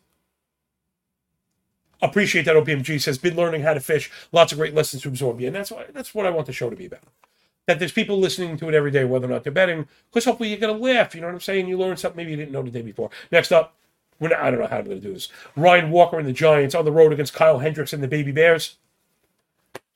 appreciate 2.05 2.45
that 2.45 2.57
OPMG 2.57 3.01
says 3.01 3.19
been 3.19 3.37
learning 3.37 3.63
how 3.63 3.75
to 3.75 3.81
fish. 3.81 4.11
Lots 4.33 4.53
of 4.53 4.59
great 4.59 4.75
lessons 4.75 5.03
to 5.03 5.09
absorb. 5.09 5.41
Yeah, 5.41 5.49
and 5.49 5.57
that's 5.57 5.71
what 5.71 5.93
that's 5.95 6.15
what 6.15 6.27
I 6.27 6.31
want 6.31 6.47
the 6.47 6.53
show 6.53 6.71
to 6.71 6.77
be 6.77 6.87
about. 6.87 7.01
That 7.67 7.79
there's 7.79 7.93
people 7.93 8.19
listening 8.19 8.57
to 8.59 8.69
it 8.69 8.75
every 8.75 8.91
day, 8.91 9.05
whether 9.05 9.27
or 9.27 9.31
not 9.31 9.43
they're 9.43 9.53
betting. 9.53 9.89
Because 10.11 10.27
hopefully 10.27 10.51
you 10.51 10.57
get 10.59 10.69
a 10.69 10.73
laugh. 10.73 11.15
You 11.15 11.23
know 11.23 11.29
what 11.29 11.35
I'm 11.35 11.41
saying? 11.41 11.67
You 11.67 11.79
learn 11.79 11.97
something 11.97 12.17
maybe 12.17 12.31
you 12.33 12.37
didn't 12.37 12.53
know 12.53 12.63
the 12.63 12.71
day 12.71 12.83
before. 12.83 13.11
Next 13.33 13.53
up, 13.53 13.75
not, 14.21 14.33
I 14.35 14.51
don't 14.51 14.61
know 14.61 14.67
how 14.67 14.79
I'm 14.79 14.85
to 14.85 15.01
do 15.01 15.15
this. 15.15 15.29
Ryan 15.57 15.91
Walker 15.91 16.19
and 16.19 16.29
the 16.29 16.33
Giants 16.33 16.75
on 16.75 16.85
the 16.85 16.93
road 16.93 17.13
against 17.13 17.35
Kyle 17.35 17.59
Hendricks 17.59 17.93
and 17.93 18.03
the 18.03 18.09
Baby 18.09 18.33
Bears. 18.33 18.77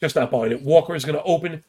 Just 0.01 0.17
not 0.17 0.31
buying 0.31 0.53
it. 0.53 0.63
Walker 0.63 0.95
is 0.95 1.05
going 1.05 1.19
to 1.19 1.25
open. 1.25 1.65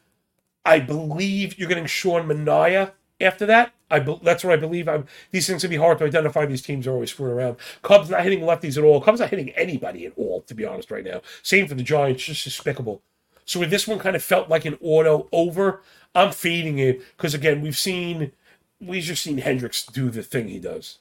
I 0.66 0.80
believe 0.80 1.58
you're 1.58 1.70
getting 1.70 1.86
Sean 1.86 2.28
Manaea 2.28 2.92
after 3.20 3.46
that. 3.46 3.74
I 3.92 4.00
be, 4.00 4.20
that's 4.24 4.44
what 4.44 4.54
I 4.54 4.58
believe. 4.58 4.88
I'm, 4.88 5.06
these 5.32 5.48
things 5.48 5.62
can 5.62 5.70
be 5.70 5.78
hard 5.78 5.98
to 6.00 6.06
identify. 6.06 6.46
These 6.46 6.62
teams 6.62 6.86
are 6.88 6.92
always 6.92 7.12
screwing 7.12 7.34
around. 7.34 7.58
Cubs 7.82 8.10
not 8.10 8.24
hitting 8.24 8.42
lefties 8.42 8.78
at 8.78 8.84
all. 8.84 9.02
Cubs 9.02 9.20
not 9.20 9.30
hitting 9.30 9.50
anybody 9.52 10.06
at 10.06 10.14
all, 10.16 10.42
to 10.42 10.54
be 10.54 10.66
honest, 10.66 10.92
right 10.92 11.04
now. 11.04 11.22
Same 11.42 11.68
for 11.68 11.76
the 11.76 11.84
Giants, 11.84 12.24
just 12.24 12.44
despicable. 12.44 13.02
So 13.46 13.66
this 13.66 13.88
one 13.88 14.00
kind 14.00 14.16
of 14.16 14.24
felt 14.24 14.48
like 14.48 14.66
an 14.66 14.78
auto 14.80 15.28
over, 15.32 15.82
I'm 16.14 16.32
fading 16.32 16.78
it 16.80 17.02
because 17.18 17.34
again, 17.34 17.62
we've 17.62 17.78
seen 17.78 18.32
we've 18.80 19.04
just 19.04 19.24
seen 19.24 19.40
Hendricks 19.40 19.86
do 19.86 20.10
the 20.10 20.24
thing 20.24 20.48
he 20.48 20.60
does, 20.60 21.00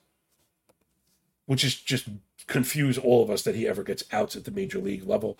which 1.46 1.62
is 1.64 1.74
just 1.74 2.08
confuse 2.46 2.98
all 2.98 3.22
of 3.22 3.30
us 3.30 3.42
that 3.42 3.54
he 3.54 3.68
ever 3.68 3.82
gets 3.82 4.04
outs 4.12 4.34
at 4.34 4.44
the 4.44 4.50
major 4.50 4.78
league 4.78 5.06
level. 5.06 5.38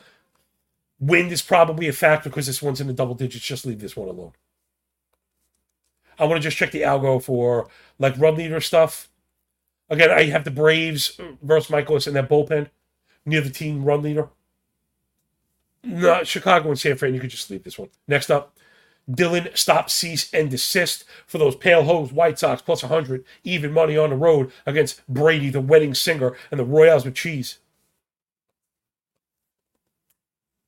Wind 1.01 1.33
is 1.33 1.43
probably 1.43 1.89
a 1.89 1.93
factor 1.93 2.29
because 2.29 2.47
this 2.47 2.61
one's 2.63 2.81
in 2.81 2.87
the 2.87 2.93
double 2.93 3.15
digits. 3.15 3.45
Just 3.45 3.65
leave 3.65 3.81
this 3.81 3.97
one 3.97 4.09
alone. 4.09 4.33
I 6.19 6.25
want 6.25 6.43
to 6.43 6.47
just 6.49 6.57
check 6.57 6.73
the 6.73 6.83
algo 6.83 7.23
for 7.23 7.69
like 7.99 8.19
run 8.19 8.37
leader 8.37 8.61
stuff. 8.61 9.09
Again, 9.91 10.11
I 10.11 10.25
have 10.25 10.45
the 10.45 10.51
Braves 10.51 11.19
versus 11.43 11.71
Mikolas 11.71 12.07
in 12.07 12.15
that 12.15 12.29
bullpen 12.29 12.69
near 13.25 13.41
the 13.41 13.51
team 13.51 13.85
run 13.85 14.03
leader. 14.03 14.29
No, 15.83 16.25
Chicago 16.25 16.69
and 16.69 16.79
San 16.79 16.97
Fran, 16.97 17.15
you 17.15 17.21
could 17.21 17.31
just 17.31 17.51
leave 17.51 17.63
this 17.63 17.79
one. 17.79 17.89
Next 18.07 18.31
up, 18.31 18.57
Dylan 19.11 19.57
stop, 19.57 19.89
cease, 19.89 20.33
and 20.35 20.51
desist 20.51 21.05
for 21.27 21.39
those 21.39 21.57
pale 21.57 21.85
hose 21.85 22.13
White 22.13 22.39
Sox 22.39 22.61
plus 22.61 22.83
100, 22.83 23.25
even 23.45 23.73
money 23.73 23.97
on 23.97 24.11
the 24.11 24.17
road 24.17 24.53
against 24.67 25.07
Brady, 25.09 25.49
the 25.49 25.61
wedding 25.61 25.95
singer, 25.95 26.37
and 26.51 26.61
the 26.61 26.65
Royals 26.65 27.05
with 27.05 27.15
cheese. 27.15 27.59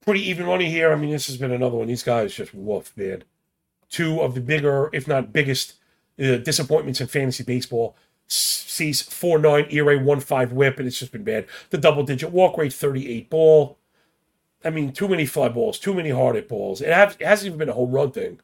Pretty 0.02 0.26
even 0.28 0.46
money 0.46 0.70
here. 0.70 0.90
I 0.92 0.96
mean, 0.96 1.10
this 1.10 1.26
has 1.26 1.36
been 1.36 1.52
another 1.52 1.76
one. 1.76 1.88
These 1.88 2.02
guys 2.02 2.34
just 2.34 2.54
woof, 2.54 2.92
man. 2.96 3.24
Two 3.90 4.20
of 4.20 4.34
the 4.34 4.40
bigger, 4.40 4.88
if 4.92 5.06
not 5.06 5.32
biggest, 5.32 5.74
uh, 6.18 6.36
disappointments 6.36 7.00
in 7.00 7.08
fantasy 7.08 7.42
baseball. 7.42 7.96
Cease 8.28 9.02
4 9.02 9.38
9 9.40 9.66
ERA 9.70 9.98
1 9.98 10.20
5 10.20 10.52
whip, 10.52 10.78
and 10.78 10.86
it's 10.86 10.98
just 10.98 11.12
been 11.12 11.24
bad. 11.24 11.46
The 11.70 11.78
double 11.78 12.04
digit 12.04 12.30
walk 12.30 12.56
rate, 12.56 12.72
38 12.72 13.28
ball. 13.28 13.78
I 14.64 14.70
mean, 14.70 14.92
too 14.92 15.08
many 15.08 15.26
fly 15.26 15.48
balls, 15.48 15.78
too 15.78 15.94
many 15.94 16.10
hard 16.10 16.36
hit 16.36 16.48
balls. 16.48 16.80
It, 16.80 16.92
have, 16.92 17.16
it 17.18 17.26
hasn't 17.26 17.46
even 17.48 17.58
been 17.58 17.68
a 17.68 17.74
home 17.74 17.90
run 17.90 18.12
thing. 18.12 18.40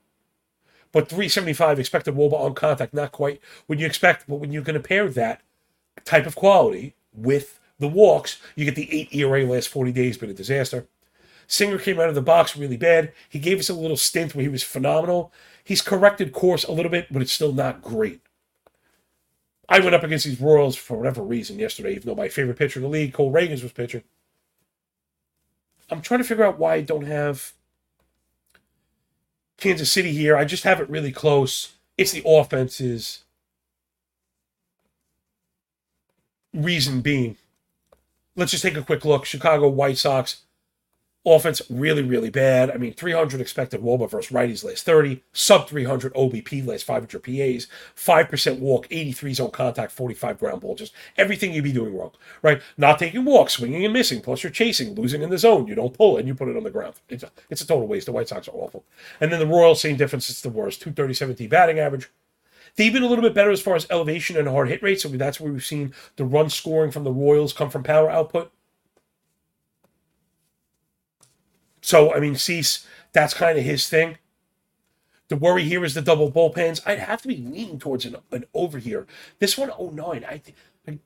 But 0.93 1.09
375 1.09 1.79
expected 1.79 2.15
wOBA 2.15 2.33
on 2.33 2.55
contact, 2.55 2.95
not 2.95 3.13
quite 3.13 3.41
what 3.67 3.79
you 3.79 3.87
expect. 3.87 4.25
But 4.27 4.37
when 4.37 4.51
to 4.77 4.81
pair 4.81 5.09
that 5.11 5.43
type 6.05 6.27
of 6.27 6.35
quality 6.35 6.95
with 7.13 7.61
the 7.79 7.89
walks, 7.89 8.41
you 8.55 8.65
get 8.65 8.75
the 8.75 8.91
8 8.91 9.15
ERA 9.15 9.45
last 9.45 9.69
40 9.69 9.93
days, 9.93 10.17
been 10.17 10.31
a 10.31 10.35
disaster. 10.35 10.87
Singer 11.47 11.79
came 11.79 12.01
out 12.01 12.09
of 12.09 12.15
the 12.15 12.23
box 12.23 12.57
really 12.57 12.77
bad. 12.77 13.13
He 13.29 13.39
gave 13.39 13.59
us 13.59 13.69
a 13.69 13.75
little 13.75 13.97
stint 13.97 14.35
where 14.35 14.43
he 14.43 14.49
was 14.49 14.63
phenomenal. 14.63 15.33
He's 15.63 15.83
corrected 15.83 16.33
course 16.33 16.65
a 16.65 16.73
little 16.73 16.91
bit, 16.91 17.13
but 17.13 17.23
it's 17.23 17.33
still 17.33 17.53
not 17.53 17.83
great. 17.83 18.21
I 19.69 19.81
went 19.81 19.95
up 19.95 20.05
against 20.05 20.25
these 20.25 20.41
Royals 20.41 20.77
for 20.77 20.97
whatever 20.97 21.23
reason 21.23 21.59
yesterday, 21.59 21.93
even 21.93 22.07
though 22.07 22.15
my 22.15 22.29
favorite 22.29 22.59
pitcher 22.59 22.79
in 22.79 22.85
the 22.85 22.89
league, 22.89 23.13
Cole 23.13 23.33
Ragans, 23.33 23.63
was 23.63 23.73
pitching. 23.73 24.03
I'm 25.91 26.03
trying 26.03 26.21
to 26.21 26.25
figure 26.25 26.45
out 26.45 26.59
why 26.59 26.75
I 26.75 26.81
don't 26.83 27.07
have 27.07 27.53
Kansas 29.57 29.91
City 29.91 30.13
here. 30.13 30.37
I 30.37 30.45
just 30.45 30.65
have 30.65 30.81
it 30.81 30.91
really 30.91 31.13
close. 31.13 31.75
It's 31.97 32.13
the 32.13 32.23
offenses. 32.27 33.25
Reason 36.53 37.01
being, 37.03 37.37
let's 38.35 38.53
just 38.53 38.63
take 38.63 38.77
a 38.77 38.83
quick 38.83 39.05
look. 39.05 39.25
Chicago 39.25 39.69
White 39.69 39.99
Sox 39.99 40.43
Offense 41.27 41.61
really, 41.69 42.05
really 42.05 42.31
bad. 42.31 42.71
I 42.71 42.77
mean, 42.77 42.93
300 42.93 43.41
expected 43.41 43.83
wOBA 43.83 44.09
versus 44.09 44.33
righties 44.33 44.63
last 44.63 44.87
30, 44.87 45.25
sub 45.33 45.69
300 45.69 46.15
OBP 46.15 46.65
last 46.65 46.85
500 46.85 47.21
PAs, 47.21 47.67
5% 47.97 48.59
walk, 48.61 48.87
83 48.93 49.35
zone 49.35 49.51
contact, 49.51 49.91
45 49.91 50.39
ground 50.39 50.61
ball. 50.61 50.77
Just 50.77 50.95
everything 51.17 51.53
you'd 51.53 51.65
be 51.65 51.73
doing 51.73 51.97
wrong, 51.97 52.13
right? 52.43 52.63
Not 52.77 53.01
taking 53.01 53.25
walks, 53.25 53.55
swinging 53.55 53.85
and 53.85 53.93
missing, 53.93 54.21
plus 54.21 54.45
you're 54.45 54.53
chasing, 54.53 54.95
losing 54.95 55.23
in 55.23 55.31
the 55.31 55.39
zone. 55.39 55.67
You 55.67 55.75
don't 55.75 55.93
pull 55.93 56.17
and 56.17 56.29
you 56.29 56.35
put 56.35 56.47
it 56.47 56.57
on 56.57 56.63
the 56.63 56.71
ground. 56.71 56.95
It's 57.09 57.25
a, 57.25 57.31
it's 57.51 57.61
a 57.61 57.67
total 57.67 57.89
waste. 57.89 58.07
The 58.07 58.13
White 58.13 58.29
Sox 58.29 58.47
are 58.47 58.53
awful. 58.53 58.85
And 59.21 59.33
then 59.33 59.41
the 59.41 59.49
Royals, 59.49 59.81
same 59.81 59.97
difference. 59.97 60.31
It's 60.31 60.43
the 60.43 60.49
worst. 60.49 60.81
230 60.83 61.49
batting 61.49 61.81
average. 61.81 62.09
They've 62.77 62.93
been 62.93 63.03
a 63.03 63.09
little 63.09 63.25
bit 63.25 63.35
better 63.35 63.51
as 63.51 63.61
far 63.61 63.75
as 63.75 63.87
elevation 63.91 64.37
and 64.37 64.47
hard 64.47 64.69
hit 64.69 64.83
rate. 64.83 65.01
So 65.01 65.09
that's 65.09 65.41
where 65.41 65.53
we've 65.53 65.65
seen 65.65 65.93
the 66.15 66.25
run 66.25 66.51
scoring 66.51 66.93
from 66.93 67.03
the 67.03 67.11
Royals 67.11 67.53
come 67.53 67.71
from 67.71 67.83
power 67.83 68.11
output. 68.11 68.53
So, 71.87 72.13
I 72.13 72.19
mean, 72.19 72.35
Cease, 72.35 72.85
that's 73.13 73.33
kind 73.33 73.57
of 73.57 73.65
his 73.65 73.89
thing. 73.89 74.19
The 75.29 75.37
worry 75.37 75.63
here 75.63 75.85
is 75.85 75.95
the 75.95 76.03
double 76.03 76.33
bullpens. 76.33 76.83
I'd 76.85 76.99
have 76.99 77.23
to 77.23 77.29
be 77.29 77.37
leaning 77.37 77.79
towards 77.79 78.05
an, 78.05 78.17
an 78.33 78.45
over 78.55 78.79
here. 78.79 79.07
This 79.39 79.57
one, 79.57 79.71
oh 79.79 79.91
nine. 79.91 80.25
I, 80.29 80.43
I 80.89 80.99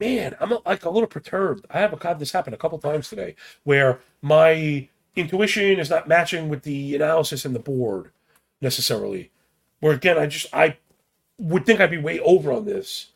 man, 0.00 0.34
I'm 0.40 0.50
a, 0.50 0.58
like 0.66 0.84
a 0.84 0.90
little 0.90 1.06
perturbed. 1.06 1.64
I 1.70 1.78
have 1.78 2.02
had 2.02 2.18
this 2.18 2.32
happen 2.32 2.52
a 2.52 2.56
couple 2.56 2.80
times 2.80 3.08
today 3.08 3.36
where 3.62 4.00
my 4.20 4.88
intuition 5.14 5.78
is 5.78 5.90
not 5.90 6.08
matching 6.08 6.48
with 6.48 6.64
the 6.64 6.96
analysis 6.96 7.44
and 7.44 7.54
the 7.54 7.60
board 7.60 8.10
necessarily. 8.60 9.30
Where 9.78 9.94
again, 9.94 10.18
I 10.18 10.26
just 10.26 10.52
I 10.52 10.78
would 11.38 11.64
think 11.64 11.80
I'd 11.80 11.92
be 11.92 11.98
way 11.98 12.18
over 12.18 12.50
on 12.50 12.64
this, 12.64 13.12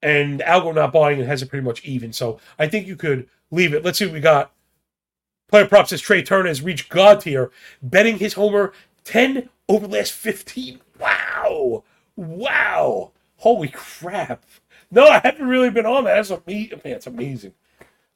and 0.00 0.38
Algo 0.38 0.72
not 0.72 0.92
buying 0.92 1.18
it 1.18 1.26
has 1.26 1.42
it 1.42 1.50
pretty 1.50 1.66
much 1.66 1.84
even. 1.84 2.12
So 2.12 2.38
I 2.56 2.68
think 2.68 2.86
you 2.86 2.94
could 2.94 3.28
leave 3.50 3.74
it. 3.74 3.84
Let's 3.84 3.98
see 3.98 4.06
what 4.06 4.14
we 4.14 4.20
got. 4.20 4.52
Player 5.48 5.66
props 5.66 5.90
says 5.90 6.00
Trea 6.00 6.22
Turner 6.22 6.48
has 6.48 6.62
reached 6.62 6.88
God 6.88 7.20
tier, 7.20 7.50
betting 7.82 8.18
his 8.18 8.34
homer 8.34 8.72
10 9.04 9.48
over 9.68 9.86
the 9.86 9.96
last 9.96 10.12
15. 10.12 10.80
Wow. 10.98 11.84
Wow. 12.16 13.12
Holy 13.36 13.68
crap. 13.68 14.44
No, 14.90 15.06
I 15.06 15.18
haven't 15.18 15.46
really 15.46 15.70
been 15.70 15.86
on 15.86 16.04
that. 16.04 16.14
That's 16.14 16.30
amazing. 16.30 16.80
Man, 16.84 16.94
it's 16.94 17.06
amazing. 17.06 17.52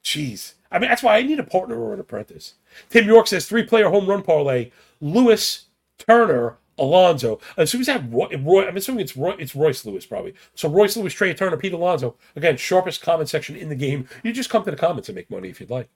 Jeez. 0.03 0.53
I 0.71 0.79
mean, 0.79 0.89
that's 0.89 1.03
why 1.03 1.17
I 1.17 1.23
need 1.23 1.39
a 1.39 1.43
partner 1.43 1.79
or 1.79 1.93
an 1.93 1.99
apprentice. 1.99 2.55
Tim 2.89 3.05
York 3.05 3.27
says 3.27 3.47
three 3.47 3.63
player 3.63 3.89
home 3.89 4.07
run 4.07 4.23
parlay 4.23 4.71
Lewis, 5.01 5.65
Turner, 5.97 6.57
Alonso. 6.77 7.39
As 7.57 7.69
soon 7.69 7.81
as 7.81 7.87
that 7.87 8.11
Roy, 8.11 8.29
Roy, 8.39 8.67
I'm 8.67 8.77
assuming 8.77 9.01
it's 9.01 9.17
Roy, 9.17 9.35
it's 9.37 9.55
Royce 9.55 9.85
Lewis 9.85 10.05
probably. 10.05 10.33
So 10.55 10.69
Royce 10.69 10.95
Lewis, 10.95 11.13
Trea 11.13 11.33
Turner, 11.33 11.57
Pete 11.57 11.73
Alonso. 11.73 12.15
Again, 12.35 12.57
sharpest 12.57 13.01
comment 13.01 13.29
section 13.29 13.55
in 13.55 13.69
the 13.69 13.75
game. 13.75 14.07
You 14.23 14.31
just 14.31 14.49
come 14.49 14.63
to 14.63 14.71
the 14.71 14.77
comments 14.77 15.09
and 15.09 15.15
make 15.15 15.29
money 15.29 15.49
if 15.49 15.59
you'd 15.59 15.69
like 15.69 15.89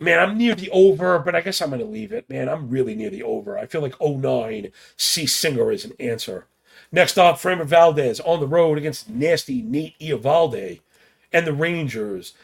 man, 0.00 0.18
I'm 0.18 0.38
near 0.38 0.54
the 0.54 0.70
over, 0.70 1.18
but 1.18 1.34
I 1.34 1.40
guess 1.40 1.60
I'm 1.60 1.70
going 1.70 1.80
to 1.80 1.86
leave 1.86 2.12
it, 2.12 2.28
man. 2.28 2.48
I'm 2.48 2.68
really 2.68 2.94
near 2.94 3.10
the 3.10 3.22
over. 3.22 3.58
I 3.58 3.66
feel 3.66 3.80
like 3.80 4.00
09 4.00 4.70
C 4.96 5.26
Singer 5.26 5.70
is 5.70 5.84
an 5.84 5.92
answer. 5.98 6.46
Next 6.92 7.18
up, 7.18 7.36
Framber 7.36 7.64
Valdez 7.64 8.20
on 8.20 8.40
the 8.40 8.46
road 8.46 8.78
against 8.78 9.10
nasty 9.10 9.62
Nate 9.62 9.98
Eovaldi 9.98 10.80
and 11.32 11.46
the 11.46 11.52
Rangers. 11.52 12.34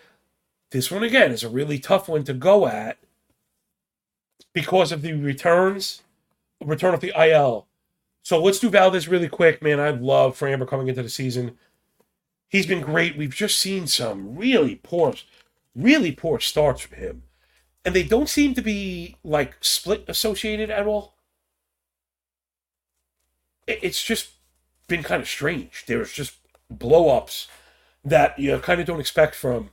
This 0.71 0.91
one, 0.91 1.03
again, 1.03 1.31
is 1.31 1.45
a 1.45 1.49
really 1.49 1.79
tough 1.79 2.09
one 2.09 2.25
to 2.25 2.35
go 2.35 2.67
at 2.67 2.99
because 4.53 4.91
of 4.91 5.03
the 5.03 5.13
returns, 5.13 6.03
return 6.65 6.95
of 6.95 7.01
the 7.01 7.13
IL. 7.17 7.67
So 8.23 8.43
let's 8.43 8.59
do 8.59 8.71
Valdez 8.71 9.09
really 9.09 9.29
quick, 9.29 9.63
man. 9.63 9.81
I 9.81 9.91
love 9.91 10.39
Framber 10.39 10.67
coming 10.67 10.89
into 10.89 11.03
the 11.03 11.09
season. 11.09 11.59
He's 12.49 12.67
been 12.67 12.83
great. 12.83 13.17
We've 13.17 13.35
just 13.35 13.59
seen 13.59 13.87
some 13.87 14.37
really 14.37 14.77
poor, 14.77 15.15
really 15.75 16.13
poor 16.13 16.39
starts 16.39 16.83
from 16.83 16.99
him 16.99 17.23
and 17.85 17.95
they 17.95 18.03
don't 18.03 18.29
seem 18.29 18.55
to 18.55 18.63
be 18.63 19.17
like 19.25 19.57
split 19.61 20.05
associated 20.09 20.71
at 20.71 20.87
all. 20.87 21.15
It's 23.67 24.03
just 24.03 24.31
been 24.89 25.03
kind 25.03 25.23
of 25.23 25.29
strange. 25.29 25.85
There's 25.87 26.13
just 26.13 26.35
blow 26.71 27.17
ups 27.17 27.49
that 28.05 28.39
you 28.39 28.59
kind 28.59 28.81
of 28.81 28.87
don't 28.87 29.01
expect 29.01 29.35
from 29.35 29.71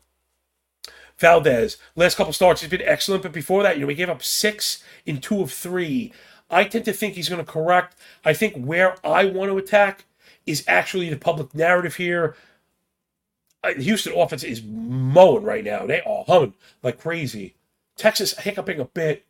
Valdez. 1.17 1.77
Last 1.95 2.15
couple 2.15 2.33
starts, 2.33 2.61
he's 2.61 2.69
been 2.69 2.81
excellent, 2.83 3.23
but 3.23 3.31
before 3.31 3.63
that, 3.63 3.77
you 3.77 3.81
know, 3.81 3.87
he 3.89 3.95
gave 3.95 4.09
up 4.09 4.23
six 4.23 4.83
in 5.05 5.19
two 5.19 5.41
of 5.41 5.51
three. 5.51 6.13
I 6.49 6.63
tend 6.63 6.85
to 6.85 6.93
think 6.93 7.15
he's 7.15 7.29
going 7.29 7.43
to 7.43 7.51
correct. 7.51 7.95
I 8.23 8.33
think 8.33 8.63
where 8.63 8.95
I 9.05 9.25
want 9.25 9.51
to 9.51 9.57
attack 9.57 10.05
is 10.45 10.63
actually 10.67 11.09
the 11.09 11.17
public 11.17 11.53
narrative 11.53 11.95
here. 11.95 12.35
Houston 13.77 14.13
offense 14.15 14.43
is 14.43 14.63
mowing 14.63 15.43
right 15.43 15.63
now. 15.63 15.85
They 15.85 16.01
are 16.01 16.23
humming 16.25 16.53
like 16.81 16.99
crazy. 16.99 17.55
Texas 17.99 18.37
hiccuping 18.37 18.79
a 18.79 18.85
bit. 18.85 19.25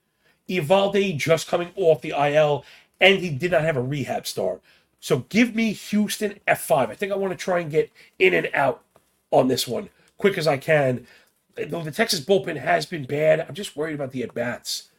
Eovaldi 0.47 1.15
just 1.17 1.47
coming 1.47 1.71
off 1.75 2.01
the 2.01 2.09
IL, 2.11 2.65
and 2.99 3.19
he 3.19 3.29
did 3.29 3.51
not 3.51 3.61
have 3.61 3.77
a 3.77 3.81
rehab 3.81 4.25
start. 4.25 4.61
So 4.99 5.19
give 5.29 5.55
me 5.55 5.73
Houston 5.73 6.39
F5. 6.47 6.89
I 6.89 6.95
think 6.95 7.11
I 7.11 7.15
want 7.15 7.31
to 7.31 7.43
try 7.43 7.59
and 7.59 7.71
get 7.71 7.91
in 8.17 8.33
and 8.33 8.49
out 8.53 8.83
on 9.31 9.47
this 9.47 9.67
one 9.67 9.89
quick 10.17 10.37
as 10.37 10.47
I 10.47 10.57
can. 10.57 11.07
Though 11.55 11.83
the 11.83 11.91
Texas 11.91 12.19
bullpen 12.19 12.57
has 12.57 12.85
been 12.85 13.05
bad, 13.05 13.39
I'm 13.41 13.55
just 13.55 13.75
worried 13.75 13.95
about 13.95 14.11
the 14.11 14.23
at 14.23 14.33
bats. 14.33 14.89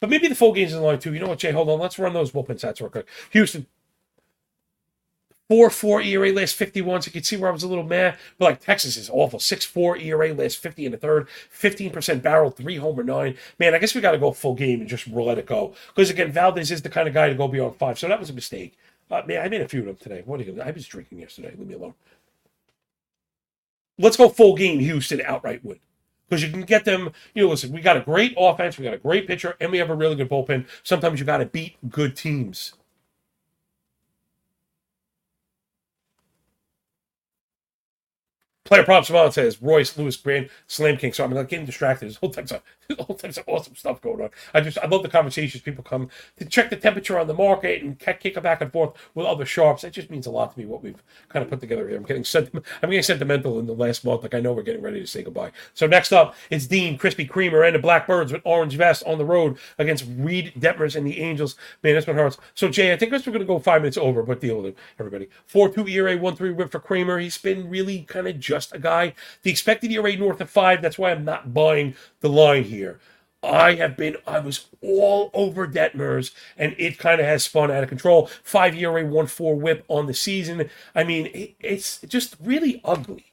But 0.00 0.08
maybe 0.08 0.28
the 0.28 0.34
full 0.34 0.52
game's 0.52 0.72
in 0.72 0.82
line 0.82 0.98
too. 0.98 1.12
You 1.12 1.20
know 1.20 1.28
what, 1.28 1.38
Jay? 1.38 1.52
Hold 1.52 1.68
on. 1.68 1.78
Let's 1.78 1.98
run 1.98 2.14
those 2.14 2.32
bullpen 2.32 2.58
stats 2.60 2.80
real 2.80 2.88
quick. 2.88 3.06
Houston, 3.30 3.66
4 5.50 5.68
4 5.68 6.02
ERA 6.02 6.32
last 6.32 6.54
51. 6.54 7.02
So 7.02 7.08
you 7.08 7.12
can 7.12 7.24
see 7.24 7.36
where 7.36 7.50
I 7.50 7.52
was 7.52 7.64
a 7.64 7.68
little 7.68 7.82
mad. 7.82 8.16
But 8.38 8.44
like 8.44 8.60
Texas 8.60 8.96
is 8.96 9.10
awful. 9.10 9.40
6 9.40 9.64
4 9.64 9.96
ERA 9.96 10.32
last 10.32 10.58
50 10.58 10.86
in 10.86 10.92
the 10.92 10.98
third. 10.98 11.26
15% 11.52 12.22
barrel, 12.22 12.52
3 12.52 12.76
homer, 12.76 13.02
9. 13.02 13.36
Man, 13.58 13.74
I 13.74 13.78
guess 13.78 13.92
we 13.92 14.00
got 14.00 14.12
to 14.12 14.18
go 14.18 14.30
full 14.30 14.54
game 14.54 14.78
and 14.80 14.88
just 14.88 15.08
let 15.08 15.38
it 15.38 15.46
go. 15.46 15.74
Because 15.88 16.08
again, 16.08 16.30
Valdez 16.30 16.70
is 16.70 16.82
the 16.82 16.88
kind 16.88 17.08
of 17.08 17.14
guy 17.14 17.28
to 17.28 17.34
go 17.34 17.48
beyond 17.48 17.74
5. 17.74 17.98
So 17.98 18.06
that 18.06 18.20
was 18.20 18.30
a 18.30 18.32
mistake. 18.32 18.78
Uh, 19.10 19.22
man, 19.26 19.44
I 19.44 19.48
made 19.48 19.60
a 19.60 19.68
few 19.68 19.80
of 19.80 19.86
them 19.86 19.96
today. 19.96 20.22
What 20.24 20.38
are 20.38 20.44
you 20.44 20.62
I 20.62 20.70
was 20.70 20.86
drinking 20.86 21.18
yesterday. 21.18 21.52
Leave 21.58 21.66
me 21.66 21.74
alone. 21.74 21.94
Let's 23.98 24.16
go 24.16 24.28
full 24.28 24.54
game, 24.54 24.78
Houston 24.78 25.20
outright 25.20 25.64
win. 25.64 25.80
Because 26.28 26.44
you 26.44 26.50
can 26.50 26.62
get 26.62 26.84
them, 26.84 27.10
you 27.34 27.42
know, 27.42 27.50
listen, 27.50 27.72
we 27.72 27.80
got 27.80 27.96
a 27.96 28.02
great 28.02 28.34
offense, 28.38 28.78
we 28.78 28.84
got 28.84 28.94
a 28.94 28.98
great 28.98 29.26
pitcher, 29.26 29.56
and 29.60 29.72
we 29.72 29.78
have 29.78 29.90
a 29.90 29.96
really 29.96 30.14
good 30.14 30.30
bullpen. 30.30 30.64
Sometimes 30.84 31.18
you 31.18 31.26
got 31.26 31.38
to 31.38 31.46
beat 31.46 31.76
good 31.90 32.16
teams. 32.16 32.74
Player 38.70 38.84
props 38.84 39.08
Savant 39.08 39.34
says 39.34 39.60
Royce 39.60 39.98
Lewis 39.98 40.16
Grand 40.16 40.48
Slam 40.68 40.96
King. 40.96 41.12
So 41.12 41.24
I'm 41.24 41.32
like 41.32 41.48
getting 41.48 41.66
distracted. 41.66 42.06
There's 42.06 42.18
all 42.18 42.30
types 42.30 42.52
of 42.52 42.62
all 42.98 43.16
types 43.16 43.36
of 43.36 43.44
awesome 43.48 43.74
stuff 43.74 44.00
going 44.00 44.20
on. 44.20 44.30
I 44.54 44.60
just 44.60 44.78
I 44.78 44.86
love 44.86 45.02
the 45.02 45.08
conversations. 45.08 45.64
People 45.64 45.82
come 45.82 46.08
to 46.38 46.44
check 46.44 46.70
the 46.70 46.76
temperature 46.76 47.18
on 47.18 47.26
the 47.26 47.34
market 47.34 47.82
and 47.82 47.98
kick 47.98 48.24
it 48.24 48.42
back 48.44 48.60
and 48.60 48.72
forth 48.72 48.92
with 49.16 49.26
other 49.26 49.44
sharps. 49.44 49.82
It 49.82 49.90
just 49.90 50.08
means 50.08 50.26
a 50.26 50.30
lot 50.30 50.52
to 50.52 50.58
me 50.58 50.66
what 50.66 50.84
we've 50.84 51.02
kind 51.28 51.42
of 51.42 51.50
put 51.50 51.58
together 51.58 51.88
here. 51.88 51.96
I'm 51.96 52.04
getting 52.04 52.22
sentiment, 52.22 52.64
I'm 52.80 52.90
getting 52.90 53.02
sentimental 53.02 53.58
in 53.58 53.66
the 53.66 53.74
last 53.74 54.04
month. 54.04 54.22
Like 54.22 54.34
I 54.34 54.40
know 54.40 54.52
we're 54.52 54.62
getting 54.62 54.82
ready 54.82 55.00
to 55.00 55.06
say 55.06 55.24
goodbye. 55.24 55.50
So 55.74 55.88
next 55.88 56.12
up, 56.12 56.36
it's 56.48 56.68
Dean 56.68 56.96
Krispy 56.96 57.28
Kremer 57.28 57.64
and 57.64 57.74
the 57.74 57.80
Blackbirds 57.80 58.32
with 58.32 58.42
orange 58.44 58.76
vest 58.76 59.02
on 59.04 59.18
the 59.18 59.24
road 59.24 59.58
against 59.78 60.04
Reid 60.16 60.52
Detmers 60.56 60.94
and 60.94 61.04
the 61.04 61.20
Angels. 61.20 61.56
Man, 61.82 61.96
this 61.96 62.06
one 62.06 62.14
hurts. 62.14 62.38
So 62.54 62.68
Jay, 62.68 62.92
I 62.92 62.96
think 62.96 63.10
we're 63.10 63.18
to 63.18 63.44
go 63.44 63.58
five 63.58 63.82
minutes 63.82 63.96
over, 63.96 64.22
but 64.22 64.40
deal 64.40 64.58
with 64.58 64.66
it, 64.66 64.78
everybody. 65.00 65.28
Four 65.46 65.70
two 65.70 65.88
ERA, 65.88 66.16
one 66.16 66.36
three 66.36 66.52
whip 66.52 66.70
for 66.70 66.78
Kremer. 66.78 67.18
He's 67.18 67.36
been 67.36 67.68
really 67.68 68.02
kind 68.02 68.28
of 68.28 68.38
just 68.38 68.59
just 68.60 68.74
a 68.74 68.78
guy. 68.78 69.14
The 69.42 69.50
expected 69.50 69.90
ERA 69.90 70.16
north 70.16 70.40
of 70.40 70.50
five. 70.50 70.82
That's 70.82 70.98
why 70.98 71.10
I'm 71.10 71.24
not 71.24 71.54
buying 71.54 71.94
the 72.20 72.28
line 72.28 72.64
here. 72.64 73.00
I 73.42 73.74
have 73.76 73.96
been, 73.96 74.16
I 74.26 74.38
was 74.40 74.66
all 74.82 75.30
over 75.32 75.66
Detmers, 75.66 76.32
and 76.58 76.74
it 76.78 76.98
kind 76.98 77.22
of 77.22 77.26
has 77.26 77.42
spun 77.44 77.70
out 77.70 77.82
of 77.82 77.88
control. 77.88 78.26
Five 78.42 78.74
ERA, 78.74 79.06
one 79.06 79.26
four 79.26 79.56
whip 79.56 79.82
on 79.88 80.06
the 80.06 80.12
season. 80.12 80.68
I 80.94 81.04
mean, 81.04 81.26
it, 81.26 81.54
it's 81.58 82.00
just 82.02 82.36
really 82.42 82.82
ugly 82.84 83.29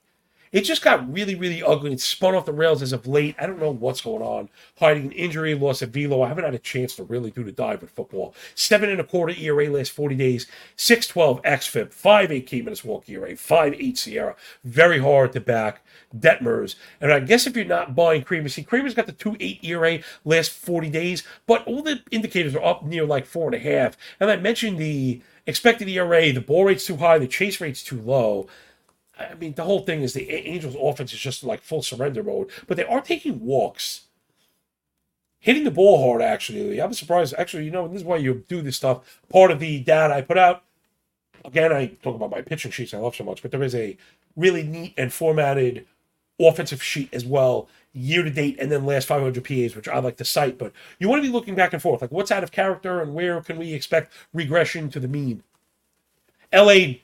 it 0.57 0.63
just 0.63 0.81
got 0.81 1.13
really, 1.13 1.35
really 1.35 1.61
ugly. 1.61 1.93
It 1.93 2.01
spun 2.01 2.33
off 2.33 2.47
the 2.47 2.51
rails 2.51 2.81
as 2.81 2.91
of 2.91 3.05
late. 3.05 3.35
I 3.37 3.45
don't 3.45 3.59
know 3.59 3.69
what's 3.69 4.01
going 4.01 4.23
on. 4.23 4.49
Hiding 4.79 5.05
an 5.05 5.11
injury, 5.11 5.53
loss 5.53 5.83
of 5.83 5.91
velo. 5.91 6.23
I 6.23 6.29
haven't 6.29 6.45
had 6.45 6.55
a 6.55 6.57
chance 6.57 6.95
to 6.95 7.03
really 7.03 7.29
do 7.29 7.43
the 7.43 7.51
dive 7.51 7.81
with 7.81 7.91
football. 7.91 8.33
Seven 8.55 8.89
and 8.89 8.99
a 8.99 9.03
quarter 9.03 9.35
ERA 9.37 9.69
last 9.69 9.91
40 9.91 10.15
days. 10.15 10.47
612 10.75 11.43
XFIP. 11.43 11.93
5 11.93 12.31
8 12.31 12.47
K 12.47 12.61
minutes 12.63 12.83
walk 12.83 13.07
ERA. 13.07 13.35
5 13.35 13.73
8 13.75 13.95
SIERA. 13.97 14.35
Very 14.63 14.97
hard 14.97 15.31
to 15.33 15.39
back. 15.39 15.85
Detmers. 16.17 16.75
And 16.99 17.13
I 17.13 17.19
guess 17.19 17.45
if 17.45 17.55
you're 17.55 17.63
not 17.63 17.93
buying 17.93 18.23
Kremer, 18.23 18.49
see, 18.49 18.63
Kremer's 18.63 18.95
got 18.95 19.05
the 19.05 19.11
2 19.11 19.37
8 19.39 19.59
ERA 19.63 19.99
last 20.25 20.49
40 20.49 20.89
days, 20.89 21.21
but 21.45 21.67
all 21.67 21.83
the 21.83 22.01
indicators 22.09 22.55
are 22.55 22.65
up 22.65 22.83
near 22.83 23.05
like 23.05 23.27
4.5. 23.27 23.93
And 24.19 24.31
I 24.31 24.37
mentioned 24.37 24.79
the 24.79 25.21
expected 25.45 25.87
ERA, 25.87 26.33
the 26.33 26.41
ball 26.41 26.65
rate's 26.65 26.87
too 26.87 26.97
high, 26.97 27.19
the 27.19 27.27
chase 27.27 27.61
rate's 27.61 27.83
too 27.83 28.01
low. 28.01 28.47
I 29.19 29.33
mean, 29.35 29.53
the 29.53 29.63
whole 29.63 29.81
thing 29.81 30.01
is 30.01 30.13
the 30.13 30.29
Angels' 30.31 30.75
offense 30.79 31.13
is 31.13 31.19
just 31.19 31.43
like 31.43 31.61
full 31.61 31.81
surrender 31.81 32.23
mode, 32.23 32.49
but 32.67 32.77
they 32.77 32.85
are 32.85 33.01
taking 33.01 33.43
walks, 33.43 34.05
hitting 35.39 35.63
the 35.63 35.71
ball 35.71 36.05
hard. 36.05 36.21
Actually, 36.21 36.79
I'm 36.81 36.93
surprised. 36.93 37.33
Actually, 37.37 37.65
you 37.65 37.71
know, 37.71 37.87
this 37.87 38.01
is 38.01 38.07
why 38.07 38.17
you 38.17 38.45
do 38.47 38.61
this 38.61 38.77
stuff. 38.77 39.21
Part 39.29 39.51
of 39.51 39.59
the 39.59 39.79
data 39.79 40.13
I 40.13 40.21
put 40.21 40.37
out. 40.37 40.63
Again, 41.45 41.71
I 41.71 41.87
talk 41.87 42.15
about 42.15 42.31
my 42.31 42.41
pitching 42.41 42.71
sheets 42.71 42.93
I 42.93 42.97
love 42.97 43.15
so 43.15 43.23
much, 43.23 43.41
but 43.41 43.51
there 43.51 43.63
is 43.63 43.75
a 43.75 43.97
really 44.35 44.63
neat 44.63 44.93
and 44.97 45.13
formatted 45.13 45.85
offensive 46.39 46.83
sheet 46.83 47.09
as 47.13 47.25
well, 47.25 47.67
year 47.93 48.23
to 48.23 48.29
date, 48.29 48.57
and 48.59 48.71
then 48.71 48.85
last 48.85 49.07
500 49.07 49.43
PAs, 49.43 49.75
which 49.75 49.87
I 49.87 49.99
like 49.99 50.17
to 50.17 50.25
cite. 50.25 50.57
But 50.57 50.71
you 50.99 51.09
want 51.09 51.23
to 51.23 51.27
be 51.27 51.33
looking 51.33 51.55
back 51.55 51.73
and 51.73 51.81
forth, 51.81 52.01
like 52.01 52.11
what's 52.11 52.31
out 52.31 52.43
of 52.43 52.51
character 52.51 53.01
and 53.01 53.13
where 53.13 53.41
can 53.41 53.57
we 53.57 53.73
expect 53.73 54.13
regression 54.33 54.89
to 54.91 54.99
the 54.99 55.07
mean. 55.07 55.43
LA 56.53 56.95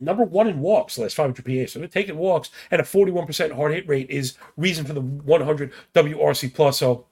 number 0.00 0.24
one 0.24 0.48
in 0.48 0.60
walks 0.60 0.98
last 0.98 1.16
500 1.16 1.44
PA. 1.44 1.70
So 1.70 1.78
they're 1.78 1.88
taking 1.88 2.16
walks, 2.16 2.50
and 2.70 2.80
a 2.80 2.84
41% 2.84 3.52
hard 3.52 3.72
hit 3.72 3.88
rate 3.88 4.10
is 4.10 4.34
reason 4.56 4.84
for 4.84 4.92
the 4.92 5.00
100 5.00 5.72
WRC 5.94 6.54
plus. 6.54 6.78
So 6.78 7.06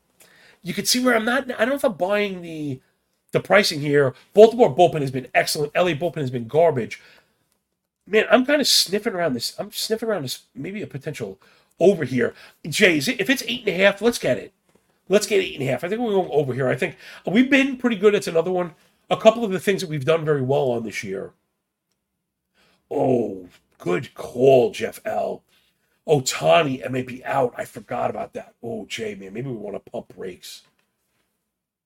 you 0.62 0.74
can 0.74 0.84
see 0.84 1.04
where 1.04 1.14
I'm 1.14 1.24
not. 1.24 1.50
I 1.52 1.58
don't 1.58 1.70
know 1.70 1.74
if 1.74 1.84
I'm 1.84 1.94
buying 1.94 2.42
the 2.42 2.80
the 3.32 3.40
pricing 3.40 3.80
here. 3.80 4.14
Baltimore 4.32 4.74
bullpen 4.74 5.00
has 5.00 5.10
been 5.10 5.28
excellent. 5.34 5.74
LA 5.74 5.92
bullpen 5.92 6.18
has 6.18 6.30
been 6.30 6.46
garbage. 6.46 7.00
Man, 8.06 8.26
I'm 8.30 8.46
kind 8.46 8.60
of 8.60 8.66
sniffing 8.66 9.14
around 9.14 9.34
this. 9.34 9.54
I'm 9.58 9.72
sniffing 9.72 10.08
around 10.08 10.22
this. 10.22 10.42
Maybe 10.54 10.82
a 10.82 10.86
potential 10.86 11.38
over 11.80 12.04
here. 12.04 12.34
Jay, 12.66 12.98
it, 12.98 13.20
if 13.20 13.28
it's 13.28 13.42
eight 13.46 13.60
and 13.60 13.68
a 13.68 13.84
half, 13.84 14.00
let's 14.00 14.18
get 14.18 14.38
it. 14.38 14.52
Let's 15.08 15.26
get 15.26 15.40
eight 15.40 15.54
and 15.54 15.68
a 15.68 15.70
half. 15.70 15.84
I 15.84 15.88
think 15.88 16.00
we're 16.00 16.12
going 16.12 16.30
over 16.30 16.54
here. 16.54 16.68
I 16.68 16.76
think 16.76 16.96
we've 17.26 17.50
been 17.50 17.76
pretty 17.76 17.96
good. 17.96 18.14
It's 18.14 18.26
another 18.26 18.50
one. 18.50 18.74
A 19.10 19.16
couple 19.16 19.44
of 19.44 19.50
the 19.50 19.60
things 19.60 19.82
that 19.82 19.90
we've 19.90 20.04
done 20.04 20.24
very 20.24 20.42
well 20.42 20.70
on 20.70 20.84
this 20.84 21.04
year 21.04 21.32
Oh, 22.94 23.48
good 23.78 24.14
call, 24.14 24.70
Jeff 24.70 25.00
L. 25.04 25.42
Ohtani 26.06 26.88
may 26.90 27.02
be 27.02 27.24
out. 27.24 27.54
I 27.56 27.64
forgot 27.64 28.10
about 28.10 28.34
that. 28.34 28.54
Oh, 28.62 28.86
Jay, 28.86 29.14
man, 29.14 29.32
maybe 29.32 29.48
we 29.48 29.56
want 29.56 29.74
to 29.74 29.90
pump 29.90 30.14
brakes. 30.14 30.62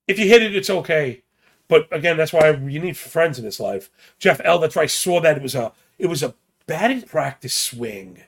If 0.06 0.18
you 0.18 0.26
hit 0.26 0.42
it, 0.42 0.56
it's 0.56 0.70
okay. 0.70 1.22
But 1.68 1.86
again, 1.92 2.16
that's 2.16 2.32
why 2.32 2.50
you 2.50 2.80
need 2.80 2.96
friends 2.96 3.38
in 3.38 3.44
this 3.44 3.60
life. 3.60 3.90
Jeff 4.18 4.40
L. 4.42 4.58
That's 4.58 4.74
why 4.74 4.82
I 4.82 4.86
saw 4.86 5.20
that 5.20 5.36
it 5.36 5.42
was 5.42 5.54
a 5.54 5.72
it 5.98 6.06
was 6.06 6.22
a 6.22 6.34
batting 6.66 7.02
practice 7.02 7.54
swing. 7.54 8.22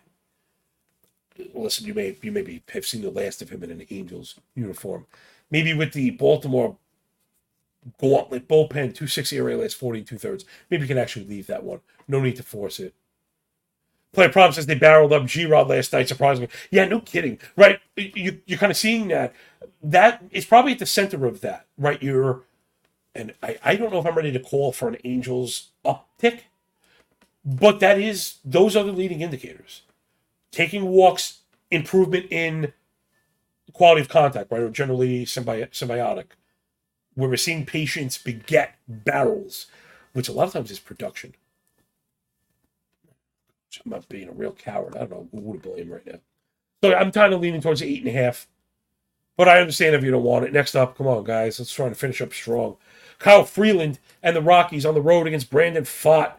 Listen, 1.55 1.87
you 1.87 1.95
may 1.95 2.17
you 2.21 2.33
maybe 2.33 2.63
have 2.73 2.87
seen 2.87 3.01
the 3.03 3.11
last 3.11 3.41
of 3.41 3.49
him 3.49 3.65
in 3.65 3.71
an 3.71 3.87
Angels 3.91 4.39
uniform. 4.55 5.07
Maybe 5.51 5.73
with 5.73 5.95
the 5.95 6.11
Baltimore 6.11 6.77
gauntlet 7.99 8.49
bullpen, 8.49 8.95
260 8.95 9.37
ERA 9.37 9.57
last 9.57 9.75
40 9.77 10.03
two 10.03 10.19
thirds. 10.19 10.45
Maybe 10.71 10.83
you 10.83 10.89
can 10.89 10.99
actually 10.99 11.27
leave 11.27 11.47
that 11.47 11.65
one. 11.65 11.81
No 12.09 12.21
need 12.21 12.37
to 12.37 12.43
force 12.43 12.81
it. 12.81 12.95
Player 14.13 14.29
problem 14.29 14.53
says 14.53 14.67
they 14.67 14.75
barreled 14.75 15.13
up 15.13 15.27
G 15.27 15.47
Rod 15.47 15.69
last 15.69 15.93
night, 15.93 16.09
surprisingly. 16.09 16.51
Yeah, 16.71 16.87
no 16.87 17.01
kidding. 17.01 17.39
Right? 17.57 17.81
You, 17.97 18.41
you're 18.47 18.59
kind 18.59 18.73
of 18.73 18.77
seeing 18.77 19.09
that. 19.09 19.35
That 19.83 20.25
is 20.31 20.45
probably 20.45 20.73
at 20.73 20.79
the 20.81 20.87
center 20.87 21.27
of 21.27 21.41
that, 21.43 21.67
right? 21.79 22.03
You're, 22.03 22.43
and 23.15 23.35
I, 23.43 23.59
I 23.65 23.77
don't 23.77 23.93
know 23.93 24.01
if 24.01 24.07
I'm 24.07 24.17
ready 24.17 24.33
to 24.33 24.41
call 24.41 24.73
for 24.73 24.89
an 24.89 24.97
Angels 25.05 25.69
uptick, 25.85 26.41
but 27.45 27.81
that 27.81 28.01
is, 28.01 28.37
those 28.45 28.77
are 28.77 28.85
the 28.85 28.93
leading 28.93 29.21
indicators. 29.21 29.83
Taking 30.51 30.87
walks, 30.87 31.41
improvement 31.71 32.27
in 32.31 32.73
quality 33.73 34.03
of 34.03 34.09
contact, 34.09 34.51
right? 34.51 34.61
Or 34.63 34.71
generally 34.71 35.25
symbi- 35.25 35.71
symbiotic 35.71 36.27
where 37.21 37.31
we're 37.31 37.37
seeing 37.37 37.67
patients 37.67 38.19
beget 38.19 38.77
barrels, 38.89 39.67
which 40.13 40.29
a 40.29 40.33
lot 40.33 40.49
of 40.49 40.53
times 40.53 40.71
is 40.71 40.79
production. 40.79 41.35
I'm 43.85 43.93
not 43.93 44.09
being 44.09 44.29
a 44.29 44.33
real 44.33 44.53
coward. 44.53 44.97
I 44.97 45.07
don't 45.07 45.33
know 45.33 45.41
who 45.41 45.59
to 45.59 45.69
blame 45.69 45.91
right 45.91 46.07
now. 46.07 46.19
So 46.83 46.95
I'm 46.95 47.13
kind 47.13 47.33
of 47.33 47.41
leaning 47.41 47.61
towards 47.61 47.83
eight 47.83 48.01
and 48.01 48.09
a 48.09 48.13
half. 48.13 48.49
But 49.37 49.49
I 49.49 49.61
understand 49.61 49.95
if 49.95 50.03
you 50.03 50.11
don't 50.11 50.23
want 50.23 50.45
it. 50.45 50.53
Next 50.53 50.75
up, 50.75 50.99
come 50.99 51.07
on, 51.07 51.25
guys. 51.25 51.59
Let's 51.59 51.73
try 51.73 51.89
to 51.89 51.95
finish 51.95 52.21
up 52.21 52.33
strong. 52.33 52.77
Kyle 53.19 53.45
Freeland 53.45 53.99
and 54.23 54.35
the 54.35 54.43
Rockies 54.43 54.85
on 54.85 54.95
the 54.95 55.01
road 55.01 55.27
against 55.27 55.51
Brandon 55.51 55.85
Pfaadt 55.85 56.33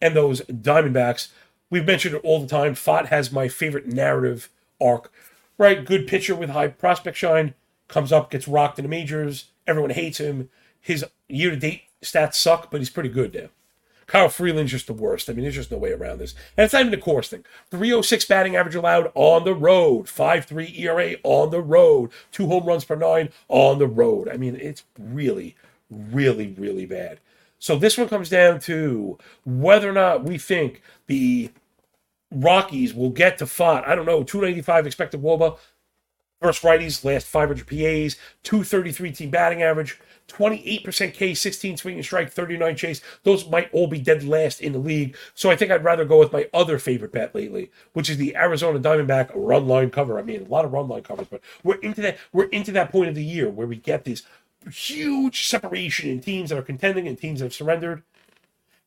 and 0.00 0.14
those 0.14 0.42
Diamondbacks. 0.42 1.28
We've 1.70 1.86
mentioned 1.86 2.14
it 2.14 2.24
all 2.24 2.40
the 2.40 2.46
time. 2.46 2.74
Fott 2.74 3.06
has 3.06 3.32
my 3.32 3.48
favorite 3.48 3.86
narrative 3.86 4.48
arc. 4.80 5.12
Right? 5.58 5.84
Good 5.84 6.06
pitcher 6.06 6.34
with 6.34 6.50
high 6.50 6.68
prospect 6.68 7.16
shine. 7.16 7.54
Comes 7.88 8.12
up, 8.12 8.30
gets 8.30 8.48
rocked 8.48 8.78
in 8.78 8.84
the 8.84 8.88
majors, 8.88 9.46
Everyone 9.66 9.90
hates 9.90 10.18
him. 10.18 10.48
His 10.80 11.04
year 11.28 11.50
to 11.50 11.56
date 11.56 11.82
stats 12.02 12.34
suck, 12.34 12.70
but 12.70 12.80
he's 12.80 12.90
pretty 12.90 13.08
good 13.08 13.34
now. 13.34 13.48
Kyle 14.06 14.28
Freeland's 14.28 14.70
just 14.70 14.86
the 14.86 14.92
worst. 14.92 15.28
I 15.28 15.32
mean, 15.32 15.42
there's 15.42 15.56
just 15.56 15.72
no 15.72 15.78
way 15.78 15.90
around 15.90 16.18
this. 16.18 16.34
And 16.56 16.64
it's 16.64 16.72
not 16.72 16.80
even 16.80 16.92
the 16.92 16.96
Coors 16.96 17.26
thing. 17.26 17.44
306 17.70 18.24
batting 18.26 18.54
average 18.54 18.76
allowed 18.76 19.10
on 19.14 19.44
the 19.44 19.54
road. 19.54 20.06
5.3 20.06 20.78
ERA 20.78 21.16
on 21.24 21.50
the 21.50 21.60
road. 21.60 22.10
Two 22.30 22.46
home 22.46 22.66
runs 22.66 22.84
per 22.84 22.94
nine 22.94 23.30
on 23.48 23.78
the 23.78 23.88
road. 23.88 24.28
I 24.28 24.36
mean, 24.36 24.54
it's 24.56 24.84
really, 24.96 25.56
really, 25.90 26.54
really 26.56 26.86
bad. 26.86 27.18
So 27.58 27.76
this 27.76 27.98
one 27.98 28.08
comes 28.08 28.28
down 28.28 28.60
to 28.60 29.18
whether 29.44 29.90
or 29.90 29.94
not 29.94 30.22
we 30.22 30.38
think 30.38 30.82
the 31.08 31.50
Rockies 32.30 32.94
will 32.94 33.10
get 33.10 33.38
to 33.38 33.44
Pfaadt. 33.44 33.88
I 33.88 33.94
don't 33.94 34.06
know, 34.06 34.22
295 34.22 34.86
expected 34.86 35.22
Woba. 35.22 35.58
First 36.40 36.62
righties, 36.62 37.04
last 37.04 37.26
500 37.26 37.66
PAs, 37.66 38.16
233 38.42 39.12
team 39.12 39.30
batting 39.30 39.62
average, 39.62 39.98
28% 40.28 41.14
K, 41.14 41.34
16 41.34 41.76
swing 41.76 41.94
and 41.94 42.04
strike, 42.04 42.30
39 42.30 42.76
chase. 42.76 43.00
Those 43.22 43.48
might 43.48 43.72
all 43.72 43.86
be 43.86 44.00
dead 44.00 44.22
last 44.22 44.60
in 44.60 44.72
the 44.72 44.78
league. 44.78 45.16
So 45.34 45.50
I 45.50 45.56
think 45.56 45.70
I'd 45.70 45.84
rather 45.84 46.04
go 46.04 46.18
with 46.18 46.32
my 46.32 46.48
other 46.52 46.78
favorite 46.78 47.12
bet 47.12 47.34
lately, 47.34 47.70
which 47.94 48.10
is 48.10 48.18
the 48.18 48.36
Arizona 48.36 48.78
Diamondback 48.78 49.30
run 49.34 49.66
line 49.66 49.90
cover. 49.90 50.18
I 50.18 50.22
mean, 50.22 50.42
a 50.42 50.48
lot 50.48 50.64
of 50.64 50.72
run 50.72 50.88
line 50.88 51.02
covers, 51.02 51.28
but 51.30 51.40
we're 51.62 51.76
into 51.76 52.02
that 52.02 52.18
we're 52.32 52.46
into 52.46 52.72
that 52.72 52.90
point 52.90 53.08
of 53.08 53.14
the 53.14 53.24
year 53.24 53.48
where 53.48 53.66
we 53.66 53.76
get 53.76 54.04
this 54.04 54.22
huge 54.70 55.46
separation 55.46 56.10
in 56.10 56.20
teams 56.20 56.50
that 56.50 56.58
are 56.58 56.62
contending 56.62 57.06
and 57.06 57.16
teams 57.16 57.40
that 57.40 57.46
have 57.46 57.54
surrendered. 57.54 58.02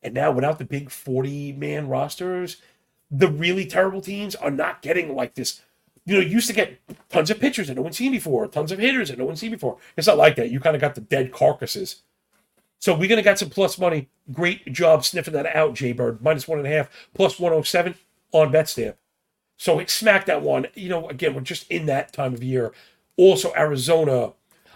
And 0.02 0.14
now 0.14 0.30
without 0.30 0.58
the 0.58 0.64
big 0.64 0.90
40 0.90 1.52
man 1.52 1.88
rosters, 1.88 2.58
the 3.10 3.28
really 3.28 3.66
terrible 3.66 4.00
teams 4.00 4.34
are 4.34 4.50
not 4.50 4.82
getting 4.82 5.14
like 5.14 5.34
this 5.34 5.62
you 6.06 6.14
know, 6.14 6.20
used 6.20 6.48
to 6.48 6.52
get 6.52 6.80
tons 7.08 7.30
of 7.30 7.40
pitchers 7.40 7.68
that 7.68 7.76
no 7.76 7.82
one's 7.82 7.98
seen 7.98 8.12
before, 8.12 8.46
tons 8.46 8.72
of 8.72 8.78
hitters 8.78 9.08
that 9.08 9.18
no 9.18 9.24
one's 9.24 9.40
seen 9.40 9.50
before. 9.50 9.76
It's 9.96 10.06
not 10.06 10.16
like 10.16 10.36
that. 10.36 10.50
You 10.50 10.60
kind 10.60 10.74
of 10.74 10.80
got 10.80 10.94
the 10.94 11.00
dead 11.00 11.32
carcasses. 11.32 12.02
So 12.78 12.94
we're 12.96 13.08
gonna 13.08 13.22
get 13.22 13.38
some 13.38 13.50
plus 13.50 13.78
money. 13.78 14.08
Great 14.32 14.72
job 14.72 15.04
sniffing 15.04 15.34
that 15.34 15.54
out, 15.54 15.74
Jay 15.74 15.92
Bird. 15.92 16.22
Minus 16.22 16.48
one 16.48 16.58
and 16.58 16.66
a 16.66 16.70
half, 16.70 16.88
plus 17.14 17.38
107 17.38 17.94
on 18.32 18.50
BetStamp. 18.52 18.94
So 19.58 19.84
smack 19.84 20.24
that 20.26 20.40
one. 20.40 20.68
You 20.74 20.88
know, 20.88 21.08
again, 21.08 21.34
we're 21.34 21.42
just 21.42 21.70
in 21.70 21.86
that 21.86 22.12
time 22.14 22.32
of 22.32 22.42
year. 22.42 22.72
Also, 23.18 23.52
Arizona, 23.54 24.32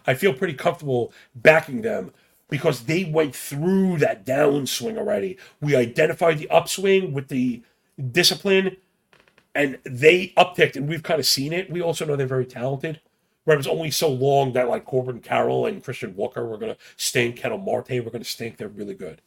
I 0.06 0.12
feel 0.12 0.34
pretty 0.34 0.52
comfortable 0.52 1.12
backing 1.34 1.80
them 1.80 2.12
because 2.50 2.82
they 2.84 3.04
went 3.04 3.34
through 3.34 3.96
that 3.98 4.26
downswing 4.26 4.98
already. 4.98 5.38
We 5.62 5.74
identified 5.74 6.38
the 6.38 6.50
upswing 6.50 7.14
with 7.14 7.28
the 7.28 7.62
discipline 8.10 8.76
and 9.54 9.78
they 9.84 10.32
upticked, 10.36 10.76
and 10.76 10.88
we've 10.88 11.02
kind 11.02 11.20
of 11.20 11.26
seen 11.26 11.52
it. 11.52 11.70
We 11.70 11.80
also 11.80 12.04
know 12.04 12.16
they're 12.16 12.26
very 12.26 12.46
talented. 12.46 13.00
Right, 13.46 13.54
it 13.54 13.58
was 13.58 13.66
only 13.66 13.90
so 13.90 14.08
long 14.08 14.54
that 14.54 14.70
like 14.70 14.86
Corbin 14.86 15.20
Carroll 15.20 15.66
and 15.66 15.84
Christian 15.84 16.16
Walker 16.16 16.46
were 16.46 16.56
gonna 16.56 16.78
stink. 16.96 17.36
Ketel 17.36 17.58
Marte 17.58 18.02
were 18.02 18.10
gonna 18.10 18.24
stink. 18.24 18.56
They're 18.56 18.68
really 18.68 18.94
good. 18.94 19.20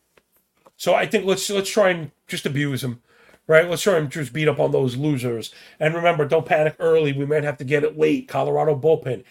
So 0.75 0.95
I 0.95 1.05
think 1.05 1.25
let's 1.25 1.47
let's 1.51 1.69
try 1.69 1.89
and 1.89 2.11
just 2.25 2.45
abuse 2.47 2.81
them, 2.81 3.01
right? 3.45 3.69
Let's 3.69 3.83
try 3.83 3.97
and 3.97 4.09
just 4.09 4.33
beat 4.33 4.47
up 4.47 4.59
on 4.59 4.71
those 4.71 4.95
losers. 4.95 5.53
And 5.79 5.93
remember, 5.93 6.25
don't 6.25 6.47
panic 6.47 6.75
early. 6.79 7.13
We 7.13 7.27
might 7.27 7.43
have 7.43 7.57
to 7.57 7.63
get 7.63 7.83
it 7.83 7.97
late. 7.97 8.27
Colorado 8.27 8.75
bullpen, 8.75 9.23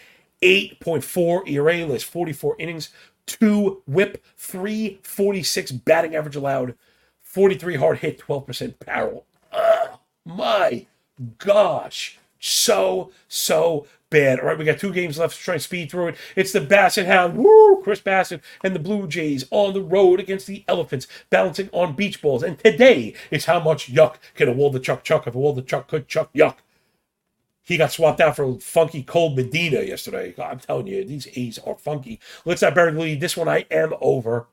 eight 0.43 0.79
point 0.79 1.03
four 1.03 1.43
ERA 1.49 1.85
list, 1.85 2.05
forty 2.05 2.33
four 2.33 2.55
innings, 2.61 2.91
two 3.27 3.83
WHIP, 3.87 4.25
three 4.37 5.01
forty 5.03 5.43
six 5.43 5.73
batting 5.73 6.15
average 6.15 6.37
allowed, 6.37 6.77
forty 7.23 7.57
three 7.57 7.75
hard 7.75 7.99
hit, 7.99 8.19
twelve 8.19 8.47
percent 8.47 8.79
barrel. 8.79 9.27
My 10.37 10.85
gosh, 11.39 12.19
so 12.39 13.11
so 13.27 13.87
bad. 14.11 14.39
All 14.39 14.47
right, 14.47 14.59
we 14.59 14.67
got 14.67 14.79
two 14.79 14.93
games 14.93 15.19
left 15.19 15.37
to 15.37 15.43
try 15.43 15.55
and 15.55 15.63
speed 15.63 15.91
through 15.91 16.09
it. 16.09 16.17
It's 16.37 16.53
the 16.53 16.61
Bassitt 16.61 17.07
Hound, 17.07 17.39
woo, 17.39 17.81
Chris 17.83 18.01
Bassitt 18.01 18.43
and 18.63 18.75
the 18.75 18.79
Blue 18.79 19.09
Jays 19.09 19.47
on 19.51 19.73
the 19.73 19.83
road 19.83 20.21
against 20.21 20.47
the 20.47 20.63
Elephants, 20.69 21.07
balancing 21.31 21.71
on 21.73 21.97
beach 21.97 22.21
balls. 22.21 22.43
And 22.43 22.59
today 22.59 23.15
is 23.31 23.47
how 23.47 23.61
much 23.61 23.91
yuck 23.91 24.17
can 24.35 24.49
a 24.49 24.55
Waldichuk 24.55 24.83
chuck 24.83 25.05
Chuck 25.05 25.27
if 25.27 25.35
a 25.35 25.39
Waldichuk 25.39 25.87
could 25.87 26.07
chuck 26.07 26.31
yuck. 26.35 26.57
He 27.63 27.79
got 27.79 27.91
swapped 27.91 28.21
out 28.21 28.37
for 28.37 28.61
funky 28.61 29.03
Cole 29.03 29.35
Medina 29.35 29.81
yesterday. 29.81 30.35
I'm 30.39 30.61
telling 30.61 30.87
you, 30.87 31.03
these 31.05 31.27
A's 31.35 31.59
are 31.61 31.77
funky. 31.77 32.21
Let's 32.45 32.63
not 32.63 32.75
bury 32.75 32.93
the 32.93 33.01
lead. 33.01 33.21
This 33.21 33.37
one 33.37 33.49
I 33.49 33.65
am 33.71 33.95
over. 34.01 34.47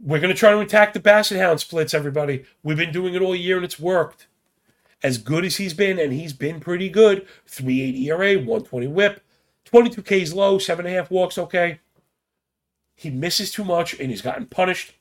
We're 0.00 0.20
going 0.20 0.32
to 0.32 0.38
try 0.38 0.52
to 0.52 0.60
attack 0.60 0.92
the 0.92 1.00
Bassitt 1.00 1.38
Hound 1.38 1.60
splits, 1.60 1.92
everybody. 1.92 2.44
We've 2.62 2.76
been 2.76 2.92
doing 2.92 3.14
it 3.14 3.22
all 3.22 3.34
year 3.34 3.56
and 3.56 3.64
it's 3.64 3.78
worked 3.78 4.26
as 5.02 5.18
good 5.18 5.44
as 5.44 5.56
he's 5.56 5.74
been, 5.74 5.98
and 5.98 6.12
he's 6.12 6.32
been 6.32 6.60
pretty 6.60 6.88
good. 6.88 7.26
3.8 7.48 8.00
ERA, 8.02 8.34
120 8.36 8.86
whip, 8.88 9.22
22 9.64 10.02
Ks 10.02 10.32
low, 10.32 10.58
seven 10.58 10.86
and 10.86 10.94
a 10.94 10.98
half 10.98 11.10
walks, 11.10 11.36
okay. 11.36 11.80
He 12.94 13.10
misses 13.10 13.52
too 13.52 13.64
much 13.64 13.98
and 14.00 14.10
he's 14.10 14.22
gotten 14.22 14.46
punished. 14.46 14.94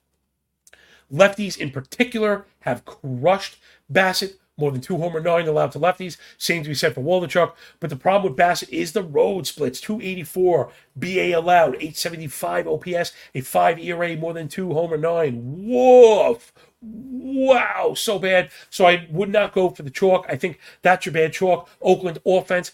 Lefties 1.12 1.58
in 1.58 1.72
particular 1.72 2.46
have 2.60 2.86
crushed 2.86 3.58
Bassitt. 3.92 4.34
More 4.60 4.72
than 4.72 4.82
two 4.82 4.98
homer 4.98 5.20
nine 5.20 5.48
allowed 5.48 5.72
to 5.74 5.80
lefties. 5.80 6.18
Same 6.38 6.64
to 6.64 6.70
be 6.70 6.76
said 6.76 6.96
for 6.96 7.02
Waldichuk. 7.02 7.54
But 7.80 7.92
the 7.92 7.96
problem 7.96 8.32
with 8.32 8.40
Bassitt 8.40 8.70
is 8.70 8.92
the 8.92 9.04
road 9.04 9.46
splits. 9.46 9.80
284 9.80 10.72
BA 10.96 11.32
allowed, 11.32 11.76
875 11.76 12.68
OPS, 12.68 13.14
a 13.36 13.42
5 13.42 13.80
ERA, 13.80 14.18
more 14.18 14.34
than 14.34 14.48
two 14.48 14.74
homer 14.74 14.98
nine. 14.98 15.68
Woof! 15.68 16.52
Wow, 16.82 17.94
so 17.96 18.20
bad. 18.20 18.50
So 18.70 18.86
I 18.86 19.08
would 19.12 19.30
not 19.30 19.54
go 19.54 19.70
for 19.70 19.84
the 19.84 19.90
chalk. 19.90 20.26
I 20.30 20.36
think 20.36 20.60
that's 20.82 21.06
your 21.06 21.14
bad 21.14 21.34
chalk. 21.34 21.70
Oakland 21.82 22.20
offense. 22.26 22.72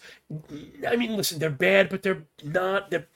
I 0.86 0.96
mean, 0.96 1.16
listen, 1.16 1.38
they're 1.38 1.50
bad, 1.50 1.88
but 1.88 2.02
they're 2.02 2.24
not. 2.42 2.90
They're 2.90 3.06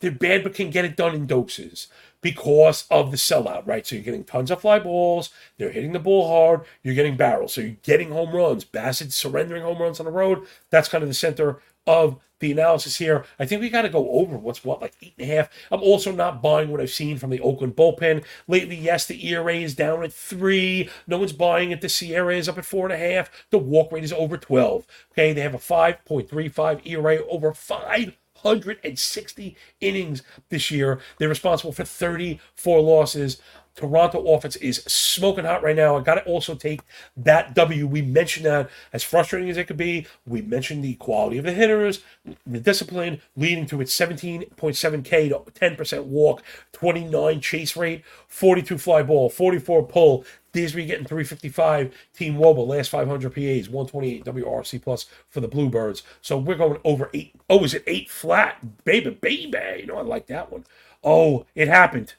they're 0.00 0.10
bad, 0.10 0.42
but 0.42 0.54
can 0.54 0.70
get 0.70 0.84
it 0.84 0.96
done 0.96 1.14
in 1.14 1.26
doses 1.26 1.86
because 2.22 2.86
of 2.90 3.12
the 3.12 3.16
sellout, 3.16 3.66
right? 3.66 3.86
So 3.86 3.94
you're 3.94 4.04
getting 4.04 4.24
tons 4.24 4.50
of 4.50 4.60
fly 4.60 4.80
balls. 4.80 5.30
They're 5.58 5.70
hitting 5.70 5.92
the 5.92 6.00
ball 6.00 6.28
hard. 6.28 6.66
You're 6.82 6.96
getting 6.96 7.16
barrels. 7.16 7.54
So 7.54 7.60
you're 7.60 7.76
getting 7.82 8.10
home 8.10 8.34
runs. 8.34 8.64
Bassitt 8.64 9.12
surrendering 9.12 9.62
home 9.62 9.80
runs 9.80 10.00
on 10.00 10.06
the 10.06 10.12
road. 10.12 10.46
That's 10.70 10.88
kind 10.88 11.02
of 11.02 11.08
the 11.08 11.14
center 11.14 11.60
of 11.86 12.18
the 12.42 12.52
analysis 12.52 12.96
here. 12.96 13.24
I 13.38 13.46
think 13.46 13.62
we 13.62 13.70
got 13.70 13.82
to 13.82 13.88
go 13.88 14.10
over 14.10 14.36
what's 14.36 14.64
what, 14.64 14.82
like 14.82 14.94
eight 15.00 15.14
and 15.18 15.30
a 15.30 15.34
half. 15.34 15.48
I'm 15.70 15.80
also 15.80 16.12
not 16.12 16.42
buying 16.42 16.70
what 16.70 16.80
I've 16.80 16.90
seen 16.90 17.16
from 17.16 17.30
the 17.30 17.40
Oakland 17.40 17.76
bullpen 17.76 18.24
lately. 18.48 18.76
Yes, 18.76 19.06
the 19.06 19.26
ERA 19.28 19.54
is 19.54 19.74
down 19.74 20.02
at 20.02 20.12
three. 20.12 20.90
No 21.06 21.18
one's 21.18 21.32
buying 21.32 21.70
it. 21.70 21.80
The 21.80 21.88
SIERA 21.88 22.36
is 22.36 22.48
up 22.48 22.58
at 22.58 22.64
four 22.64 22.84
and 22.84 22.92
a 22.92 22.98
half. 22.98 23.30
The 23.50 23.58
walk 23.58 23.92
rate 23.92 24.04
is 24.04 24.12
over 24.12 24.36
12. 24.36 24.86
Okay, 25.12 25.32
they 25.32 25.40
have 25.40 25.54
a 25.54 25.58
5.35 25.58 26.86
ERA 26.86 27.24
over 27.28 27.54
five 27.54 28.16
160 28.42 29.56
innings 29.80 30.22
this 30.48 30.70
year. 30.70 31.00
They're 31.18 31.28
responsible 31.28 31.72
for 31.72 31.84
34 31.84 32.80
losses. 32.80 33.40
Toronto 33.74 34.22
offense 34.26 34.56
is 34.56 34.84
smoking 34.84 35.44
hot 35.44 35.62
right 35.62 35.76
now. 35.76 35.96
I 35.96 36.02
got 36.02 36.16
to 36.16 36.24
also 36.24 36.54
take 36.54 36.80
that 37.16 37.54
W. 37.54 37.86
We 37.86 38.02
mentioned 38.02 38.46
that 38.46 38.70
as 38.92 39.02
frustrating 39.02 39.48
as 39.48 39.56
it 39.56 39.66
could 39.66 39.76
be. 39.76 40.06
We 40.26 40.42
mentioned 40.42 40.84
the 40.84 40.94
quality 40.94 41.38
of 41.38 41.44
the 41.44 41.52
hitters, 41.52 42.00
the 42.46 42.60
discipline 42.60 43.20
leading 43.36 43.66
to 43.66 43.80
its 43.80 43.96
17.7K 43.96 45.28
to 45.28 45.50
10% 45.52 46.04
walk, 46.04 46.42
29 46.72 47.40
chase 47.40 47.76
rate, 47.76 48.02
42 48.28 48.78
fly 48.78 49.02
ball, 49.02 49.30
44 49.30 49.86
pull. 49.86 50.24
We 50.54 50.84
getting 50.84 51.06
355 51.06 51.94
Team 52.14 52.34
Woba, 52.34 52.66
last 52.66 52.90
500 52.90 53.34
PAs, 53.34 53.70
128 53.70 54.22
WRC 54.22 54.82
plus 54.82 55.06
for 55.30 55.40
the 55.40 55.48
Bluebirds. 55.48 56.02
So 56.20 56.36
we're 56.36 56.56
going 56.56 56.78
over 56.84 57.08
eight. 57.14 57.34
Oh, 57.48 57.64
is 57.64 57.72
it 57.72 57.84
eight 57.86 58.10
flat? 58.10 58.84
Baby, 58.84 59.10
baby. 59.10 59.80
You 59.80 59.86
know, 59.86 59.96
I 59.96 60.02
like 60.02 60.26
that 60.26 60.52
one. 60.52 60.66
Oh, 61.02 61.46
it 61.54 61.68
happened. 61.68 62.14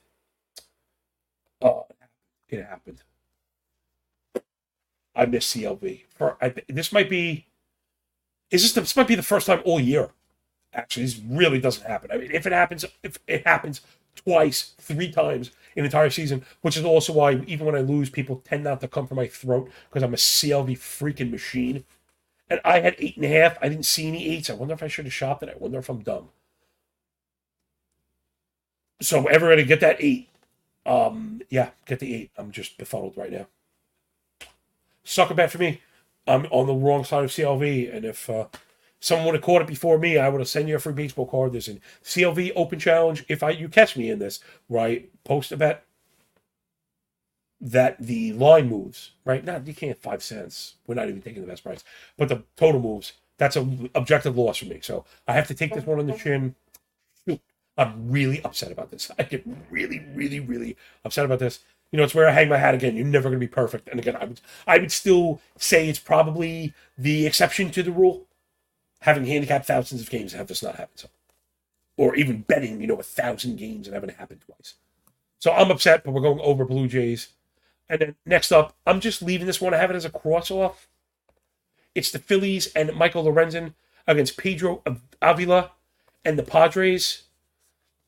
It 2.53 2.65
happened. 2.65 3.03
I 5.15 5.25
miss 5.25 5.53
CLV. 5.53 6.01
For 6.09 6.37
I, 6.41 6.53
this 6.67 6.91
might 6.91 7.09
be. 7.09 7.45
Is 8.51 8.61
this 8.61 8.73
this 8.73 8.95
might 8.95 9.07
be 9.07 9.15
the 9.15 9.23
first 9.23 9.47
time 9.47 9.61
all 9.65 9.79
year? 9.79 10.09
Actually, 10.73 11.05
this 11.05 11.19
really 11.27 11.59
doesn't 11.59 11.87
happen. 11.87 12.09
I 12.11 12.17
mean, 12.17 12.31
if 12.31 12.45
it 12.45 12.53
happens, 12.53 12.85
if 13.03 13.19
it 13.27 13.45
happens 13.45 13.81
twice, 14.15 14.73
three 14.79 15.11
times 15.11 15.51
in 15.75 15.83
the 15.83 15.87
entire 15.87 16.09
season, 16.09 16.45
which 16.61 16.77
is 16.77 16.85
also 16.85 17.13
why 17.13 17.33
even 17.47 17.65
when 17.65 17.75
I 17.75 17.81
lose, 17.81 18.09
people 18.09 18.41
tend 18.43 18.63
not 18.63 18.81
to 18.81 18.87
come 18.87 19.07
for 19.07 19.15
my 19.15 19.27
throat 19.27 19.69
because 19.89 20.03
I'm 20.03 20.13
a 20.13 20.17
CLV 20.17 20.71
freaking 20.77 21.31
machine. 21.31 21.83
And 22.49 22.59
I 22.65 22.81
had 22.81 22.95
eight 22.99 23.15
and 23.15 23.25
a 23.25 23.29
half. 23.29 23.57
I 23.61 23.69
didn't 23.69 23.85
see 23.85 24.07
any 24.07 24.27
eights. 24.29 24.49
I 24.49 24.53
wonder 24.53 24.73
if 24.73 24.83
I 24.83 24.87
should 24.87 25.05
have 25.05 25.13
shopped 25.13 25.43
it. 25.43 25.49
I 25.49 25.57
wonder 25.57 25.79
if 25.79 25.89
I'm 25.89 26.03
dumb. 26.03 26.29
So 29.01 29.25
ever 29.27 29.47
going 29.47 29.57
to 29.57 29.63
get 29.63 29.79
that 29.81 29.97
eight? 29.99 30.29
Um, 30.85 31.41
yeah, 31.49 31.69
get 31.85 31.99
the 31.99 32.13
eight. 32.13 32.31
I'm 32.37 32.51
just 32.51 32.77
befuddled 32.77 33.17
right 33.17 33.31
now. 33.31 33.47
Sucker 35.03 35.33
bet 35.33 35.51
for 35.51 35.57
me. 35.57 35.81
I'm 36.27 36.45
on 36.51 36.67
the 36.67 36.73
wrong 36.73 37.03
side 37.03 37.23
of 37.23 37.31
CLV, 37.31 37.93
and 37.93 38.05
if 38.05 38.29
uh, 38.29 38.47
someone 38.99 39.25
would 39.27 39.35
have 39.35 39.43
caught 39.43 39.61
it 39.61 39.67
before 39.67 39.97
me, 39.97 40.17
I 40.17 40.29
would 40.29 40.39
have 40.39 40.47
sent 40.47 40.67
you 40.67 40.75
a 40.75 40.79
free 40.79 40.93
baseball 40.93 41.25
card. 41.25 41.51
There's 41.51 41.67
a 41.67 41.79
CLV 42.03 42.53
Open 42.55 42.79
Challenge. 42.79 43.25
If 43.27 43.43
I 43.43 43.51
you 43.51 43.67
catch 43.67 43.97
me 43.97 44.09
in 44.09 44.19
this, 44.19 44.39
I 44.73 45.05
post 45.25 45.51
a 45.51 45.57
bet 45.57 45.85
that 47.59 47.97
the 47.99 48.33
line 48.33 48.69
moves, 48.69 49.11
right? 49.23 49.43
Now 49.43 49.61
you 49.63 49.73
can't 49.73 49.97
five 49.97 50.21
cents. 50.21 50.75
We're 50.85 50.95
not 50.95 51.07
even 51.07 51.21
taking 51.21 51.41
the 51.41 51.47
best 51.47 51.63
price, 51.63 51.83
but 52.17 52.29
the 52.29 52.43
total 52.57 52.81
moves. 52.81 53.13
That's 53.37 53.55
a 53.55 53.67
objective 53.95 54.37
loss 54.37 54.57
for 54.57 54.65
me. 54.65 54.79
So 54.81 55.05
I 55.27 55.33
have 55.33 55.47
to 55.47 55.53
take 55.53 55.73
this 55.73 55.85
one 55.85 55.99
on 55.99 56.07
the 56.07 56.13
chin. 56.13 56.55
I'm 57.77 58.11
really 58.11 58.41
upset 58.43 58.71
about 58.71 58.91
this. 58.91 59.09
I 59.17 59.23
get 59.23 59.43
really, 59.69 60.05
really, 60.13 60.39
really 60.39 60.77
upset 61.03 61.25
about 61.25 61.39
this. 61.39 61.59
You 61.91 61.97
know, 61.97 62.03
it's 62.03 62.15
where 62.15 62.27
I 62.27 62.31
hang 62.31 62.49
my 62.49 62.57
hat 62.57 62.75
again. 62.75 62.95
You're 62.95 63.05
never 63.05 63.29
going 63.29 63.39
to 63.39 63.45
be 63.45 63.51
perfect. 63.51 63.87
And 63.87 63.99
again, 63.99 64.15
I 64.15 64.25
would, 64.25 64.41
I 64.65 64.77
would 64.77 64.91
still 64.91 65.41
say 65.57 65.89
it's 65.89 65.99
probably 65.99 66.73
the 66.97 67.25
exception 67.25 67.71
to 67.71 67.83
the 67.83 67.91
rule. 67.91 68.25
Having 69.01 69.25
handicapped 69.25 69.65
thousands 69.65 70.01
of 70.01 70.09
games 70.09 70.31
and 70.31 70.39
have 70.39 70.47
this 70.47 70.63
not 70.63 70.77
happen 70.77 70.95
so, 70.95 71.09
or 71.97 72.15
even 72.15 72.41
betting, 72.41 72.79
you 72.79 72.87
know, 72.87 72.95
a 72.95 73.03
thousand 73.03 73.57
games 73.57 73.85
and 73.85 73.93
having 73.93 74.09
it 74.09 74.15
happen 74.15 74.39
twice. 74.39 74.75
So 75.39 75.51
I'm 75.51 75.71
upset, 75.71 76.03
but 76.03 76.11
we're 76.11 76.21
going 76.21 76.39
over 76.39 76.63
Blue 76.63 76.87
Jays. 76.87 77.29
And 77.89 77.99
then 77.99 78.15
next 78.25 78.51
up, 78.51 78.75
I'm 78.87 79.01
just 79.01 79.21
leaving 79.21 79.45
this 79.45 79.59
one. 79.59 79.73
I 79.73 79.77
have 79.77 79.91
it 79.91 79.95
as 79.95 80.05
a 80.05 80.09
cross 80.09 80.49
off. 80.49 80.87
It's 81.93 82.11
the 82.11 82.19
Phillies 82.19 82.67
and 82.67 82.95
Michael 82.95 83.25
Lorenzen 83.25 83.73
against 84.07 84.37
Pedro 84.37 84.81
Avila 85.21 85.71
and 86.23 86.39
the 86.39 86.43
Padres 86.43 87.22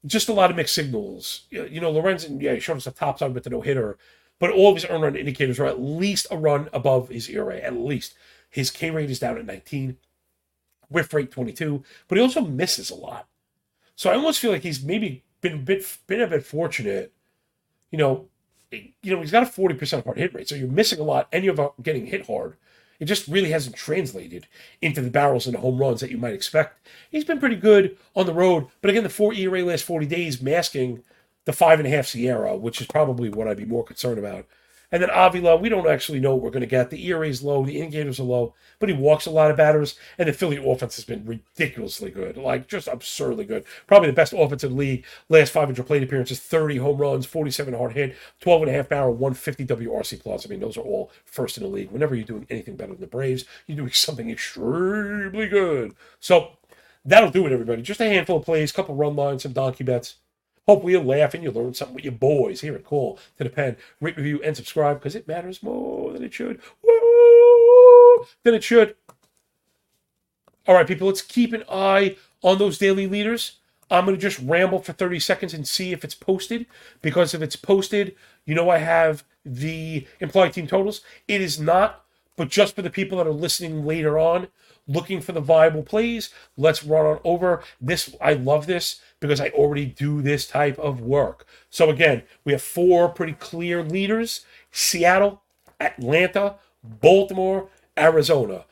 just 0.05 0.29
a 0.29 0.33
lot 0.33 0.49
of 0.49 0.55
mixed 0.55 0.75
signals. 0.75 1.43
You 1.49 1.81
know, 1.81 1.91
Lorenzen, 1.91 2.41
yeah, 2.41 2.53
he 2.53 2.59
showed 2.59 2.77
us 2.77 2.87
a 2.87 2.91
top 2.91 3.19
side 3.19 3.33
with 3.33 3.43
the 3.43 3.49
no 3.49 3.61
hitter, 3.61 3.97
but 4.39 4.51
all 4.51 4.69
of 4.69 4.75
his 4.75 4.85
earned 4.85 5.03
run 5.03 5.15
indicators 5.15 5.59
are 5.59 5.65
at 5.65 5.81
least 5.81 6.27
a 6.29 6.37
run 6.37 6.69
above 6.73 7.09
his 7.09 7.29
ERA, 7.29 7.57
at 7.57 7.75
least. 7.75 8.13
His 8.49 8.71
K 8.71 8.89
rate 8.91 9.09
is 9.09 9.19
down 9.19 9.37
at 9.37 9.45
19, 9.45 9.97
whiff 10.89 11.13
rate 11.13 11.31
22, 11.31 11.83
but 12.07 12.17
he 12.17 12.21
also 12.21 12.41
misses 12.41 12.89
a 12.89 12.95
lot. 12.95 13.27
So 13.95 14.09
I 14.09 14.15
almost 14.15 14.39
feel 14.39 14.51
like 14.51 14.63
he's 14.63 14.83
maybe 14.83 15.23
been 15.41 15.53
a 15.53 15.57
bit 15.57 15.97
been 16.07 16.21
a 16.21 16.27
bit 16.27 16.45
fortunate. 16.45 17.13
You 17.91 17.97
know, 17.97 18.27
you 18.71 19.15
know, 19.15 19.21
he's 19.21 19.31
got 19.31 19.43
a 19.43 19.45
40% 19.45 20.03
hard 20.03 20.17
hit 20.17 20.33
rate, 20.33 20.49
so 20.49 20.55
you're 20.55 20.67
missing 20.67 20.99
a 20.99 21.03
lot 21.03 21.27
and 21.31 21.43
you're 21.43 21.73
getting 21.81 22.07
hit 22.07 22.27
hard. 22.27 22.57
It 22.99 23.05
just 23.05 23.27
really 23.27 23.51
hasn't 23.51 23.75
translated 23.75 24.47
into 24.81 25.01
the 25.01 25.09
barrels 25.09 25.45
and 25.45 25.55
the 25.55 25.59
home 25.59 25.77
runs 25.77 26.01
that 26.01 26.11
you 26.11 26.17
might 26.17 26.33
expect. 26.33 26.87
He's 27.11 27.25
been 27.25 27.39
pretty 27.39 27.57
good 27.57 27.97
on 28.15 28.25
the 28.25 28.33
road, 28.33 28.67
but 28.81 28.89
again, 28.89 29.03
the 29.03 29.09
four 29.09 29.33
ERA 29.33 29.63
last 29.63 29.83
40 29.83 30.05
days 30.05 30.41
masking 30.41 31.03
the 31.45 31.53
five 31.53 31.79
and 31.79 31.87
a 31.87 31.91
half 31.91 32.07
SIERA, 32.07 32.57
which 32.59 32.81
is 32.81 32.87
probably 32.87 33.29
what 33.29 33.47
I'd 33.47 33.57
be 33.57 33.65
more 33.65 33.83
concerned 33.83 34.19
about. 34.19 34.45
And 34.95 35.03
then 35.03 35.09
Avila, 35.13 35.57
we 35.57 35.67
don't 35.67 35.89
actually 35.89 36.21
know 36.21 36.33
what 36.33 36.41
we're 36.41 36.51
going 36.51 36.61
to 36.61 36.67
get. 36.67 36.89
The 36.89 37.05
ERA 37.09 37.27
is 37.27 37.43
low, 37.43 37.65
the 37.65 37.81
indicators 37.81 38.17
are 38.17 38.23
low, 38.23 38.53
but 38.79 38.87
he 38.87 38.95
walks 38.95 39.25
a 39.25 39.29
lot 39.29 39.51
of 39.51 39.57
batters. 39.57 39.95
And 40.17 40.29
the 40.29 40.31
Philly 40.31 40.55
offense 40.55 40.95
has 40.95 41.03
been 41.03 41.25
ridiculously 41.25 42.11
good, 42.11 42.37
like 42.37 42.69
just 42.69 42.87
absurdly 42.87 43.43
good. 43.43 43.65
Probably 43.87 44.07
the 44.07 44.13
best 44.13 44.31
offense 44.31 44.63
in 44.63 44.69
the 44.69 44.77
league. 44.77 45.05
Last 45.27 45.51
500 45.51 45.85
plate 45.85 46.01
appearances, 46.01 46.39
30 46.39 46.77
home 46.77 46.97
runs, 46.97 47.25
47 47.25 47.73
hard 47.73 47.91
hit, 47.91 48.15
12 48.39 48.61
and 48.61 48.71
a 48.71 48.73
half 48.73 48.87
barrel, 48.87 49.11
150 49.11 49.65
WRC 49.65 50.21
plus. 50.21 50.45
I 50.45 50.49
mean, 50.49 50.61
those 50.61 50.77
are 50.77 50.81
all 50.81 51.11
first 51.25 51.57
in 51.57 51.63
the 51.63 51.69
league. 51.69 51.91
Whenever 51.91 52.15
you're 52.15 52.23
doing 52.23 52.47
anything 52.49 52.77
better 52.77 52.93
than 52.93 53.01
the 53.01 53.07
Braves, 53.07 53.43
you're 53.67 53.75
doing 53.75 53.89
something 53.91 54.29
extremely 54.29 55.49
good. 55.49 55.93
So 56.21 56.51
that'll 57.03 57.31
do 57.31 57.45
it, 57.45 57.51
everybody. 57.51 57.81
Just 57.81 57.99
a 57.99 58.05
handful 58.05 58.37
of 58.37 58.45
plays, 58.45 58.71
a 58.71 58.73
couple 58.73 58.95
run 58.95 59.17
lines, 59.17 59.43
some 59.43 59.51
donkey 59.51 59.83
bets. 59.83 60.15
Hopefully 60.67 60.93
you'll 60.93 61.03
laugh 61.03 61.33
and 61.33 61.43
you'll 61.43 61.53
learn 61.53 61.73
something 61.73 61.95
with 61.95 62.05
your 62.05 62.13
boys 62.13 62.61
here 62.61 62.75
at 62.75 62.83
Call 62.83 63.19
to 63.37 63.43
the 63.43 63.49
Pen. 63.49 63.77
Rate, 64.01 64.17
review, 64.17 64.41
and 64.43 64.55
subscribe 64.55 64.99
because 64.99 65.15
it 65.15 65.27
matters 65.27 65.61
more 65.61 66.11
than 66.11 66.23
it 66.23 66.33
should. 66.33 66.59
Woo! 66.81 68.25
Than 68.43 68.55
it 68.55 68.63
should. 68.63 68.95
All 70.67 70.73
right, 70.73 70.87
people, 70.87 71.07
let's 71.07 71.21
keep 71.21 71.53
an 71.53 71.63
eye 71.69 72.15
on 72.41 72.57
those 72.57 72.79
daily 72.79 73.05
leaders. 73.05 73.57
I'm 73.91 74.05
going 74.05 74.17
to 74.17 74.21
just 74.21 74.39
ramble 74.39 74.79
for 74.79 74.93
30 74.93 75.19
seconds 75.19 75.53
and 75.53 75.67
see 75.67 75.91
if 75.91 76.03
it's 76.03 76.15
posted 76.15 76.65
because 77.03 77.35
if 77.35 77.41
it's 77.43 77.55
posted, 77.55 78.15
you 78.45 78.55
know 78.55 78.69
I 78.71 78.79
have 78.79 79.23
the 79.45 80.07
implied 80.19 80.53
team 80.53 80.65
totals. 80.65 81.01
It 81.27 81.41
is 81.41 81.59
not, 81.59 82.03
but 82.35 82.49
just 82.49 82.75
for 82.75 82.81
the 82.81 82.89
people 82.89 83.19
that 83.19 83.27
are 83.27 83.33
listening 83.33 83.85
later 83.85 84.17
on, 84.17 84.47
looking 84.87 85.21
for 85.21 85.31
the 85.31 85.41
viable 85.41 85.83
plays, 85.83 86.29
let's 86.57 86.83
run 86.83 87.05
on 87.05 87.19
over 87.23 87.63
this. 87.81 88.15
I 88.21 88.33
love 88.33 88.67
this 88.67 89.01
because 89.19 89.41
I 89.41 89.49
already 89.49 89.85
do 89.85 90.21
this 90.21 90.47
type 90.47 90.77
of 90.79 91.01
work. 91.01 91.45
So 91.69 91.89
again, 91.89 92.23
we 92.43 92.51
have 92.51 92.61
four 92.61 93.09
pretty 93.09 93.33
clear 93.33 93.83
leaders: 93.83 94.45
Seattle, 94.71 95.41
Atlanta, 95.79 96.55
Baltimore, 96.83 97.69
Arizona. 97.97 98.65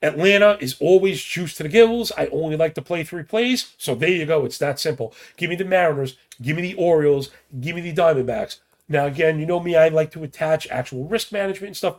Atlanta 0.00 0.56
is 0.60 0.76
always 0.80 1.22
juice 1.22 1.56
to 1.56 1.64
the 1.64 1.68
gills. 1.68 2.12
I 2.16 2.28
only 2.28 2.56
like 2.56 2.74
to 2.76 2.82
play 2.82 3.02
three 3.02 3.24
plays. 3.24 3.74
So 3.78 3.96
there 3.96 4.08
you 4.08 4.26
go. 4.26 4.44
It's 4.44 4.58
that 4.58 4.78
simple. 4.78 5.12
Give 5.36 5.50
me 5.50 5.56
the 5.56 5.64
Mariners. 5.64 6.16
Give 6.40 6.54
me 6.54 6.62
the 6.62 6.74
Orioles. 6.74 7.30
Give 7.60 7.74
me 7.74 7.82
the 7.82 7.92
Diamondbacks. 7.92 8.58
Now, 8.88 9.06
again, 9.06 9.38
you 9.38 9.44
know 9.44 9.60
me, 9.60 9.76
I 9.76 9.88
like 9.88 10.12
to 10.12 10.24
attach 10.24 10.68
actual 10.68 11.04
risk 11.04 11.32
management 11.32 11.68
and 11.68 11.76
stuff. 11.76 11.96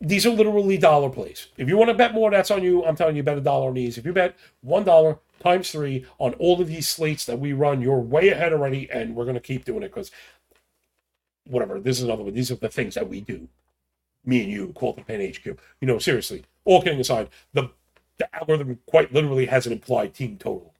These 0.00 0.26
are 0.26 0.30
literally 0.30 0.78
dollar 0.78 1.10
plays. 1.10 1.48
If 1.56 1.68
you 1.68 1.76
want 1.76 1.88
to 1.88 1.94
bet 1.94 2.14
more, 2.14 2.30
that's 2.30 2.50
on 2.50 2.62
you. 2.62 2.84
I'm 2.84 2.94
telling 2.94 3.16
you, 3.16 3.22
bet 3.22 3.38
a 3.38 3.40
dollar 3.40 3.68
on 3.68 3.74
these. 3.74 3.98
If 3.98 4.06
you 4.06 4.12
bet 4.12 4.36
$1 4.64 5.18
times 5.40 5.70
three 5.70 6.06
on 6.18 6.34
all 6.34 6.60
of 6.60 6.68
these 6.68 6.88
slates 6.88 7.24
that 7.24 7.40
we 7.40 7.52
run, 7.52 7.80
you're 7.80 7.98
way 7.98 8.28
ahead 8.28 8.52
already, 8.52 8.88
and 8.90 9.16
we're 9.16 9.24
to 9.34 9.40
keep 9.40 9.64
doing 9.64 9.82
it 9.82 9.92
because 9.92 10.10
whatever. 11.48 11.80
This 11.80 11.98
is 11.98 12.04
another 12.04 12.22
one. 12.22 12.34
These 12.34 12.50
are 12.50 12.56
the 12.56 12.68
things 12.68 12.94
that 12.94 13.08
we 13.08 13.20
do. 13.20 13.48
Me 14.24 14.42
and 14.42 14.52
you, 14.52 14.72
Call 14.74 14.92
the 14.92 15.02
Pen 15.02 15.20
HQ. 15.20 15.46
You 15.46 15.86
know, 15.88 15.98
seriously, 15.98 16.44
all 16.64 16.82
kidding 16.82 17.00
aside, 17.00 17.28
the 17.52 17.70
the 18.18 18.34
algorithm 18.36 18.78
quite 18.86 19.12
literally 19.12 19.46
has 19.46 19.66
an 19.66 19.72
implied 19.72 20.12
team 20.12 20.36
total 20.38 20.74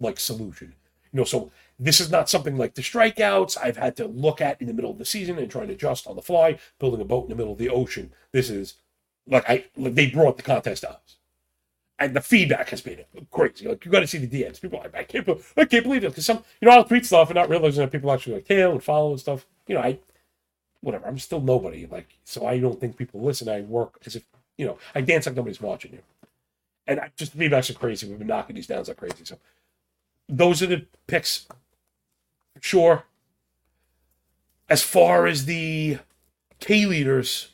like 0.00 0.18
solution. 0.18 0.74
You 1.12 1.18
know, 1.18 1.24
so 1.24 1.50
this 1.78 2.00
is 2.00 2.10
not 2.10 2.28
something 2.28 2.56
like 2.56 2.74
the 2.74 2.82
strikeouts 2.82 3.56
I've 3.62 3.76
had 3.76 3.96
to 3.96 4.06
look 4.06 4.40
at 4.40 4.60
in 4.60 4.66
the 4.66 4.74
middle 4.74 4.90
of 4.90 4.98
the 4.98 5.04
season 5.04 5.38
and 5.38 5.50
trying 5.50 5.68
to 5.68 5.74
adjust 5.74 6.06
on 6.06 6.16
the 6.16 6.22
fly, 6.22 6.58
building 6.78 7.00
a 7.00 7.04
boat 7.04 7.24
in 7.24 7.30
the 7.30 7.36
middle 7.36 7.52
of 7.52 7.58
the 7.58 7.68
ocean. 7.68 8.12
This 8.32 8.50
is 8.50 8.74
like 9.26 9.48
I 9.48 9.66
like 9.76 9.94
they 9.94 10.10
brought 10.10 10.36
the 10.36 10.42
contest 10.42 10.82
to 10.82 10.90
us. 10.90 11.16
And 12.00 12.14
the 12.14 12.20
feedback 12.20 12.68
has 12.70 12.80
been 12.80 13.04
crazy. 13.30 13.66
Like 13.68 13.84
you 13.84 13.90
got 13.90 14.00
to 14.00 14.06
see 14.06 14.18
the 14.18 14.28
DMs. 14.28 14.60
People, 14.60 14.78
are 14.78 14.84
like, 14.84 14.94
I 14.94 15.02
can't, 15.02 15.26
be- 15.26 15.38
I 15.56 15.64
can't 15.64 15.82
believe 15.82 16.04
it 16.04 16.10
because 16.10 16.26
some, 16.26 16.44
you 16.60 16.68
know, 16.68 16.74
I'll 16.76 16.84
tweet 16.84 17.04
stuff 17.04 17.28
and 17.28 17.34
not 17.34 17.48
realizing 17.48 17.80
that 17.80 17.90
people 17.90 18.12
actually 18.12 18.34
like 18.34 18.46
tail 18.46 18.70
and 18.70 18.82
follow 18.82 19.10
and 19.10 19.18
stuff. 19.18 19.46
You 19.66 19.74
know, 19.74 19.80
I, 19.80 19.98
whatever. 20.80 21.08
I'm 21.08 21.18
still 21.18 21.40
nobody. 21.40 21.88
Like, 21.90 22.16
so 22.22 22.46
I 22.46 22.60
don't 22.60 22.78
think 22.78 22.96
people 22.96 23.20
listen. 23.20 23.48
I 23.48 23.62
work 23.62 23.98
as 24.06 24.14
if, 24.14 24.22
you 24.56 24.64
know, 24.64 24.78
I 24.94 25.00
dance 25.00 25.26
like 25.26 25.34
nobody's 25.34 25.60
watching 25.60 25.92
you. 25.92 26.02
And 26.86 27.00
I 27.00 27.10
just 27.16 27.32
feedback's 27.32 27.68
are 27.70 27.74
crazy. 27.74 28.08
We've 28.08 28.18
been 28.18 28.28
knocking 28.28 28.54
these 28.54 28.68
down 28.68 28.84
like 28.84 28.96
crazy. 28.96 29.24
So 29.24 29.38
those 30.28 30.62
are 30.62 30.66
the 30.66 30.86
picks. 31.08 31.46
Sure. 32.60 33.04
As 34.68 34.82
far 34.82 35.26
as 35.26 35.46
the 35.46 35.98
K 36.60 36.86
leaders, 36.86 37.48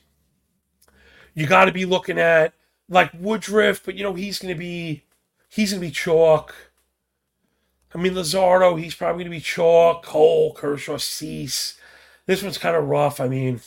you 1.35 1.47
got 1.47 1.67
to 1.67 1.73
be 1.73 1.85
looking 1.85 2.19
at 2.19 2.55
like 2.89 3.11
Woodruff, 3.19 3.83
but 3.85 3.95
you 3.95 4.03
know 4.03 4.15
he's 4.15 4.39
going 4.39 4.55
to 4.55 4.59
be 4.59 5.05
he's 5.49 5.71
going 5.71 5.81
to 5.81 5.87
be 5.87 5.93
chalk. 5.93 6.55
I 7.95 7.99
mean 7.99 8.15
Luzardo, 8.15 8.81
he's 8.81 8.95
probably 8.95 9.25
going 9.25 9.33
to 9.33 9.39
be 9.39 9.41
chalk. 9.41 10.05
Cole, 10.05 10.55
Kershaw, 10.55 10.99
Cease. 10.99 11.79
This 12.27 12.43
one's 12.43 12.59
kind 12.59 12.75
of 12.77 12.89
rough. 12.89 13.21
I 13.21 13.29
mean, 13.29 13.61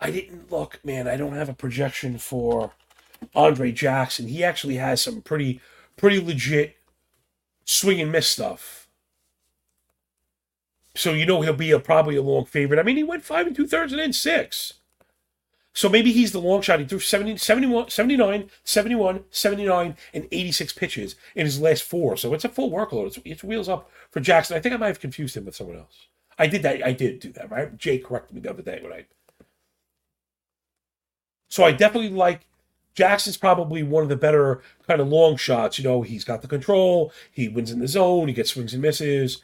I 0.00 0.10
didn't 0.10 0.52
look, 0.52 0.78
man. 0.84 1.08
I 1.08 1.16
don't 1.16 1.34
have 1.34 1.48
a 1.48 1.54
projection 1.54 2.18
for 2.18 2.72
Andre 3.34 3.72
Jackson. 3.72 4.28
He 4.28 4.44
actually 4.44 4.76
has 4.76 5.02
some 5.02 5.22
pretty 5.22 5.60
pretty 5.96 6.20
legit 6.20 6.76
swing 7.64 8.00
and 8.00 8.12
miss 8.12 8.28
stuff. 8.28 8.83
So 10.94 11.12
you 11.12 11.26
know 11.26 11.40
he'll 11.40 11.52
be 11.52 11.72
a 11.72 11.78
probably 11.78 12.16
a 12.16 12.22
long 12.22 12.44
favorite. 12.44 12.78
I 12.78 12.82
mean, 12.82 12.96
he 12.96 13.02
went 13.02 13.24
five 13.24 13.46
and 13.46 13.56
two 13.56 13.66
thirds 13.66 13.92
and 13.92 14.00
then 14.00 14.12
six. 14.12 14.74
So 15.76 15.88
maybe 15.88 16.12
he's 16.12 16.30
the 16.30 16.40
long 16.40 16.62
shot. 16.62 16.78
He 16.78 16.86
threw 16.86 17.00
70, 17.00 17.36
71, 17.36 17.90
79, 17.90 18.48
71, 18.62 19.24
79, 19.30 19.96
and 20.14 20.28
86 20.30 20.72
pitches 20.74 21.16
in 21.34 21.46
his 21.46 21.60
last 21.60 21.82
four. 21.82 22.16
So 22.16 22.32
it's 22.32 22.44
a 22.44 22.48
full 22.48 22.70
workload. 22.70 23.08
It's, 23.08 23.18
it's 23.24 23.44
wheels 23.44 23.68
up 23.68 23.90
for 24.10 24.20
Jackson. 24.20 24.56
I 24.56 24.60
think 24.60 24.72
I 24.72 24.78
might 24.78 24.86
have 24.86 25.00
confused 25.00 25.36
him 25.36 25.44
with 25.44 25.56
someone 25.56 25.78
else. 25.78 26.06
I 26.38 26.46
did 26.46 26.62
that. 26.62 26.84
I 26.84 26.92
did 26.92 27.18
do 27.18 27.32
that, 27.32 27.50
right? 27.50 27.76
Jay 27.76 27.98
corrected 27.98 28.36
me 28.36 28.40
the 28.40 28.50
other 28.50 28.62
day 28.62 28.78
when 28.82 28.92
I. 28.92 29.06
So 31.48 31.64
I 31.64 31.72
definitely 31.72 32.10
like 32.10 32.46
Jackson's 32.94 33.36
probably 33.36 33.82
one 33.82 34.04
of 34.04 34.08
the 34.08 34.16
better 34.16 34.62
kind 34.86 35.00
of 35.00 35.08
long 35.08 35.36
shots. 35.36 35.76
You 35.78 35.84
know, 35.84 36.02
he's 36.02 36.24
got 36.24 36.42
the 36.42 36.48
control. 36.48 37.12
He 37.32 37.48
wins 37.48 37.72
in 37.72 37.80
the 37.80 37.88
zone. 37.88 38.28
He 38.28 38.34
gets 38.34 38.50
swings 38.52 38.74
and 38.74 38.82
misses. 38.82 39.42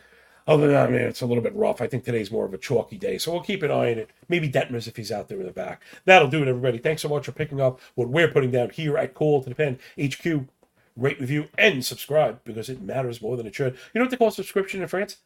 Other 0.51 0.67
than 0.67 0.75
that, 0.75 0.89
I 0.89 0.91
mean, 0.91 1.03
it's 1.03 1.21
a 1.21 1.27
little 1.27 1.45
bit 1.45 1.55
rough. 1.55 1.81
I 1.81 1.87
think 1.87 2.03
today's 2.03 2.33
more 2.33 2.45
of 2.45 2.53
a 2.53 2.59
chalky 2.59 2.99
day. 2.99 3.19
So 3.19 3.31
we'll 3.31 3.41
keep 3.41 3.63
an 3.63 3.71
eye 3.71 3.93
on 3.93 3.99
it. 3.99 4.11
Maybe 4.29 4.51
Detmers 4.51 4.89
if 4.89 4.97
he's 4.97 5.13
out 5.13 5.29
there 5.29 5.39
in 5.39 5.47
the 5.47 5.53
back. 5.53 5.81
That'll 6.07 6.27
do 6.27 6.43
it, 6.43 6.49
everybody. 6.49 6.79
Thanks 6.79 7.03
so 7.03 7.09
much 7.09 7.25
for 7.25 7.31
picking 7.31 7.61
up 7.61 7.79
what 7.95 8.09
we're 8.09 8.27
putting 8.27 8.51
down 8.51 8.71
here 8.71 8.99
at 8.99 9.15
Call 9.15 9.45
to 9.45 9.49
the 9.49 9.55
Pen 9.55 9.79
HQ. 9.97 10.49
Rate, 10.97 11.21
review, 11.21 11.47
and 11.57 11.85
subscribe 11.85 12.43
because 12.43 12.69
it 12.69 12.83
matters 12.83 13.23
more 13.23 13.37
than 13.37 13.47
it 13.47 13.55
should. 13.55 13.75
You 13.95 14.01
know 14.01 14.03
what 14.03 14.11
they 14.11 14.17
call 14.17 14.33
subscription 14.33 14.83
in 14.83 14.89
France? 14.89 15.19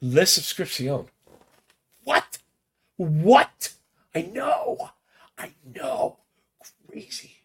Les 0.00 0.32
subscription. 0.32 1.04
What? 2.04 2.38
What? 2.96 3.74
I 4.14 4.22
know. 4.22 4.92
I 5.36 5.50
know. 5.74 6.16
Crazy. 6.88 7.39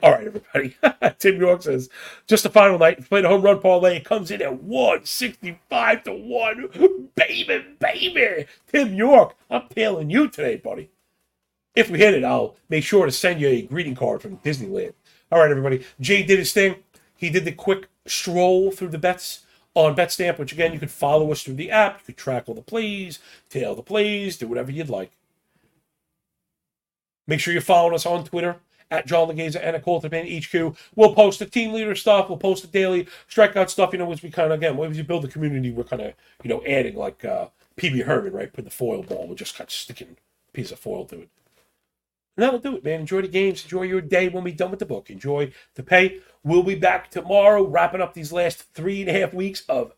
All 0.00 0.12
right, 0.12 0.26
everybody. 0.26 0.76
Tim 1.18 1.40
York 1.40 1.62
says, 1.62 1.88
just 2.28 2.44
the 2.44 2.50
final 2.50 2.78
night. 2.78 3.08
Played 3.08 3.24
a 3.24 3.28
home 3.28 3.42
run 3.42 3.60
parlay. 3.60 3.96
It 3.96 4.04
comes 4.04 4.30
in 4.30 4.40
at 4.42 4.62
165 4.62 6.04
to 6.04 6.12
1. 6.12 7.08
Baby, 7.16 7.64
baby. 7.80 8.46
Tim 8.68 8.94
York, 8.94 9.34
I'm 9.50 9.66
tailing 9.68 10.08
you 10.08 10.28
today, 10.28 10.56
buddy. 10.56 10.90
If 11.74 11.90
we 11.90 11.98
hit 11.98 12.14
it, 12.14 12.22
I'll 12.22 12.56
make 12.68 12.84
sure 12.84 13.06
to 13.06 13.12
send 13.12 13.40
you 13.40 13.48
a 13.48 13.62
greeting 13.62 13.96
card 13.96 14.22
from 14.22 14.38
Disneyland. 14.38 14.94
All 15.32 15.40
right, 15.40 15.50
everybody. 15.50 15.84
Jay 16.00 16.22
did 16.22 16.38
his 16.38 16.52
thing. 16.52 16.76
He 17.16 17.28
did 17.28 17.44
the 17.44 17.52
quick 17.52 17.88
stroll 18.06 18.70
through 18.70 18.88
the 18.88 18.98
bets 18.98 19.40
on 19.74 19.96
BetStamp, 19.96 20.38
which 20.38 20.52
again, 20.52 20.72
you 20.72 20.78
could 20.78 20.90
follow 20.92 21.30
us 21.32 21.42
through 21.42 21.54
the 21.54 21.72
app. 21.72 21.98
You 21.98 22.06
could 22.06 22.16
track 22.16 22.44
all 22.46 22.54
the 22.54 22.62
plays, 22.62 23.18
tail 23.48 23.74
the 23.74 23.82
plays, 23.82 24.36
do 24.36 24.46
whatever 24.46 24.70
you'd 24.70 24.88
like. 24.88 25.10
Make 27.26 27.40
sure 27.40 27.52
you're 27.52 27.60
following 27.60 27.94
us 27.94 28.06
on 28.06 28.24
Twitter 28.24 28.60
at 28.90 29.06
John 29.06 29.28
Laghezza 29.28 29.60
and 29.62 29.76
at 29.76 29.84
Colton 29.84 30.10
Pan 30.10 30.26
HQ. 30.26 30.76
We'll 30.94 31.14
post 31.14 31.38
the 31.38 31.46
team 31.46 31.72
leader 31.72 31.94
stuff. 31.94 32.28
We'll 32.28 32.38
post 32.38 32.62
the 32.62 32.68
daily 32.68 33.06
strikeout 33.30 33.70
stuff. 33.70 33.92
You 33.92 33.98
know, 33.98 34.12
as 34.12 34.22
we 34.22 34.30
kind 34.30 34.52
of 34.52 34.58
again, 34.58 34.78
as 34.78 34.96
you 34.96 35.04
build 35.04 35.24
the 35.24 35.28
community, 35.28 35.70
we're 35.70 35.84
kind 35.84 36.02
of 36.02 36.14
you 36.42 36.50
know 36.50 36.62
adding 36.66 36.96
like 36.96 37.24
uh, 37.24 37.48
Pee-wee 37.76 38.00
Herman, 38.00 38.32
right? 38.32 38.52
Put 38.52 38.64
the 38.64 38.70
foil 38.70 39.02
ball. 39.02 39.28
We're 39.28 39.34
just 39.34 39.56
kind 39.56 39.68
of 39.68 39.72
sticking 39.72 40.16
a 40.48 40.52
piece 40.52 40.72
of 40.72 40.78
foil 40.78 41.04
to 41.06 41.22
it. 41.22 41.28
And 42.36 42.44
that'll 42.44 42.60
do 42.60 42.76
it, 42.76 42.84
man. 42.84 43.00
Enjoy 43.00 43.20
the 43.20 43.28
games. 43.28 43.64
Enjoy 43.64 43.82
your 43.82 44.00
day 44.00 44.28
when 44.28 44.44
we're 44.44 44.54
done 44.54 44.70
with 44.70 44.78
the 44.78 44.86
book. 44.86 45.10
Enjoy 45.10 45.50
the 45.74 45.82
pay. 45.82 46.20
We'll 46.44 46.62
be 46.62 46.76
back 46.76 47.10
tomorrow, 47.10 47.64
wrapping 47.64 48.00
up 48.00 48.14
these 48.14 48.32
last 48.32 48.62
three 48.74 49.00
and 49.00 49.10
a 49.10 49.12
half 49.12 49.34
weeks 49.34 49.64
of 49.68 49.92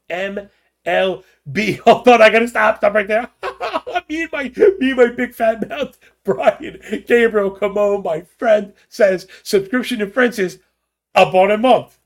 MLB. 0.86 1.78
Hold 1.84 2.08
on, 2.08 2.22
I 2.22 2.30
gotta 2.30 2.48
stop. 2.48 2.78
Stop 2.78 2.94
right 2.94 3.08
there. 3.08 3.28
me 4.08 4.22
and 4.22 4.32
my 4.32 4.44
me 4.78 4.90
and 4.90 4.96
my 4.96 5.06
big 5.08 5.34
fat 5.34 5.68
mouth, 5.68 5.98
Brian 6.24 6.80
Gabriel 7.06 7.50
come 7.50 7.78
on, 7.78 8.02
my 8.02 8.22
friend, 8.22 8.72
says 8.88 9.26
subscription 9.42 9.98
to 10.00 10.06
Friends 10.06 10.38
is 10.38 10.60
on 11.14 11.50
a 11.50 11.58
month. 11.58 11.98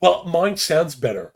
Well, 0.00 0.24
mine 0.24 0.56
sounds 0.56 0.94
better. 0.94 1.32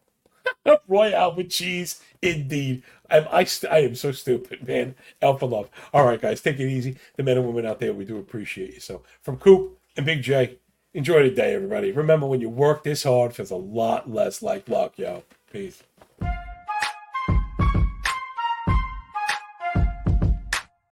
Royale 0.89 1.35
with 1.35 1.51
cheese, 1.51 2.01
indeed. 2.23 2.83
I'm, 3.11 3.27
I, 3.31 3.45
st- 3.45 3.73
I 3.73 3.79
am 3.79 3.95
so 3.95 4.13
stupid, 4.13 4.67
man. 4.67 4.95
Alpha 5.23 5.47
love. 5.47 5.71
All 5.93 6.07
right, 6.07 6.21
guys, 6.21 6.41
take 6.41 6.61
it 6.61 6.69
easy. 6.71 6.97
The 7.17 7.23
men 7.23 7.39
and 7.39 7.47
women 7.47 7.67
out 7.67 7.81
there, 7.81 7.93
we 7.93 8.05
do 8.05 8.19
appreciate 8.19 8.75
you. 8.75 8.81
So, 8.81 9.03
from 9.23 9.39
Coop 9.39 9.79
and 9.97 10.07
Big 10.07 10.23
J, 10.23 10.59
enjoy 10.95 11.23
the 11.23 11.35
day, 11.35 11.55
everybody. 11.55 11.93
Remember, 11.93 12.27
when 12.27 12.41
you 12.41 12.49
work 12.49 12.85
this 12.85 13.03
hard, 13.03 13.35
feels 13.35 13.51
a 13.51 13.57
lot 13.57 14.11
less 14.11 14.43
like 14.43 14.69
luck, 14.69 14.99
yo. 14.99 15.25
Peace. 15.53 15.83